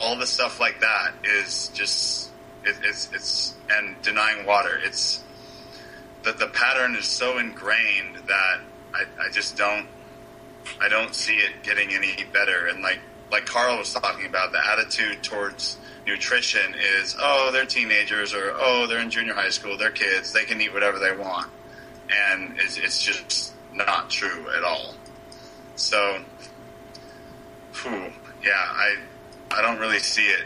all 0.00 0.16
the 0.16 0.26
stuff 0.26 0.58
like 0.58 0.80
that 0.80 1.12
is 1.22 1.68
just 1.72 2.30
it, 2.64 2.76
it's 2.82 3.10
it's 3.12 3.54
and 3.70 4.00
denying 4.02 4.44
water. 4.44 4.80
It's 4.82 5.22
that 6.24 6.38
the 6.38 6.48
pattern 6.48 6.96
is 6.96 7.06
so 7.06 7.38
ingrained 7.38 8.16
that 8.26 8.60
I, 8.94 9.04
I 9.26 9.30
just 9.30 9.56
don't 9.56 9.86
I 10.80 10.88
don't 10.88 11.14
see 11.14 11.36
it 11.36 11.62
getting 11.62 11.92
any 11.92 12.24
better. 12.32 12.66
And 12.66 12.82
like 12.82 13.00
like 13.30 13.46
Carl 13.46 13.78
was 13.78 13.92
talking 13.92 14.26
about, 14.26 14.52
the 14.52 14.66
attitude 14.66 15.22
towards 15.22 15.76
nutrition 16.06 16.74
is 16.98 17.16
oh 17.20 17.50
they're 17.52 17.66
teenagers 17.66 18.32
or 18.32 18.54
oh 18.56 18.86
they're 18.86 19.00
in 19.00 19.10
junior 19.10 19.34
high 19.34 19.50
school, 19.50 19.76
they're 19.76 19.90
kids, 19.90 20.32
they 20.32 20.44
can 20.44 20.60
eat 20.60 20.72
whatever 20.72 20.98
they 20.98 21.14
want, 21.14 21.50
and 22.10 22.56
it's, 22.58 22.78
it's 22.78 23.02
just 23.02 23.52
not 23.74 24.08
true 24.10 24.46
at 24.56 24.64
all. 24.64 24.94
So, 25.76 26.20
whew, 27.82 28.12
yeah, 28.42 28.52
I 28.56 28.96
I 29.50 29.62
don't 29.62 29.78
really 29.78 30.00
see 30.00 30.26
it 30.26 30.44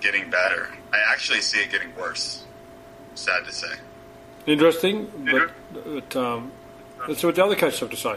getting 0.00 0.30
better. 0.30 0.70
I 0.92 0.98
actually 1.12 1.40
see 1.40 1.60
it 1.60 1.70
getting 1.70 1.94
worse. 1.96 2.44
Sad 3.14 3.44
to 3.46 3.52
say. 3.52 3.72
Interesting, 4.46 5.10
but, 5.32 5.50
but 5.72 6.16
um, 6.16 6.52
see 7.14 7.26
what 7.26 7.36
the 7.36 7.44
other 7.44 7.56
coaches 7.56 7.80
have 7.80 7.90
to 7.90 7.96
say. 7.96 8.16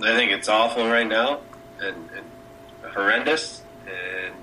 I 0.00 0.14
think 0.14 0.30
it's 0.32 0.48
awful 0.48 0.86
right 0.86 1.06
now 1.06 1.40
and, 1.80 2.08
and 2.16 2.92
horrendous, 2.92 3.62
and 3.86 4.34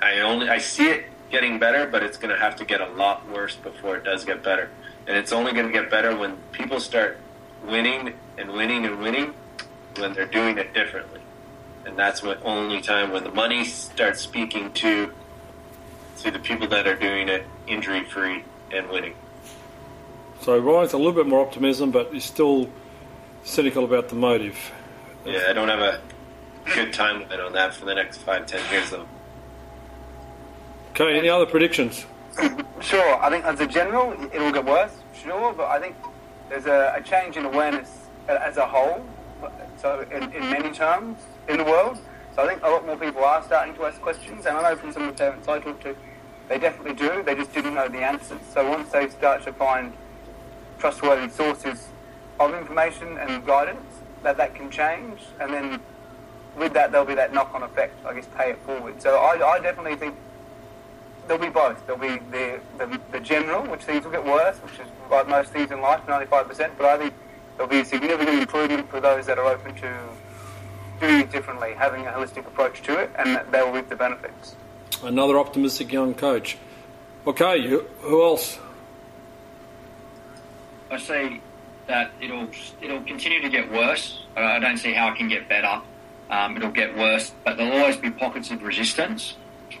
I 0.00 0.20
only 0.20 0.48
I 0.48 0.58
see 0.58 0.88
it 0.88 1.04
getting 1.30 1.58
better, 1.58 1.86
but 1.86 2.02
it's 2.02 2.16
going 2.16 2.34
to 2.34 2.40
have 2.40 2.56
to 2.56 2.64
get 2.64 2.80
a 2.80 2.88
lot 2.90 3.28
worse 3.30 3.56
before 3.56 3.96
it 3.96 4.04
does 4.04 4.24
get 4.24 4.42
better. 4.42 4.70
And 5.06 5.16
it's 5.16 5.32
only 5.32 5.52
going 5.52 5.66
to 5.66 5.72
get 5.72 5.90
better 5.90 6.16
when 6.16 6.36
people 6.52 6.78
start 6.78 7.18
winning 7.66 8.14
and 8.38 8.52
winning 8.52 8.84
and 8.84 9.00
winning 9.00 9.34
when 9.96 10.12
they're 10.12 10.26
doing 10.26 10.58
it 10.58 10.72
differently. 10.74 11.20
And 11.84 11.98
that's 11.98 12.22
when 12.22 12.38
only 12.44 12.80
time 12.80 13.10
when 13.10 13.24
the 13.24 13.32
money 13.32 13.64
starts 13.64 14.20
speaking 14.20 14.72
to 14.74 15.12
to 16.18 16.30
the 16.30 16.38
people 16.38 16.68
that 16.68 16.86
are 16.86 16.94
doing 16.94 17.28
it 17.28 17.44
injury 17.66 18.04
free 18.04 18.44
and 18.70 18.88
winning. 18.88 19.14
So 20.42 20.58
Ryan's 20.58 20.92
a 20.92 20.96
little 20.96 21.12
bit 21.12 21.28
more 21.28 21.40
optimism, 21.40 21.92
but 21.92 22.12
he's 22.12 22.24
still 22.24 22.68
cynical 23.44 23.84
about 23.84 24.08
the 24.08 24.16
motive. 24.16 24.72
Yeah, 25.24 25.44
I 25.48 25.52
don't 25.52 25.68
have 25.68 25.78
a 25.78 26.00
good 26.74 26.92
timeline 26.92 27.46
on 27.46 27.52
that 27.52 27.74
for 27.74 27.84
the 27.84 27.94
next 27.94 28.18
five, 28.18 28.46
ten 28.46 28.60
years 28.72 28.90
though. 28.90 29.06
Okay, 30.90 31.16
any 31.16 31.28
other 31.28 31.46
predictions? 31.46 32.06
Sure, 32.80 33.22
I 33.22 33.30
think 33.30 33.44
as 33.44 33.60
a 33.60 33.68
general, 33.68 34.12
it'll 34.32 34.50
get 34.50 34.64
worse, 34.64 34.92
sure, 35.14 35.52
but 35.52 35.68
I 35.68 35.78
think 35.78 35.94
there's 36.48 36.66
a, 36.66 36.94
a 36.96 37.02
change 37.02 37.36
in 37.36 37.44
awareness 37.44 38.06
as 38.26 38.56
a 38.56 38.66
whole, 38.66 39.06
so 39.78 40.00
in, 40.10 40.24
in 40.24 40.50
many 40.50 40.64
mm-hmm. 40.64 40.72
terms 40.72 41.18
in 41.48 41.58
the 41.58 41.64
world. 41.64 41.98
So 42.34 42.42
I 42.42 42.48
think 42.48 42.64
a 42.64 42.68
lot 42.68 42.84
more 42.84 42.96
people 42.96 43.22
are 43.22 43.44
starting 43.44 43.74
to 43.76 43.84
ask 43.84 44.00
questions, 44.00 44.44
and 44.46 44.56
I 44.56 44.70
know 44.70 44.76
from 44.76 44.92
some 44.92 45.02
of 45.04 45.16
the 45.16 45.18
parents 45.18 45.46
I 45.46 45.60
talk 45.60 45.80
to, 45.82 45.94
they 46.48 46.58
definitely 46.58 46.94
do, 46.94 47.22
they 47.22 47.36
just 47.36 47.54
didn't 47.54 47.74
know 47.74 47.86
the 47.86 48.02
answers. 48.02 48.40
So 48.52 48.68
once 48.68 48.90
they 48.90 49.08
start 49.08 49.44
to 49.44 49.52
find 49.52 49.92
trustworthy 50.82 51.30
sources 51.30 51.86
of 52.40 52.52
information 52.54 53.16
and 53.18 53.46
guidance, 53.46 53.86
that 54.24 54.36
that 54.36 54.52
can 54.52 54.68
change, 54.68 55.20
and 55.38 55.54
then 55.54 55.80
with 56.58 56.72
that 56.72 56.90
there'll 56.90 57.06
be 57.06 57.14
that 57.14 57.32
knock-on 57.32 57.62
effect, 57.62 58.04
I 58.04 58.14
guess, 58.14 58.26
pay 58.36 58.50
it 58.50 58.58
forward. 58.66 59.00
So 59.00 59.16
I, 59.16 59.32
I 59.46 59.60
definitely 59.60 59.94
think 59.94 60.16
there'll 61.28 61.40
be 61.40 61.50
both. 61.50 61.86
There'll 61.86 62.00
be 62.00 62.18
the, 62.32 62.58
the, 62.78 63.00
the 63.12 63.20
general, 63.20 63.62
which 63.70 63.82
things 63.82 64.04
will 64.04 64.10
get 64.10 64.24
worse, 64.24 64.56
which 64.56 64.72
is 64.80 64.88
like 65.08 65.28
most 65.28 65.52
things 65.52 65.70
in 65.70 65.80
life, 65.80 66.04
95%, 66.08 66.72
but 66.76 66.86
I 66.86 66.98
think 66.98 67.14
there'll 67.56 67.70
be 67.70 67.78
a 67.78 67.84
significant 67.84 68.40
improvement 68.40 68.90
for 68.90 69.00
those 69.00 69.24
that 69.26 69.38
are 69.38 69.46
open 69.46 69.76
to 69.76 69.98
doing 71.00 71.20
it 71.20 71.30
differently, 71.30 71.74
having 71.74 72.08
a 72.08 72.10
holistic 72.10 72.44
approach 72.44 72.82
to 72.82 72.98
it, 72.98 73.08
and 73.16 73.36
that 73.36 73.52
they'll 73.52 73.70
reap 73.70 73.88
the 73.88 73.94
benefits. 73.94 74.56
Another 75.04 75.38
optimistic 75.38 75.92
young 75.92 76.12
coach. 76.12 76.58
Okay, 77.24 77.68
who 77.68 78.24
else? 78.24 78.58
I 80.92 80.98
see 80.98 81.40
that 81.86 82.10
it'll 82.20 82.48
it'll 82.82 83.02
continue 83.04 83.40
to 83.40 83.48
get 83.48 83.72
worse. 83.72 84.24
I 84.36 84.58
don't 84.58 84.76
see 84.76 84.92
how 84.92 85.08
it 85.10 85.16
can 85.16 85.26
get 85.26 85.48
better. 85.48 85.80
Um, 86.28 86.56
it'll 86.56 86.70
get 86.70 86.96
worse, 86.96 87.32
but 87.44 87.56
there'll 87.56 87.78
always 87.78 87.96
be 87.96 88.10
pockets 88.10 88.50
of 88.50 88.62
resistance. 88.62 89.36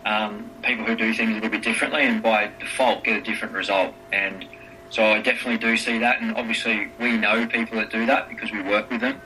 Um, 0.06 0.50
people 0.62 0.86
who 0.86 0.96
do 0.96 1.12
things 1.12 1.30
a 1.30 1.34
little 1.34 1.50
bit 1.50 1.62
differently, 1.62 2.04
and 2.04 2.22
by 2.22 2.50
default 2.58 3.04
get 3.04 3.18
a 3.18 3.20
different 3.20 3.52
result. 3.52 3.94
And 4.10 4.46
so 4.88 5.04
I 5.04 5.20
definitely 5.20 5.58
do 5.58 5.76
see 5.76 5.98
that. 5.98 6.22
And 6.22 6.34
obviously, 6.34 6.88
we 6.98 7.18
know 7.18 7.46
people 7.46 7.78
that 7.78 7.90
do 7.90 8.06
that 8.06 8.30
because 8.30 8.50
we 8.50 8.62
work 8.62 8.90
with 8.90 9.02
them. 9.02 9.20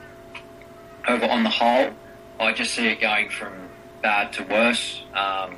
Over 1.07 1.25
on 1.25 1.43
the 1.43 1.49
whole, 1.49 1.91
I 2.37 2.51
just 2.51 2.73
see 2.73 2.87
it 2.87 2.99
going 2.99 3.29
from 3.29 3.53
bad 4.01 4.33
to 4.33 4.43
worse. 4.43 5.03
Um, 5.13 5.55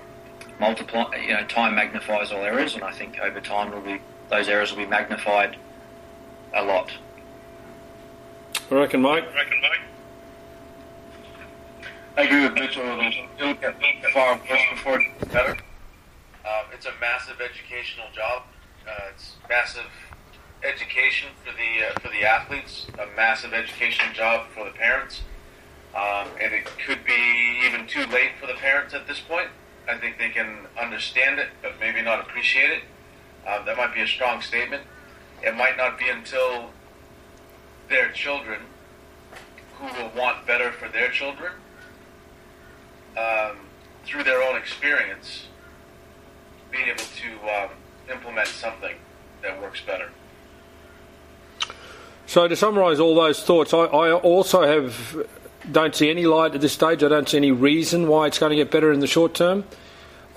multiply, 0.59 1.15
you 1.15 1.33
know, 1.33 1.43
time 1.45 1.73
magnifies 1.73 2.31
all 2.31 2.43
errors, 2.43 2.75
and 2.75 2.83
I 2.83 2.91
think 2.91 3.19
over 3.19 3.41
time, 3.41 3.71
be 3.83 3.99
those 4.29 4.47
errors 4.47 4.69
will 4.69 4.77
be 4.77 4.85
magnified 4.85 5.57
a 6.53 6.63
lot. 6.63 6.91
I 8.71 8.75
reckon, 8.75 9.01
Mike. 9.01 9.23
I 9.23 9.35
reckon, 9.35 9.61
Mike. 9.61 9.79
I 12.17 12.23
agree 12.23 12.43
with 12.43 12.53
Mitchell. 12.53 12.83
It'll 13.39 13.53
get 13.53 13.75
far 14.13 14.39
worse 14.49 14.61
before 14.71 14.99
it 14.99 15.19
gets 15.19 15.33
better. 15.33 15.51
Um, 15.51 16.65
it's 16.73 16.85
a 16.85 16.91
massive 16.99 17.39
educational 17.39 18.07
job. 18.13 18.43
Uh, 18.87 19.11
it's 19.13 19.35
massive 19.47 19.89
education 20.63 21.29
for 21.43 21.51
the 21.51 21.87
uh, 21.87 21.99
for 21.99 22.09
the 22.09 22.25
athletes. 22.25 22.87
A 22.99 23.05
massive 23.15 23.53
educational 23.53 24.13
job 24.13 24.47
for 24.53 24.65
the 24.65 24.71
parents. 24.71 25.21
Um, 25.95 26.27
and 26.41 26.53
it 26.53 26.65
could 26.85 27.03
be 27.05 27.61
even 27.65 27.87
too 27.87 28.05
late 28.07 28.31
for 28.39 28.47
the 28.47 28.53
parents 28.53 28.93
at 28.93 29.07
this 29.07 29.19
point. 29.19 29.47
I 29.87 29.97
think 29.97 30.17
they 30.17 30.29
can 30.29 30.67
understand 30.79 31.39
it, 31.39 31.49
but 31.61 31.79
maybe 31.79 32.01
not 32.01 32.19
appreciate 32.19 32.69
it. 32.69 32.83
Um, 33.47 33.65
that 33.65 33.75
might 33.77 33.93
be 33.95 34.01
a 34.01 34.07
strong 34.07 34.41
statement. 34.41 34.83
It 35.43 35.55
might 35.55 35.77
not 35.77 35.97
be 35.97 36.09
until 36.09 36.69
their 37.87 38.11
children 38.11 38.61
who 39.75 39.85
will 39.85 40.11
want 40.15 40.45
better 40.45 40.71
for 40.71 40.89
their 40.89 41.09
children 41.09 41.53
um, 43.17 43.57
through 44.05 44.23
their 44.23 44.41
own 44.43 44.57
experience 44.57 45.47
being 46.71 46.87
able 46.87 46.97
to 46.97 47.63
um, 47.63 47.69
implement 48.11 48.47
something 48.47 48.95
that 49.41 49.59
works 49.61 49.81
better. 49.81 50.09
So 52.27 52.47
to 52.47 52.55
summarise 52.55 52.99
all 52.99 53.15
those 53.15 53.43
thoughts, 53.43 53.73
I, 53.73 53.85
I 53.85 54.13
also 54.13 54.61
have 54.61 55.25
don't 55.71 55.95
see 55.95 56.09
any 56.09 56.25
light 56.25 56.55
at 56.55 56.61
this 56.61 56.73
stage. 56.73 57.03
I 57.03 57.07
don't 57.07 57.27
see 57.27 57.37
any 57.37 57.51
reason 57.51 58.07
why 58.07 58.27
it's 58.27 58.39
going 58.39 58.51
to 58.51 58.55
get 58.55 58.71
better 58.71 58.91
in 58.91 58.99
the 58.99 59.07
short 59.07 59.33
term. 59.33 59.63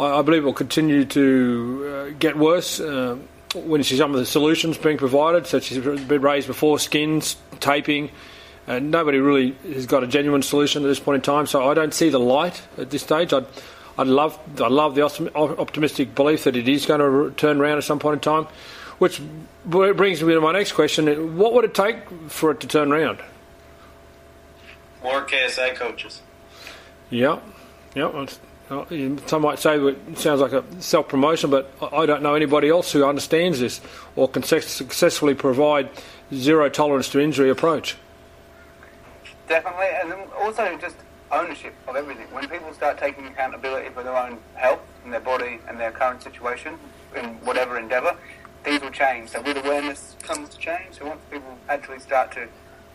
I, 0.00 0.18
I 0.18 0.22
believe 0.22 0.42
it 0.42 0.46
will 0.46 0.54
continue 0.54 1.04
to 1.04 2.10
uh, 2.12 2.14
get 2.18 2.36
worse. 2.36 2.80
Uh, 2.80 3.18
when 3.54 3.80
you 3.80 3.84
see 3.84 3.96
some 3.96 4.12
of 4.12 4.18
the 4.18 4.26
solutions 4.26 4.78
being 4.78 4.98
provided, 4.98 5.46
such 5.46 5.72
as 5.72 5.78
been 5.78 6.22
raised 6.22 6.46
before, 6.46 6.78
skins, 6.78 7.36
taping, 7.60 8.10
and 8.66 8.90
nobody 8.90 9.18
really 9.18 9.52
has 9.72 9.86
got 9.86 10.04
a 10.04 10.06
genuine 10.06 10.42
solution 10.42 10.84
at 10.84 10.88
this 10.88 11.00
point 11.00 11.16
in 11.16 11.22
time. 11.22 11.46
So 11.46 11.68
I 11.68 11.74
don't 11.74 11.92
see 11.92 12.08
the 12.08 12.20
light 12.20 12.62
at 12.78 12.90
this 12.90 13.02
stage. 13.02 13.32
I'd, 13.32 13.46
I'd 13.98 14.06
love, 14.06 14.38
I 14.60 14.68
love 14.68 14.94
the 14.94 15.02
optimistic 15.34 16.14
belief 16.14 16.44
that 16.44 16.56
it 16.56 16.68
is 16.68 16.86
going 16.86 17.00
to 17.00 17.34
turn 17.36 17.60
around 17.60 17.78
at 17.78 17.84
some 17.84 17.98
point 17.98 18.14
in 18.14 18.20
time. 18.20 18.46
Which 18.98 19.20
brings 19.64 20.22
me 20.22 20.34
to 20.34 20.40
my 20.40 20.52
next 20.52 20.72
question: 20.72 21.36
What 21.36 21.54
would 21.54 21.64
it 21.64 21.74
take 21.74 21.96
for 22.28 22.52
it 22.52 22.60
to 22.60 22.68
turn 22.68 22.92
around? 22.92 23.18
More 25.02 25.22
KSA 25.26 25.74
coaches. 25.74 26.22
Yeah, 27.10 27.40
yeah. 27.96 28.27
Uh, 28.71 28.85
some 29.27 29.42
might 29.42 29.58
say 29.58 29.79
it 29.79 30.19
sounds 30.19 30.40
like 30.40 30.52
a 30.52 30.65
self 30.81 31.08
promotion, 31.08 31.50
but 31.50 31.71
I 31.92 32.06
don't 32.06 32.23
know 32.23 32.35
anybody 32.35 32.69
else 32.69 32.92
who 32.92 33.04
understands 33.04 33.60
this 33.60 33.81
or 34.17 34.29
can 34.29 34.42
successfully 34.42 35.35
provide 35.35 35.90
zero 36.33 36.69
tolerance 36.69 37.08
to 37.10 37.21
injury 37.21 37.50
approach. 37.50 37.96
Definitely, 39.48 39.88
and 40.02 40.33
also 40.40 40.79
just 40.79 40.96
ownership 41.31 41.75
of 41.88 41.96
everything. 41.96 42.27
When 42.33 42.48
people 42.48 42.73
start 42.73 42.98
taking 42.98 43.27
accountability 43.27 43.88
for 43.90 44.02
their 44.02 44.17
own 44.17 44.38
health 44.54 44.81
and 45.04 45.13
their 45.13 45.21
body 45.21 45.58
and 45.69 45.79
their 45.79 45.90
current 45.90 46.23
situation 46.23 46.79
in 47.17 47.25
whatever 47.44 47.79
endeavour, 47.79 48.17
things 48.65 48.81
will 48.83 48.90
change. 48.90 49.31
So 49.31 49.42
with 49.42 49.56
awareness 49.56 50.17
comes 50.23 50.54
change. 50.56 50.98
So 50.98 51.06
once 51.06 51.21
people 51.31 51.58
actually 51.69 51.98
start 51.98 52.33
to 52.33 52.48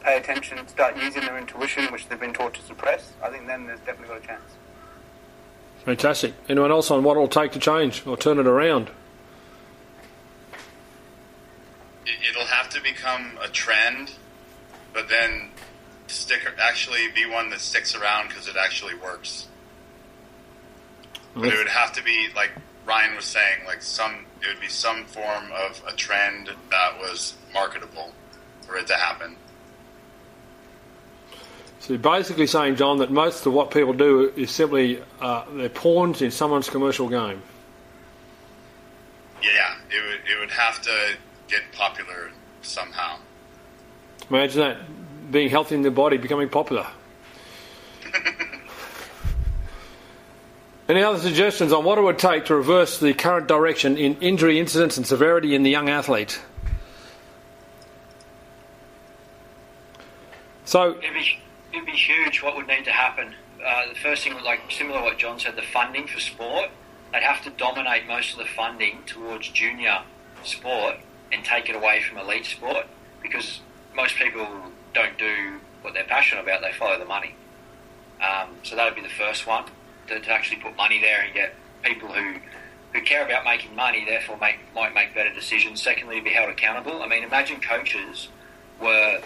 pay 0.04 0.18
attention, 0.18 0.66
start 0.68 0.96
using 0.98 1.22
their 1.22 1.38
intuition, 1.38 1.92
which 1.92 2.08
they've 2.08 2.20
been 2.20 2.34
taught 2.34 2.54
to 2.54 2.62
suppress, 2.62 3.12
I 3.24 3.30
think 3.30 3.48
then 3.48 3.66
there's 3.66 3.80
definitely 3.80 4.16
got 4.16 4.24
a 4.24 4.28
chance. 4.28 4.52
Fantastic. 5.88 6.34
Anyone 6.50 6.70
else 6.70 6.92
on 6.92 7.02
what 7.06 7.14
it'll 7.14 7.30
take 7.30 7.54
to 7.54 7.60
change 7.60 8.06
or 8.06 8.18
turn 8.18 8.40
it 8.40 8.46
around? 8.46 8.90
It'll 12.06 12.46
have 12.46 12.68
to 12.72 12.82
become 12.82 13.38
a 13.42 13.48
trend, 13.48 14.12
but 14.92 15.08
then 15.08 15.50
stick 16.08 16.42
actually 16.60 17.08
be 17.16 17.26
one 17.26 17.50
that 17.52 17.62
sticks 17.62 17.96
around 17.96 18.28
because 18.28 18.50
it 18.50 18.58
actually 18.62 18.96
works. 18.96 19.48
But 21.34 21.54
it 21.54 21.58
would 21.58 21.70
have 21.70 21.94
to 21.94 22.04
be 22.04 22.28
like 22.36 22.52
Ryan 22.86 23.16
was 23.16 23.24
saying, 23.24 23.60
like 23.66 23.82
some, 23.82 24.26
it 24.42 24.48
would 24.48 24.60
be 24.60 24.68
some 24.68 25.06
form 25.06 25.54
of 25.54 25.82
a 25.88 25.94
trend 25.94 26.50
that 26.70 27.00
was 27.00 27.36
marketable 27.54 28.12
for 28.64 28.76
it 28.76 28.88
to 28.88 28.96
happen. 28.96 29.38
So 31.80 31.94
you're 31.94 32.00
basically 32.00 32.48
saying, 32.48 32.76
John, 32.76 32.98
that 32.98 33.12
most 33.12 33.46
of 33.46 33.54
what 33.54 33.72
people 33.72 33.94
do 33.94 34.32
is 34.36 34.52
simply 34.52 35.02
uh, 35.22 35.46
they're 35.54 35.70
pawns 35.70 36.22
in 36.22 36.32
someone's 36.32 36.70
commercial 36.70 37.08
game. 37.08 37.42
Yeah, 39.42 39.76
it 39.90 40.02
would 40.04 40.22
it 40.30 40.40
would 40.40 40.52
have 40.52 40.82
to 40.82 41.16
get 41.48 41.62
popular 41.74 42.32
somehow. 42.62 43.18
Imagine 44.30 44.60
that 44.62 44.78
being 45.32 45.50
healthy 45.50 45.76
in 45.76 45.82
the 45.84 45.92
body 45.92 46.18
becoming 46.18 46.50
popular. 46.50 46.88
Any 50.90 51.04
other 51.04 51.20
suggestions 51.20 51.74
on 51.74 51.84
what 51.84 51.98
it 51.98 52.02
would 52.02 52.18
take 52.18 52.46
to 52.46 52.56
reverse 52.56 53.00
the 53.00 53.14
current 53.14 53.48
direction 53.48 53.98
in 53.98 54.16
injury 54.20 54.58
incidence 54.60 54.96
and 54.98 55.06
severity 55.06 55.54
in 55.54 55.64
the 55.64 55.70
young 55.70 55.90
athlete? 55.90 56.40
So, 60.64 60.98
It'd 60.98 61.14
be, 61.14 61.40
it'd 61.78 61.86
be 61.86 61.98
huge 61.98 62.42
what 62.42 62.56
would 62.56 62.68
need 62.68 62.86
to 62.86 62.92
happen. 62.92 63.36
Uh, 63.66 63.90
the 63.90 63.96
first 63.96 64.24
thing, 64.24 64.34
like 64.44 64.60
similar 64.70 65.00
to 65.00 65.04
what 65.04 65.18
John 65.18 65.40
said, 65.40 65.56
the 65.56 65.62
funding 65.62 66.08
for 66.08 66.20
sport, 66.20 66.70
they'd 67.14 67.24
have 67.24 67.44
to 67.44 67.50
dominate 67.52 68.08
most 68.08 68.34
of 68.34 68.40
the 68.40 68.46
funding 68.46 69.04
towards 69.06 69.50
junior 69.50 70.00
sport 70.44 70.96
and 71.32 71.44
take 71.44 71.70
it 71.70 71.76
away 71.76 72.02
from 72.02 72.18
elite 72.18 72.46
sport 72.46 72.88
because 73.22 73.62
most 73.96 74.16
people 74.16 74.48
don't 74.94 75.18
do 75.18 75.60
what 75.82 75.94
they're 75.94 76.04
passionate 76.04 76.42
about, 76.42 76.62
they 76.62 76.72
follow 76.74 76.98
the 76.98 77.06
money. 77.06 77.36
Um, 78.22 78.50
so 78.64 78.76
that 78.76 78.86
would 78.86 78.96
be 78.96 79.02
the 79.02 79.14
first 79.14 79.46
one, 79.46 79.66
to, 80.08 80.20
to 80.20 80.32
actually 80.32 80.62
put 80.62 80.76
money 80.76 81.00
there 81.00 81.22
and 81.22 81.34
get 81.34 81.54
people 81.84 82.10
who 82.10 82.36
who 82.94 83.02
care 83.02 83.26
about 83.26 83.44
making 83.44 83.76
money, 83.76 84.06
therefore 84.06 84.38
make, 84.40 84.58
might 84.74 84.94
make 84.94 85.14
better 85.14 85.32
decisions. 85.34 85.84
Secondly, 85.84 86.20
to 86.20 86.24
be 86.24 86.30
held 86.30 86.50
accountable. 86.50 87.04
I 87.04 87.08
mean, 87.08 87.24
imagine 87.24 87.60
coaches 87.60 88.30
were 88.82 89.22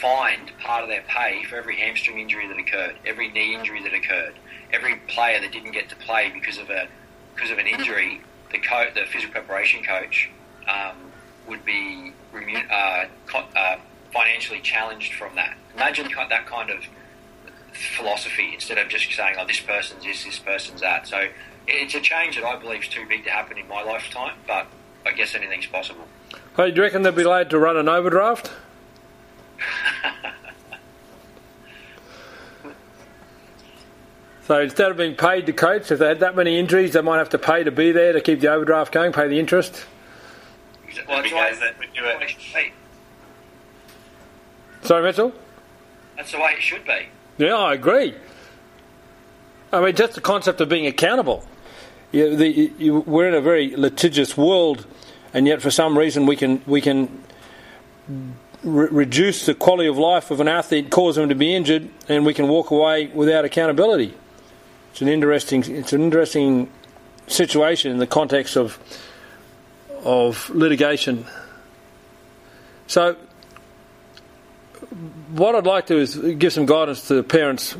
fined 0.00 0.52
part 0.58 0.82
of 0.82 0.88
their 0.88 1.02
pay 1.02 1.44
for 1.44 1.56
every 1.56 1.76
hamstring 1.76 2.18
injury 2.18 2.46
that 2.46 2.58
occurred, 2.58 2.96
every 3.06 3.28
knee 3.30 3.54
injury 3.54 3.82
that 3.82 3.92
occurred, 3.94 4.34
every 4.72 4.96
player 5.08 5.40
that 5.40 5.52
didn't 5.52 5.72
get 5.72 5.88
to 5.88 5.96
play 5.96 6.30
because 6.32 6.58
of 6.58 6.70
a 6.70 6.88
because 7.34 7.50
of 7.50 7.58
an 7.58 7.66
injury. 7.66 8.20
The 8.52 8.58
co- 8.58 8.90
the 8.94 9.06
physical 9.06 9.32
preparation 9.32 9.82
coach 9.84 10.28
um, 10.68 10.96
would 11.48 11.64
be 11.64 12.12
remun- 12.34 12.70
uh, 12.70 13.06
co- 13.26 13.46
uh, 13.56 13.76
financially 14.12 14.60
challenged 14.60 15.14
from 15.14 15.36
that. 15.36 15.56
Imagine 15.76 16.08
that 16.28 16.46
kind 16.46 16.70
of 16.70 16.84
philosophy 17.72 18.50
instead 18.52 18.78
of 18.78 18.88
just 18.88 19.12
saying, 19.12 19.36
"Oh, 19.38 19.46
this 19.46 19.60
person's 19.60 20.04
this, 20.04 20.24
this 20.24 20.38
person's 20.38 20.80
that." 20.80 21.06
So 21.06 21.28
it's 21.66 21.94
a 21.94 22.00
change 22.00 22.36
that 22.36 22.44
I 22.44 22.56
believe 22.56 22.82
is 22.82 22.88
too 22.88 23.06
big 23.06 23.24
to 23.24 23.30
happen 23.30 23.58
in 23.58 23.68
my 23.68 23.82
lifetime, 23.82 24.36
but 24.46 24.66
I 25.06 25.12
guess 25.12 25.34
anything's 25.34 25.66
possible. 25.66 26.06
hey, 26.56 26.70
do 26.70 26.76
you 26.76 26.82
reckon 26.82 27.02
they'd 27.02 27.14
be 27.14 27.22
allowed 27.22 27.50
to 27.50 27.58
run 27.58 27.76
an 27.76 27.88
overdraft? 27.88 28.50
So 34.50 34.60
instead 34.60 34.90
of 34.90 34.96
being 34.96 35.14
paid 35.14 35.46
to 35.46 35.52
coach, 35.52 35.92
if 35.92 36.00
they 36.00 36.08
had 36.08 36.18
that 36.18 36.34
many 36.34 36.58
injuries, 36.58 36.94
they 36.94 37.00
might 37.02 37.18
have 37.18 37.28
to 37.28 37.38
pay 37.38 37.62
to 37.62 37.70
be 37.70 37.92
there 37.92 38.12
to 38.12 38.20
keep 38.20 38.40
the 38.40 38.48
overdraft 38.48 38.90
going, 38.90 39.12
pay 39.12 39.28
the 39.28 39.38
interest. 39.38 39.86
Well, 41.06 41.22
that's 41.22 41.32
why- 41.32 41.52
that 41.52 41.78
would 41.78 41.94
do 41.94 42.04
it. 42.04 42.72
Sorry, 44.82 45.04
Mitchell? 45.04 45.32
That's 46.16 46.32
the 46.32 46.38
way 46.38 46.54
it 46.56 46.62
should 46.62 46.84
be. 46.84 47.06
Yeah, 47.38 47.54
I 47.54 47.74
agree. 47.74 48.16
I 49.72 49.80
mean, 49.80 49.94
just 49.94 50.14
the 50.14 50.20
concept 50.20 50.60
of 50.60 50.68
being 50.68 50.86
accountable. 50.86 51.44
You, 52.10 52.34
the, 52.34 52.72
you, 52.76 53.00
we're 53.00 53.28
in 53.28 53.34
a 53.34 53.40
very 53.40 53.76
litigious 53.76 54.36
world, 54.36 54.84
and 55.32 55.46
yet 55.46 55.62
for 55.62 55.70
some 55.70 55.96
reason 55.96 56.26
we 56.26 56.34
can 56.34 56.60
we 56.66 56.80
can 56.80 57.22
re- 58.62 58.88
reduce 58.90 59.46
the 59.46 59.54
quality 59.54 59.88
of 59.88 59.98
life 59.98 60.30
of 60.30 60.40
an 60.40 60.48
athlete, 60.48 60.90
cause 60.90 61.16
them 61.16 61.28
to 61.28 61.34
be 61.34 61.54
injured, 61.54 61.88
and 62.08 62.26
we 62.26 62.34
can 62.34 62.48
walk 62.48 62.70
away 62.70 63.06
without 63.08 63.44
accountability. 63.44 64.14
It's 64.92 65.02
an 65.02 65.08
interesting 65.08 65.64
it's 65.64 65.92
an 65.92 66.02
interesting 66.02 66.70
situation 67.26 67.92
in 67.92 67.98
the 67.98 68.06
context 68.06 68.56
of 68.56 68.78
of 70.04 70.50
litigation. 70.50 71.26
So 72.86 73.16
what 75.32 75.54
I'd 75.54 75.66
like 75.66 75.86
to 75.86 75.94
do 75.94 76.00
is 76.00 76.16
give 76.16 76.52
some 76.52 76.66
guidance 76.66 77.06
to 77.08 77.22
parents, 77.22 77.76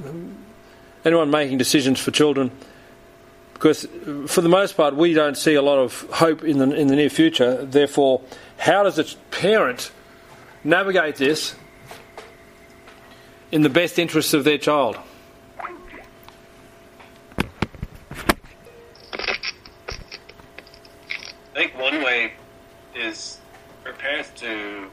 anyone 1.05 1.31
making 1.31 1.59
decisions 1.59 1.99
for 1.99 2.13
children, 2.13 2.53
because 3.55 3.87
for 4.29 4.41
the 4.41 4.49
most 4.49 4.77
part 4.77 4.95
we 4.95 5.15
don't 5.15 5.37
see 5.37 5.55
a 5.55 5.63
lot 5.63 5.79
of 5.79 6.03
hope 6.11 6.45
in 6.45 6.59
the 6.59 6.71
in 6.73 6.87
the 6.87 6.97
near 6.97 7.11
future. 7.11 7.65
Therefore, 7.65 8.23
how 8.57 8.85
does 8.85 8.99
a 8.99 9.17
parent 9.31 9.91
navigate 10.65 11.17
this 11.17 11.55
in 13.51 13.63
the 13.63 13.69
best 13.69 13.99
interests 13.99 14.35
of 14.35 14.45
their 14.45 14.59
child? 14.59 14.99
I 15.59 15.75
think 21.55 21.79
one 21.79 22.03
way 22.03 22.33
is 22.95 23.39
for 23.83 23.93
parents 23.93 24.31
to 24.37 24.89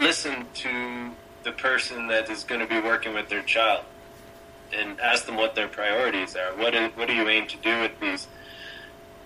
listen 0.00 0.46
to 0.54 1.10
the 1.44 1.52
person 1.52 2.08
that 2.08 2.28
is 2.28 2.44
going 2.44 2.60
to 2.60 2.66
be 2.66 2.80
working 2.80 3.14
with 3.14 3.28
their 3.28 3.42
child 3.42 3.84
and 4.72 5.00
ask 5.00 5.26
them 5.26 5.36
what 5.36 5.54
their 5.54 5.68
priorities 5.68 6.34
are. 6.36 6.56
What 6.56 6.72
do, 6.72 6.90
what 6.94 7.08
do 7.08 7.14
you 7.14 7.28
aim 7.28 7.46
to 7.48 7.56
do 7.58 7.80
with 7.80 7.98
these 8.00 8.26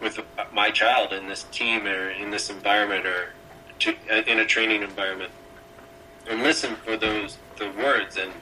with 0.01 0.21
my 0.53 0.71
child 0.71 1.13
in 1.13 1.27
this 1.27 1.45
team 1.45 1.87
or 1.87 2.11
in 2.11 2.31
this 2.31 2.51
environment 2.51 3.07
or 3.07 3.33
to, 3.81 3.95
in 4.31 4.39
a 4.39 4.45
training 4.45 4.83
environment? 4.83 5.33
And 6.29 6.43
listen 6.43 6.77
for 6.77 6.97
those 6.97 7.39
the 7.59 7.71
words 7.71 8.17
and 8.17 8.33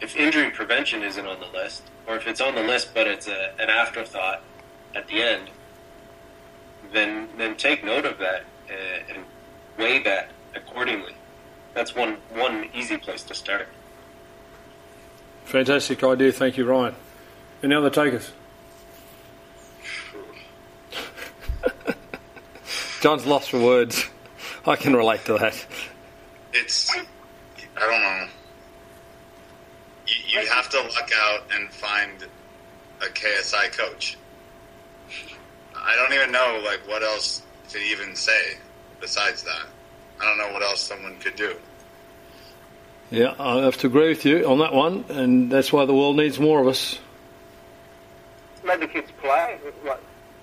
if 0.00 0.16
injury 0.16 0.50
prevention 0.50 1.02
isn't 1.02 1.26
on 1.26 1.38
the 1.40 1.46
list 1.46 1.82
or 2.06 2.16
if 2.16 2.26
it's 2.26 2.40
on 2.40 2.54
the 2.54 2.62
list 2.62 2.94
but 2.94 3.06
it's 3.06 3.28
a, 3.28 3.52
an 3.60 3.68
afterthought 3.68 4.42
at 4.94 5.06
the 5.08 5.22
end 5.22 5.50
then 6.92 7.28
then 7.36 7.56
take 7.56 7.84
note 7.84 8.06
of 8.06 8.18
that 8.18 8.44
uh, 8.70 9.12
and 9.14 9.24
weigh 9.78 10.02
that 10.02 10.30
accordingly. 10.54 11.14
That's 11.74 11.94
one 11.94 12.16
one 12.30 12.68
easy 12.74 12.96
place 12.96 13.22
to 13.24 13.34
start. 13.34 13.68
Fantastic 15.44 16.02
idea, 16.04 16.32
thank 16.32 16.56
you, 16.56 16.64
Ryan. 16.64 16.94
Any 17.62 17.74
other 17.74 17.90
takers? 17.90 18.32
John's 23.00 23.26
lost 23.26 23.50
for 23.50 23.60
words. 23.60 24.08
I 24.68 24.76
can 24.76 24.94
relate 24.94 25.24
to 25.24 25.38
that. 25.38 25.66
It's 26.52 26.90
I 26.94 27.00
don't 27.80 28.02
know. 28.02 28.28
You, 30.06 30.40
you 30.40 30.46
have 30.48 30.68
to 30.68 30.80
luck 30.82 31.10
out 31.16 31.44
and 31.54 31.72
find 31.72 32.26
a 33.00 33.06
KSI 33.06 33.72
coach. 33.72 34.18
I 35.74 35.96
don't 35.96 36.12
even 36.12 36.32
know 36.32 36.60
like 36.64 36.80
what 36.86 37.02
else 37.02 37.42
to 37.70 37.78
even 37.78 38.14
say 38.14 38.58
besides 39.00 39.42
that. 39.44 39.66
I 40.20 40.24
don't 40.24 40.36
know 40.36 40.52
what 40.52 40.62
else 40.62 40.82
someone 40.82 41.18
could 41.18 41.36
do. 41.36 41.54
Yeah, 43.10 43.34
I 43.38 43.62
have 43.62 43.78
to 43.78 43.86
agree 43.86 44.08
with 44.08 44.26
you 44.26 44.46
on 44.46 44.58
that 44.58 44.74
one, 44.74 45.06
and 45.08 45.50
that's 45.50 45.72
why 45.72 45.86
the 45.86 45.94
world 45.94 46.16
needs 46.16 46.38
more 46.38 46.60
of 46.60 46.66
us. 46.66 46.98
Let 48.64 48.80
the 48.80 48.86
kids 48.86 49.10
play. 49.22 49.58
Like, 49.86 50.00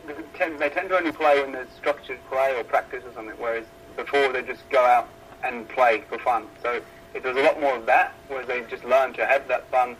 they 0.08 0.14
tend, 0.34 0.58
they 0.58 0.70
tend 0.70 0.90
to 0.90 0.98
only 0.98 1.12
play 1.12 1.44
when 1.44 1.52
there's 1.52 1.70
structured 1.78 2.18
play 2.28 2.58
or 2.58 2.64
practice 2.64 3.04
or 3.06 3.14
something, 3.14 3.36
whereas 3.38 3.66
before 3.96 4.32
they 4.32 4.42
just 4.42 4.68
go 4.70 4.84
out 4.86 5.08
and 5.44 5.68
play 5.70 6.04
for 6.10 6.18
fun. 6.20 6.48
So 6.62 6.82
if 7.14 7.24
there's 7.24 7.38
a 7.38 7.42
lot 7.42 7.60
more 7.60 7.76
of 7.76 7.86
that, 7.86 8.14
where 8.28 8.46
they 8.46 8.62
just 8.64 8.84
learn 8.84 9.14
to 9.14 9.26
have 9.26 9.48
that 9.48 9.70
fun, 9.70 9.96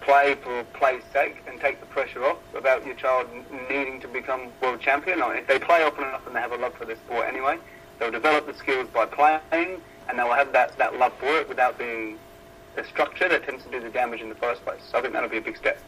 play 0.00 0.34
for 0.42 0.64
play's 0.72 1.02
sake, 1.12 1.42
and 1.46 1.60
take 1.60 1.80
the 1.80 1.86
pressure 1.86 2.24
off 2.24 2.38
about 2.54 2.86
your 2.86 2.94
child 2.94 3.26
needing 3.68 4.00
to 4.00 4.08
become 4.08 4.50
world 4.62 4.80
champion. 4.80 5.20
If 5.20 5.46
they 5.46 5.58
play 5.58 5.82
often 5.82 6.04
enough 6.04 6.26
and 6.26 6.34
they 6.34 6.40
have 6.40 6.52
a 6.52 6.56
love 6.56 6.74
for 6.74 6.84
the 6.84 6.96
sport 6.96 7.26
anyway, 7.26 7.58
they'll 7.98 8.10
develop 8.10 8.46
the 8.46 8.54
skills 8.54 8.88
by 8.88 9.06
playing, 9.06 9.80
and 10.08 10.18
they'll 10.18 10.32
have 10.32 10.52
that, 10.52 10.76
that 10.78 10.98
love 10.98 11.12
for 11.18 11.38
it 11.40 11.48
without 11.48 11.78
being 11.78 12.18
the 12.76 12.84
structure 12.84 13.28
that 13.28 13.44
tends 13.44 13.64
to 13.64 13.70
do 13.70 13.80
the 13.80 13.90
damage 13.90 14.20
in 14.20 14.28
the 14.28 14.34
first 14.36 14.64
place. 14.64 14.80
So 14.90 14.98
I 14.98 15.00
think 15.02 15.12
that'll 15.12 15.28
be 15.28 15.38
a 15.38 15.42
big 15.42 15.56
step. 15.56 15.78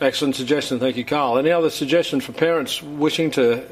Excellent 0.00 0.34
suggestion, 0.34 0.80
thank 0.80 0.96
you, 0.96 1.04
Carl. 1.04 1.38
Any 1.38 1.52
other 1.52 1.70
suggestions 1.70 2.24
for 2.24 2.32
parents 2.32 2.82
wishing 2.82 3.30
to 3.32 3.64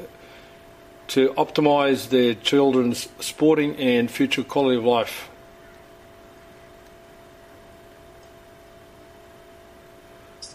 to 1.10 1.30
optimise 1.34 2.08
their 2.10 2.34
children's 2.34 3.08
sporting 3.20 3.76
and 3.76 4.10
future 4.10 4.44
quality 4.44 4.76
of 4.78 4.84
life? 4.84 5.30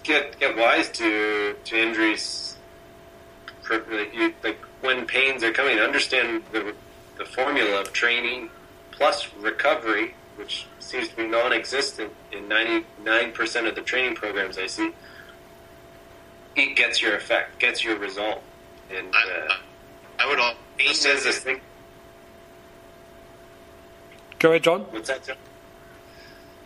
Get 0.03 0.39
get 0.39 0.55
wise 0.57 0.89
to 0.91 1.55
to 1.65 1.77
injuries. 1.77 2.57
For, 3.63 3.79
like, 3.89 4.13
you, 4.13 4.33
like 4.43 4.59
when 4.81 5.07
pains 5.07 5.43
are 5.43 5.51
coming, 5.51 5.79
understand 5.79 6.43
the 6.51 6.75
the 7.17 7.25
formula 7.25 7.81
of 7.81 7.91
training 7.93 8.49
plus 8.91 9.27
recovery, 9.35 10.15
which 10.35 10.67
seems 10.79 11.07
to 11.09 11.15
be 11.15 11.27
non-existent 11.27 12.11
in 12.31 12.47
ninety 12.47 12.85
nine 13.03 13.31
percent 13.31 13.67
of 13.67 13.75
the 13.75 13.81
training 13.81 14.15
programs 14.15 14.57
I 14.57 14.67
see. 14.67 14.91
it 16.55 16.75
gets 16.75 17.01
your 17.01 17.15
effect, 17.15 17.59
gets 17.59 17.83
your 17.83 17.97
result. 17.97 18.41
And 18.95 19.13
uh, 19.13 19.55
I, 20.19 20.23
I 20.23 20.29
would 20.29 20.39
also 20.39 20.57
Dean 20.77 20.87
say 20.87 20.93
says 20.93 21.23
this 21.23 21.39
thing. 21.39 21.61
Go 24.39 24.49
ahead, 24.49 24.63
John. 24.63 24.81
What's 24.81 25.07
that? 25.07 25.23
Tim? 25.23 25.37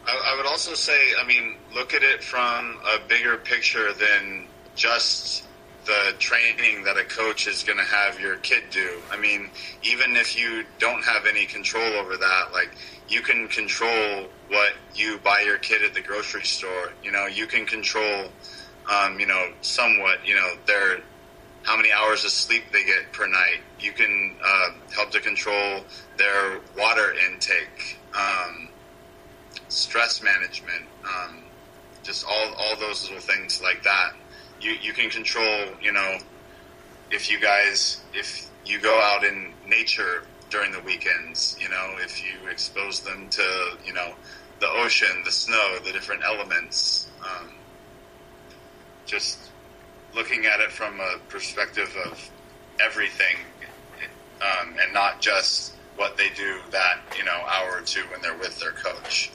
I, 0.05 0.33
I 0.33 0.37
would 0.37 0.45
also 0.45 0.73
say, 0.73 0.97
I 1.21 1.25
mean, 1.25 1.55
look 1.73 1.93
at 1.93 2.03
it 2.03 2.23
from 2.23 2.79
a 2.83 3.07
bigger 3.07 3.37
picture 3.37 3.93
than 3.93 4.47
just 4.75 5.45
the 5.85 6.13
training 6.19 6.83
that 6.83 6.97
a 6.97 7.03
coach 7.03 7.47
is 7.47 7.63
going 7.63 7.77
to 7.77 7.83
have 7.83 8.19
your 8.19 8.37
kid 8.37 8.63
do. 8.71 9.01
I 9.11 9.17
mean, 9.17 9.49
even 9.83 10.15
if 10.15 10.37
you 10.37 10.63
don't 10.77 11.03
have 11.03 11.25
any 11.25 11.45
control 11.45 11.93
over 11.93 12.17
that, 12.17 12.49
like 12.53 12.71
you 13.07 13.21
can 13.21 13.47
control 13.47 14.27
what 14.49 14.73
you 14.93 15.19
buy 15.23 15.41
your 15.41 15.57
kid 15.57 15.83
at 15.83 15.93
the 15.93 16.01
grocery 16.01 16.43
store. 16.43 16.91
You 17.03 17.11
know, 17.11 17.25
you 17.25 17.47
can 17.47 17.65
control, 17.65 18.25
um, 18.91 19.19
you 19.19 19.25
know, 19.25 19.51
somewhat, 19.61 20.19
you 20.27 20.35
know, 20.35 20.53
their 20.65 20.99
how 21.63 21.75
many 21.75 21.91
hours 21.91 22.25
of 22.25 22.31
sleep 22.31 22.63
they 22.71 22.83
get 22.83 23.11
per 23.11 23.27
night. 23.27 23.59
You 23.79 23.91
can 23.91 24.35
uh, 24.43 24.69
help 24.93 25.11
to 25.11 25.19
control 25.19 25.83
their 26.17 26.59
water 26.77 27.13
intake. 27.27 27.97
Um, 28.17 28.69
stress 29.69 30.23
management, 30.23 30.85
um, 31.03 31.43
just 32.03 32.25
all, 32.25 32.53
all 32.57 32.75
those 32.79 33.03
little 33.03 33.19
things 33.19 33.61
like 33.61 33.83
that. 33.83 34.13
You, 34.61 34.71
you 34.81 34.93
can 34.93 35.09
control, 35.09 35.67
you 35.81 35.93
know, 35.93 36.17
if 37.11 37.31
you 37.31 37.39
guys, 37.39 38.01
if 38.13 38.49
you 38.65 38.79
go 38.79 38.99
out 39.01 39.23
in 39.23 39.53
nature 39.67 40.23
during 40.49 40.71
the 40.71 40.81
weekends, 40.81 41.55
you 41.59 41.69
know, 41.69 41.95
if 41.99 42.23
you 42.23 42.49
expose 42.49 43.01
them 43.01 43.29
to, 43.29 43.77
you 43.85 43.93
know, 43.93 44.13
the 44.59 44.67
ocean, 44.67 45.21
the 45.23 45.31
snow, 45.31 45.77
the 45.85 45.91
different 45.91 46.23
elements, 46.23 47.09
um, 47.23 47.49
just 49.05 49.48
looking 50.13 50.45
at 50.45 50.59
it 50.59 50.71
from 50.71 50.99
a 50.99 51.17
perspective 51.29 51.95
of 52.05 52.29
everything 52.83 53.37
um, 54.41 54.75
and 54.81 54.93
not 54.93 55.21
just 55.21 55.75
what 55.95 56.17
they 56.17 56.29
do 56.29 56.57
that, 56.71 56.99
you 57.17 57.23
know, 57.25 57.43
hour 57.47 57.77
or 57.77 57.81
two 57.81 58.01
when 58.11 58.21
they're 58.21 58.37
with 58.37 58.57
their 58.59 58.71
coach. 58.71 59.31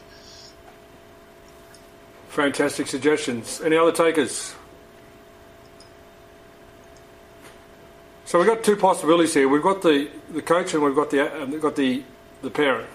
Fantastic 2.28 2.86
suggestions. 2.86 3.60
Any 3.60 3.76
other 3.76 3.92
takers? 3.92 4.54
So 8.24 8.38
we've 8.38 8.48
got 8.48 8.64
two 8.64 8.76
possibilities 8.76 9.34
here. 9.34 9.48
We've 9.48 9.62
got 9.62 9.82
the, 9.82 10.10
the 10.30 10.42
coach 10.42 10.74
and 10.74 10.82
we've 10.82 10.94
got 10.94 11.10
the 11.10 11.46
we've 11.50 11.60
got 11.60 11.76
the 11.76 12.02
the 12.42 12.50
parent. 12.50 12.88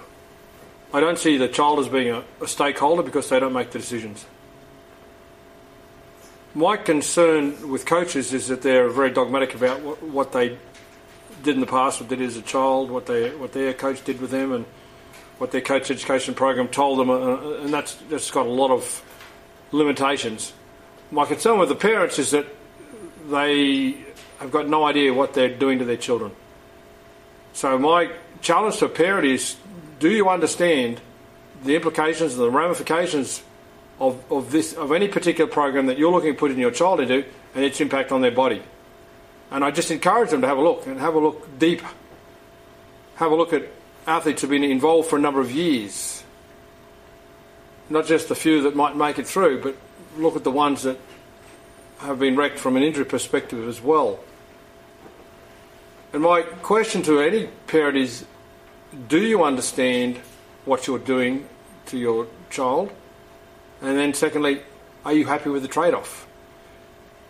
I 0.91 0.99
don't 0.99 1.19
see 1.19 1.37
the 1.37 1.47
child 1.47 1.79
as 1.79 1.87
being 1.87 2.09
a, 2.09 2.23
a 2.41 2.47
stakeholder 2.47 3.03
because 3.03 3.29
they 3.29 3.39
don't 3.39 3.53
make 3.53 3.71
the 3.71 3.79
decisions. 3.79 4.25
My 6.59 6.75
concern 6.75 7.69
with 7.69 7.85
coaches 7.85 8.33
is 8.33 8.49
that 8.49 8.61
they're 8.61 8.89
very 8.89 9.11
dogmatic 9.11 9.55
about 9.55 9.79
what, 9.79 10.03
what 10.03 10.33
they 10.33 10.57
did 11.41 11.55
in 11.55 11.61
the 11.61 11.65
past, 11.65 12.01
what 12.01 12.09
they 12.09 12.17
did 12.17 12.27
as 12.27 12.35
a 12.35 12.41
child, 12.41 12.91
what 12.91 13.05
they 13.05 13.33
what 13.33 13.53
their 13.53 13.73
coach 13.73 14.03
did 14.03 14.19
with 14.19 14.31
them, 14.31 14.51
and 14.51 14.65
what 15.37 15.51
their 15.51 15.61
coach 15.61 15.89
education 15.89 16.33
program 16.33 16.67
told 16.67 16.99
them, 16.99 17.09
uh, 17.09 17.61
and 17.61 17.73
that's 17.73 17.95
that's 18.09 18.29
got 18.29 18.45
a 18.45 18.49
lot 18.49 18.71
of 18.71 19.01
limitations. 19.71 20.51
My 21.11 21.23
concern 21.23 21.59
with 21.59 21.69
the 21.69 21.75
parents 21.75 22.19
is 22.19 22.31
that 22.31 22.45
they 23.29 23.95
have 24.39 24.51
got 24.51 24.67
no 24.67 24.83
idea 24.83 25.13
what 25.13 25.33
they're 25.33 25.55
doing 25.55 25.79
to 25.79 25.85
their 25.85 25.95
children. 25.95 26.33
So 27.53 27.79
my 27.79 28.11
challenge 28.41 28.79
to 28.79 28.87
a 28.87 28.89
parent 28.89 29.25
is: 29.25 29.55
Do 29.99 30.11
you 30.11 30.27
understand 30.27 30.99
the 31.63 31.77
implications 31.77 32.33
and 32.33 32.41
the 32.41 32.51
ramifications 32.51 33.43
of, 33.99 34.23
of 34.31 34.51
this 34.51 34.73
of 34.73 34.91
any 34.91 35.07
particular 35.07 35.49
program 35.49 35.87
that 35.87 35.97
you're 35.97 36.11
looking 36.11 36.33
to 36.33 36.39
put 36.39 36.51
in 36.51 36.57
your 36.57 36.71
child 36.71 36.99
into, 36.99 37.25
and 37.55 37.63
its 37.63 37.81
impact 37.81 38.11
on 38.11 38.21
their 38.21 38.31
body? 38.31 38.61
And 39.51 39.63
I 39.63 39.71
just 39.71 39.91
encourage 39.91 40.29
them 40.29 40.41
to 40.41 40.47
have 40.47 40.57
a 40.57 40.61
look 40.61 40.85
and 40.85 40.99
have 40.99 41.15
a 41.15 41.19
look 41.19 41.57
deep. 41.57 41.81
Have 43.15 43.31
a 43.31 43.35
look 43.35 43.51
at 43.53 43.63
athletes 44.07 44.41
who've 44.41 44.49
been 44.49 44.63
involved 44.63 45.09
for 45.09 45.17
a 45.17 45.21
number 45.21 45.41
of 45.41 45.51
years. 45.51 46.23
Not 47.89 48.05
just 48.05 48.29
the 48.29 48.35
few 48.35 48.61
that 48.63 48.75
might 48.75 48.95
make 48.95 49.17
it 49.19 49.27
through, 49.27 49.61
but 49.61 49.75
look 50.17 50.35
at 50.35 50.43
the 50.43 50.51
ones 50.51 50.83
that 50.83 50.97
have 51.99 52.19
been 52.19 52.35
wrecked 52.35 52.59
from 52.59 52.77
an 52.77 52.83
injury 52.83 53.05
perspective 53.05 53.67
as 53.67 53.81
well. 53.81 54.19
And 56.13 56.23
my 56.23 56.41
question 56.41 57.01
to 57.03 57.19
any 57.19 57.47
parent 57.67 57.97
is 57.97 58.25
do 59.07 59.21
you 59.21 59.43
understand 59.43 60.17
what 60.65 60.87
you're 60.87 60.97
doing 60.97 61.47
to 61.87 61.97
your 61.97 62.27
child? 62.49 62.91
And 63.81 63.97
then, 63.97 64.13
secondly, 64.13 64.61
are 65.05 65.13
you 65.13 65.25
happy 65.25 65.49
with 65.49 65.61
the 65.61 65.67
trade 65.67 65.93
off? 65.93 66.27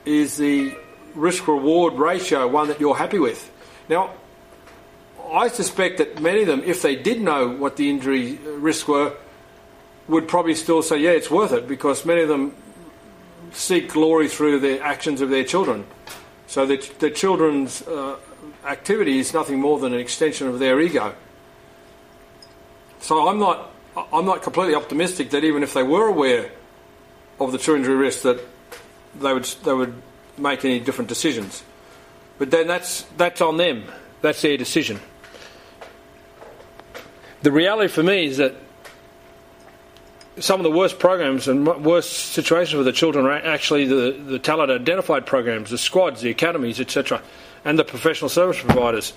Is 0.05 0.37
the 0.37 0.75
risk 1.15 1.47
reward 1.47 1.93
ratio 1.93 2.47
one 2.47 2.67
that 2.69 2.79
you're 2.79 2.95
happy 2.95 3.19
with? 3.19 3.51
Now, 3.87 4.11
I 5.31 5.47
suspect 5.47 5.99
that 5.99 6.21
many 6.21 6.41
of 6.41 6.47
them, 6.47 6.63
if 6.65 6.81
they 6.81 6.95
did 6.95 7.21
know 7.21 7.49
what 7.49 7.75
the 7.75 7.89
injury 7.89 8.35
risks 8.35 8.87
were, 8.87 9.15
would 10.07 10.27
probably 10.27 10.55
still 10.55 10.81
say, 10.81 10.99
yeah, 10.99 11.11
it's 11.11 11.29
worth 11.29 11.51
it 11.51 11.67
because 11.67 12.03
many 12.03 12.21
of 12.21 12.29
them 12.29 12.55
seek 13.51 13.91
glory 13.91 14.27
through 14.27 14.59
the 14.59 14.81
actions 14.81 15.21
of 15.21 15.29
their 15.29 15.43
children. 15.43 15.85
So 16.47 16.65
the, 16.65 16.77
the 16.97 17.11
children's 17.11 17.83
uh, 17.83 18.17
activity 18.65 19.19
is 19.19 19.33
nothing 19.33 19.59
more 19.59 19.79
than 19.79 19.93
an 19.93 19.99
extension 19.99 20.47
of 20.47 20.57
their 20.57 20.79
ego. 20.81 21.13
So 22.99 23.27
I'm 23.27 23.39
not, 23.39 23.71
I'm 24.11 24.25
not 24.25 24.43
completely 24.43 24.75
optimistic 24.75 25.31
that 25.31 25.43
even 25.43 25.63
if 25.63 25.73
they 25.73 25.83
were 25.83 26.07
aware 26.07 26.51
of 27.39 27.51
the 27.51 27.57
true 27.57 27.75
injury 27.75 27.95
risk, 27.95 28.23
that 28.23 28.39
they 29.19 29.33
would, 29.33 29.45
they 29.63 29.73
would 29.73 29.93
make 30.37 30.63
any 30.65 30.79
different 30.79 31.07
decisions. 31.07 31.63
But 32.37 32.51
then 32.51 32.67
that's, 32.67 33.03
that's 33.17 33.41
on 33.41 33.57
them. 33.57 33.85
That's 34.21 34.41
their 34.41 34.57
decision. 34.57 34.99
The 37.41 37.51
reality 37.51 37.87
for 37.87 38.03
me 38.03 38.25
is 38.25 38.37
that 38.37 38.55
some 40.39 40.59
of 40.59 40.63
the 40.63 40.71
worst 40.71 40.99
programs 40.99 41.47
and 41.47 41.67
worst 41.83 42.11
situations 42.11 42.77
for 42.77 42.83
the 42.83 42.91
children 42.91 43.25
are 43.25 43.31
actually 43.31 43.85
the, 43.85 44.11
the 44.11 44.39
talent 44.39 44.71
identified 44.71 45.25
programs, 45.25 45.69
the 45.69 45.77
squads, 45.77 46.21
the 46.21 46.29
academies, 46.29 46.79
etc., 46.79 47.21
and 47.65 47.77
the 47.77 47.83
professional 47.83 48.29
service 48.29 48.61
providers. 48.61 49.13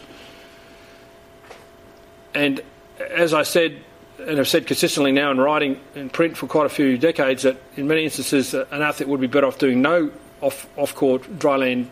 And 2.35 2.61
as 2.99 3.35
I 3.35 3.43
said, 3.43 3.83
and 4.29 4.39
have 4.39 4.49
said 4.49 4.67
consistently 4.67 5.13
now 5.13 5.31
in 5.31 5.39
writing 5.39 5.81
and 5.95 6.13
print 6.13 6.37
for 6.37 6.47
quite 6.47 6.67
a 6.67 6.71
few 6.71 6.99
decades, 6.99 7.43
that 7.43 7.57
in 7.77 7.87
many 7.87 8.05
instances 8.05 8.55
uh, 8.55 8.67
an 8.71 8.83
athlete 8.83 9.09
would 9.09 9.21
be 9.21 9.27
better 9.27 9.47
off 9.47 9.59
doing 9.59 9.83
no 9.83 10.11
off 10.41 10.67
off 10.77 10.95
court 10.95 11.23
dryland 11.39 11.87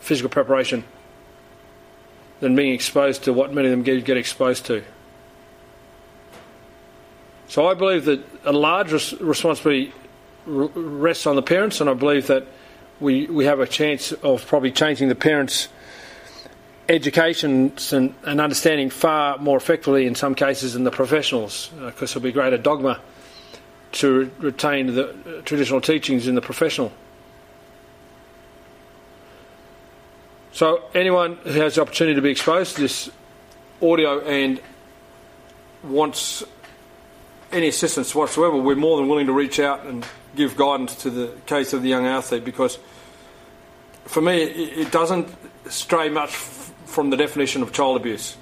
physical 0.00 0.28
preparation 0.28 0.84
than 2.40 2.56
being 2.56 2.74
exposed 2.74 3.24
to 3.24 3.32
what 3.32 3.52
many 3.52 3.68
of 3.68 3.70
them 3.70 3.82
get, 3.82 4.04
get 4.04 4.16
exposed 4.16 4.66
to. 4.66 4.82
So 7.46 7.68
I 7.68 7.74
believe 7.74 8.06
that 8.06 8.24
a 8.44 8.52
large 8.52 8.92
res- 8.92 9.20
responsibility 9.20 9.92
r- 10.46 10.52
rests 10.74 11.26
on 11.26 11.36
the 11.36 11.42
parents, 11.42 11.80
and 11.80 11.88
I 11.88 11.94
believe 11.94 12.26
that 12.26 12.46
we, 12.98 13.26
we 13.26 13.44
have 13.44 13.60
a 13.60 13.66
chance 13.66 14.10
of 14.12 14.46
probably 14.46 14.72
changing 14.72 15.08
the 15.08 15.14
parents' 15.14 15.68
education 16.92 17.72
and, 17.92 18.14
and 18.24 18.40
understanding 18.40 18.90
far 18.90 19.38
more 19.38 19.56
effectively 19.56 20.06
in 20.06 20.14
some 20.14 20.34
cases 20.34 20.74
than 20.74 20.84
the 20.84 20.90
professionals, 20.90 21.70
because 21.80 22.14
uh, 22.14 22.20
there'll 22.20 22.24
be 22.24 22.32
greater 22.32 22.58
dogma 22.58 23.00
to 23.92 24.20
re- 24.20 24.30
retain 24.38 24.94
the 24.94 25.08
uh, 25.08 25.42
traditional 25.42 25.80
teachings 25.80 26.28
in 26.28 26.34
the 26.34 26.42
professional. 26.42 26.92
So 30.52 30.82
anyone 30.94 31.36
who 31.36 31.60
has 31.60 31.76
the 31.76 31.80
opportunity 31.80 32.14
to 32.14 32.20
be 32.20 32.30
exposed 32.30 32.76
to 32.76 32.82
this 32.82 33.10
audio 33.80 34.20
and 34.20 34.60
wants 35.82 36.44
any 37.50 37.68
assistance 37.68 38.14
whatsoever, 38.14 38.56
we're 38.56 38.76
more 38.76 38.98
than 38.98 39.08
willing 39.08 39.26
to 39.26 39.32
reach 39.32 39.58
out 39.58 39.86
and 39.86 40.06
give 40.36 40.56
guidance 40.56 40.94
to 40.96 41.10
the 41.10 41.32
case 41.46 41.72
of 41.72 41.82
the 41.82 41.88
young 41.88 42.06
athlete 42.06 42.44
because 42.44 42.78
for 44.04 44.20
me 44.20 44.42
it 44.42 44.90
doesn't 44.90 45.28
stray 45.68 46.08
much 46.08 46.30
from 46.92 47.10
the 47.10 47.16
definition 47.16 47.62
of 47.62 47.72
child 47.72 47.96
abuse. 47.96 48.36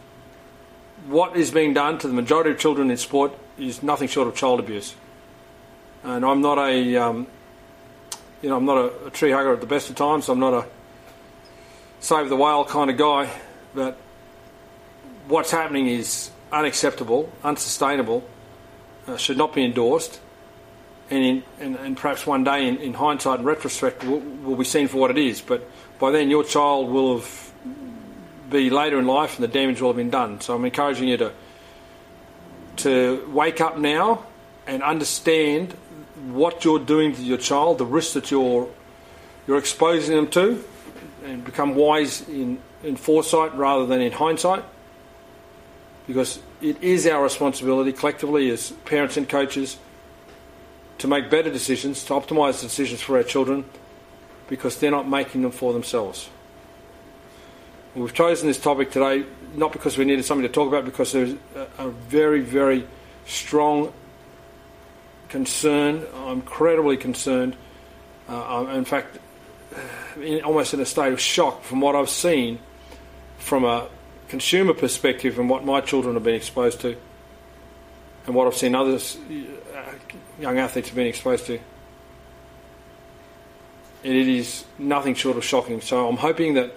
What 1.07 1.37
is 1.37 1.51
being 1.51 1.73
done 1.73 1.99
to 1.99 2.09
the 2.09 2.13
majority 2.13 2.51
of 2.51 2.59
children 2.59 2.91
in 2.91 2.97
sport 2.97 3.33
is 3.59 3.83
nothing 3.83 4.09
short 4.09 4.29
of 4.29 4.35
child 4.35 4.61
abuse. 4.61 4.95
And 6.03 6.25
I'm 6.25 6.41
not 6.41 6.59
a, 6.59 6.97
um, 6.97 7.27
you 8.43 8.49
know, 8.49 8.57
I'm 8.57 8.65
not 8.65 8.79
a, 8.79 9.07
a 9.07 9.11
tree 9.11 9.31
hugger 9.31 9.53
at 9.53 9.61
the 9.61 9.67
best 9.67 9.89
of 9.89 9.97
times. 9.97 10.29
I'm 10.29 10.41
not 10.41 10.55
a 10.55 10.67
save 12.01 12.29
the 12.29 12.37
whale 12.37 12.65
kind 12.65 12.91
of 12.91 12.97
guy, 12.97 13.31
but 13.75 13.97
what's 15.29 15.51
happening 15.51 15.87
is 15.87 16.31
unacceptable, 16.51 17.31
unsustainable, 17.45 18.25
uh, 19.07 19.17
should 19.17 19.37
not 19.37 19.55
be 19.55 19.65
endorsed, 19.65 20.21
and, 21.11 21.25
in, 21.25 21.43
and, 21.61 21.77
and 21.77 21.97
perhaps 21.97 22.27
one 22.27 22.45
day, 22.45 22.69
in, 22.69 22.79
in 22.79 22.95
hindsight 22.95 23.39
and 23.39 23.47
retrospect, 23.47 24.05
will, 24.05 24.21
will 24.21 24.57
be 24.57 24.65
seen 24.65 24.89
for 24.89 24.99
what 24.99 25.11
it 25.11 25.19
is. 25.19 25.41
But 25.41 25.69
by 25.99 26.11
then, 26.11 26.31
your 26.31 26.45
child 26.45 26.89
will 26.89 27.19
have 27.19 27.53
be 28.51 28.71
later 28.71 28.99
in 28.99 29.07
life, 29.07 29.37
and 29.37 29.45
the 29.45 29.49
damage 29.49 29.81
will 29.81 29.91
have 29.91 29.97
been 29.97 30.11
done. 30.11 30.41
So 30.41 30.55
I'm 30.55 30.65
encouraging 30.65 31.09
you 31.09 31.17
to 31.19 31.33
to 32.77 33.31
wake 33.31 33.61
up 33.61 33.79
now 33.79 34.25
and 34.67 34.83
understand 34.83 35.73
what 36.31 36.65
you're 36.65 36.79
doing 36.79 37.15
to 37.15 37.23
your 37.23 37.39
child, 37.39 37.79
the 37.79 37.87
risks 37.87 38.15
that 38.15 38.31
you're 38.31 38.69
you're 39.47 39.59
exposing 39.59 40.15
them 40.15 40.29
to 40.29 40.65
and 41.25 41.45
become 41.45 41.75
wise 41.75 42.29
in, 42.29 42.59
in 42.83 42.97
foresight 42.97 43.55
rather 43.55 43.87
than 43.87 44.01
in 44.01 44.13
hindsight. 44.13 44.65
Because 46.07 46.41
it 46.61 46.83
is 46.83 47.07
our 47.07 47.23
responsibility 47.23 47.93
collectively 47.93 48.51
as 48.51 48.71
parents 48.85 49.17
and 49.17 49.29
coaches 49.29 49.79
to 50.99 51.09
make 51.09 51.31
better 51.31 51.51
decisions, 51.51 52.05
to 52.05 52.13
optimise 52.13 52.61
decisions 52.61 53.01
for 53.01 53.17
our 53.17 53.23
children, 53.23 53.65
because 54.49 54.79
they're 54.79 54.91
not 54.91 55.09
making 55.09 55.43
them 55.43 55.51
for 55.51 55.73
themselves. 55.73 56.29
We've 57.95 58.15
chosen 58.15 58.47
this 58.47 58.61
topic 58.61 58.93
today 58.93 59.25
not 59.55 59.73
because 59.73 59.99
we 59.99 60.05
needed 60.05 60.25
something 60.25 60.47
to 60.47 60.53
talk 60.53 60.69
about, 60.69 60.85
because 60.85 61.13
there's 61.13 61.35
a, 61.79 61.89
very, 61.89 62.41
very 62.41 62.87
strong 63.27 63.93
concern. 65.29 66.07
I'm 66.15 66.39
incredibly 66.39 66.97
concerned. 66.97 67.57
Uh, 68.29 68.61
I'm, 68.61 68.71
in 68.71 68.85
fact, 68.85 69.19
in, 70.21 70.43
almost 70.43 70.75
in 70.75 70.81
a 70.81 70.87
state 70.87 71.13
of 71.13 71.21
shock 71.21 71.65
from 71.65 71.81
what 71.81 71.97
I've 71.97 72.11
seen 72.11 72.61
from 73.39 73.65
a 73.65 73.89
consumer 74.29 74.75
perspective 74.75 75.39
and 75.39 75.51
what 75.51 75.65
my 75.65 75.81
children 75.81 76.15
have 76.15 76.23
been 76.23 76.35
exposed 76.35 76.81
to, 76.83 76.97
and 78.27 78.35
what 78.35 78.47
I've 78.47 78.57
seen 78.57 78.75
others, 78.75 79.19
uh, 79.75 79.83
young 80.39 80.59
athletes, 80.59 80.89
have 80.89 80.97
been 80.97 81.07
exposed 81.07 81.47
to. 81.47 81.59
It 84.03 84.29
is 84.29 84.65
nothing 84.79 85.15
short 85.15 85.37
of 85.37 85.45
shocking. 85.45 85.81
So 85.81 86.09
I'm 86.09 86.17
hoping 86.17 86.55
that, 86.55 86.73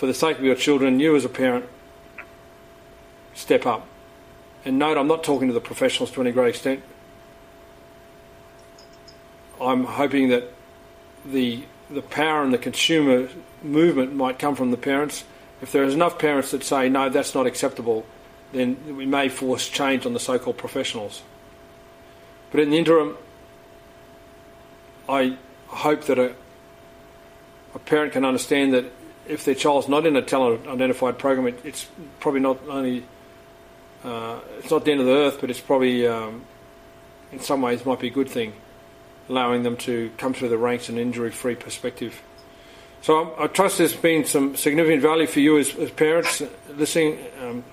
for 0.00 0.06
the 0.06 0.14
sake 0.14 0.38
of 0.38 0.44
your 0.44 0.54
children, 0.54 0.98
you 0.98 1.14
as 1.14 1.26
a 1.26 1.28
parent, 1.28 1.66
step 3.34 3.66
up. 3.66 3.86
And 4.64 4.78
note, 4.78 4.96
I'm 4.96 5.08
not 5.08 5.22
talking 5.22 5.48
to 5.48 5.52
the 5.52 5.60
professionals 5.60 6.10
to 6.12 6.22
any 6.22 6.32
great 6.32 6.54
extent. 6.54 6.82
I'm 9.60 9.84
hoping 9.84 10.30
that 10.30 10.44
the 11.22 11.64
the 11.90 12.00
power 12.00 12.42
and 12.42 12.50
the 12.50 12.56
consumer 12.56 13.28
movement 13.62 14.14
might 14.14 14.38
come 14.38 14.56
from 14.56 14.70
the 14.70 14.78
parents. 14.78 15.24
If 15.60 15.70
there 15.70 15.84
is 15.84 15.92
enough 15.92 16.18
parents 16.18 16.52
that 16.52 16.64
say 16.64 16.88
no, 16.88 17.10
that's 17.10 17.34
not 17.34 17.46
acceptable, 17.46 18.06
then 18.52 18.96
we 18.96 19.04
may 19.04 19.28
force 19.28 19.68
change 19.68 20.06
on 20.06 20.14
the 20.14 20.20
so-called 20.20 20.56
professionals. 20.56 21.20
But 22.50 22.60
in 22.60 22.70
the 22.70 22.78
interim, 22.78 23.18
I 25.06 25.36
hope 25.66 26.04
that 26.04 26.18
a, 26.18 26.34
a 27.74 27.78
parent 27.80 28.14
can 28.14 28.24
understand 28.24 28.72
that 28.72 28.86
if 29.30 29.44
their 29.44 29.54
child's 29.54 29.88
not 29.88 30.06
in 30.06 30.16
a 30.16 30.22
talent 30.22 30.66
identified 30.66 31.18
program, 31.18 31.46
it, 31.46 31.60
it's 31.64 31.86
probably 32.18 32.40
not 32.40 32.58
only 32.68 33.04
uh, 34.04 34.40
it's 34.58 34.70
not 34.70 34.84
the 34.84 34.92
end 34.92 35.00
of 35.00 35.06
the 35.06 35.12
earth, 35.12 35.38
but 35.40 35.50
it's 35.50 35.60
probably 35.60 36.06
um, 36.06 36.44
in 37.32 37.40
some 37.40 37.62
ways 37.62 37.86
might 37.86 38.00
be 38.00 38.08
a 38.08 38.10
good 38.10 38.28
thing 38.28 38.52
allowing 39.28 39.62
them 39.62 39.76
to 39.76 40.10
come 40.18 40.34
through 40.34 40.48
the 40.48 40.58
ranks 40.58 40.88
in 40.88 40.96
an 40.96 41.02
injury-free 41.02 41.54
perspective. 41.54 42.20
So 43.00 43.32
I, 43.38 43.44
I 43.44 43.46
trust 43.46 43.78
there's 43.78 43.94
been 43.94 44.24
some 44.24 44.56
significant 44.56 45.02
value 45.02 45.28
for 45.28 45.38
you 45.38 45.56
as, 45.58 45.72
as 45.76 45.90
parents 45.92 46.42
listening. 46.76 47.18
Um, 47.40 47.64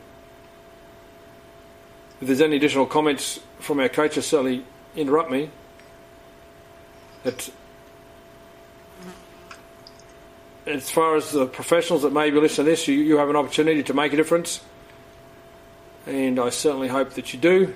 if 2.21 2.27
there's 2.27 2.41
any 2.41 2.57
additional 2.57 2.85
comments 2.85 3.39
from 3.59 3.79
our 3.79 3.89
coaches, 3.89 4.27
certainly 4.27 4.63
interrupt 4.95 5.31
me. 5.31 5.49
That 7.23 7.49
as 10.67 10.89
far 10.89 11.15
as 11.15 11.31
the 11.31 11.45
professionals 11.45 12.01
that 12.01 12.11
may 12.11 12.29
be 12.29 12.39
listening 12.39 12.65
to 12.65 12.71
this, 12.71 12.87
you, 12.87 12.95
you 12.95 13.17
have 13.17 13.29
an 13.29 13.35
opportunity 13.35 13.83
to 13.83 13.93
make 13.93 14.13
a 14.13 14.17
difference, 14.17 14.61
and 16.05 16.39
I 16.39 16.49
certainly 16.49 16.89
hope 16.89 17.11
that 17.11 17.33
you 17.33 17.39
do. 17.39 17.73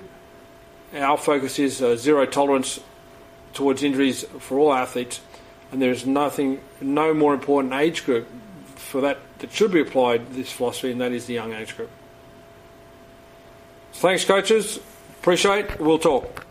Our 0.94 1.16
focus 1.16 1.58
is 1.58 1.80
uh, 1.80 1.96
zero 1.96 2.26
tolerance 2.26 2.78
towards 3.54 3.82
injuries 3.82 4.24
for 4.38 4.58
all 4.58 4.72
athletes, 4.72 5.20
and 5.70 5.80
there 5.80 5.90
is 5.90 6.06
nothing, 6.06 6.60
no 6.80 7.14
more 7.14 7.32
important 7.32 7.72
age 7.72 8.04
group 8.04 8.28
for 8.76 9.00
that 9.00 9.18
that 9.38 9.52
should 9.52 9.72
be 9.72 9.80
applied 9.80 10.32
this 10.34 10.52
philosophy, 10.52 10.92
and 10.92 11.00
that 11.00 11.12
is 11.12 11.26
the 11.26 11.34
young 11.34 11.52
age 11.52 11.76
group. 11.76 11.90
Thanks, 13.94 14.24
coaches. 14.24 14.78
Appreciate. 15.20 15.80
We'll 15.80 15.98
talk. 15.98 16.46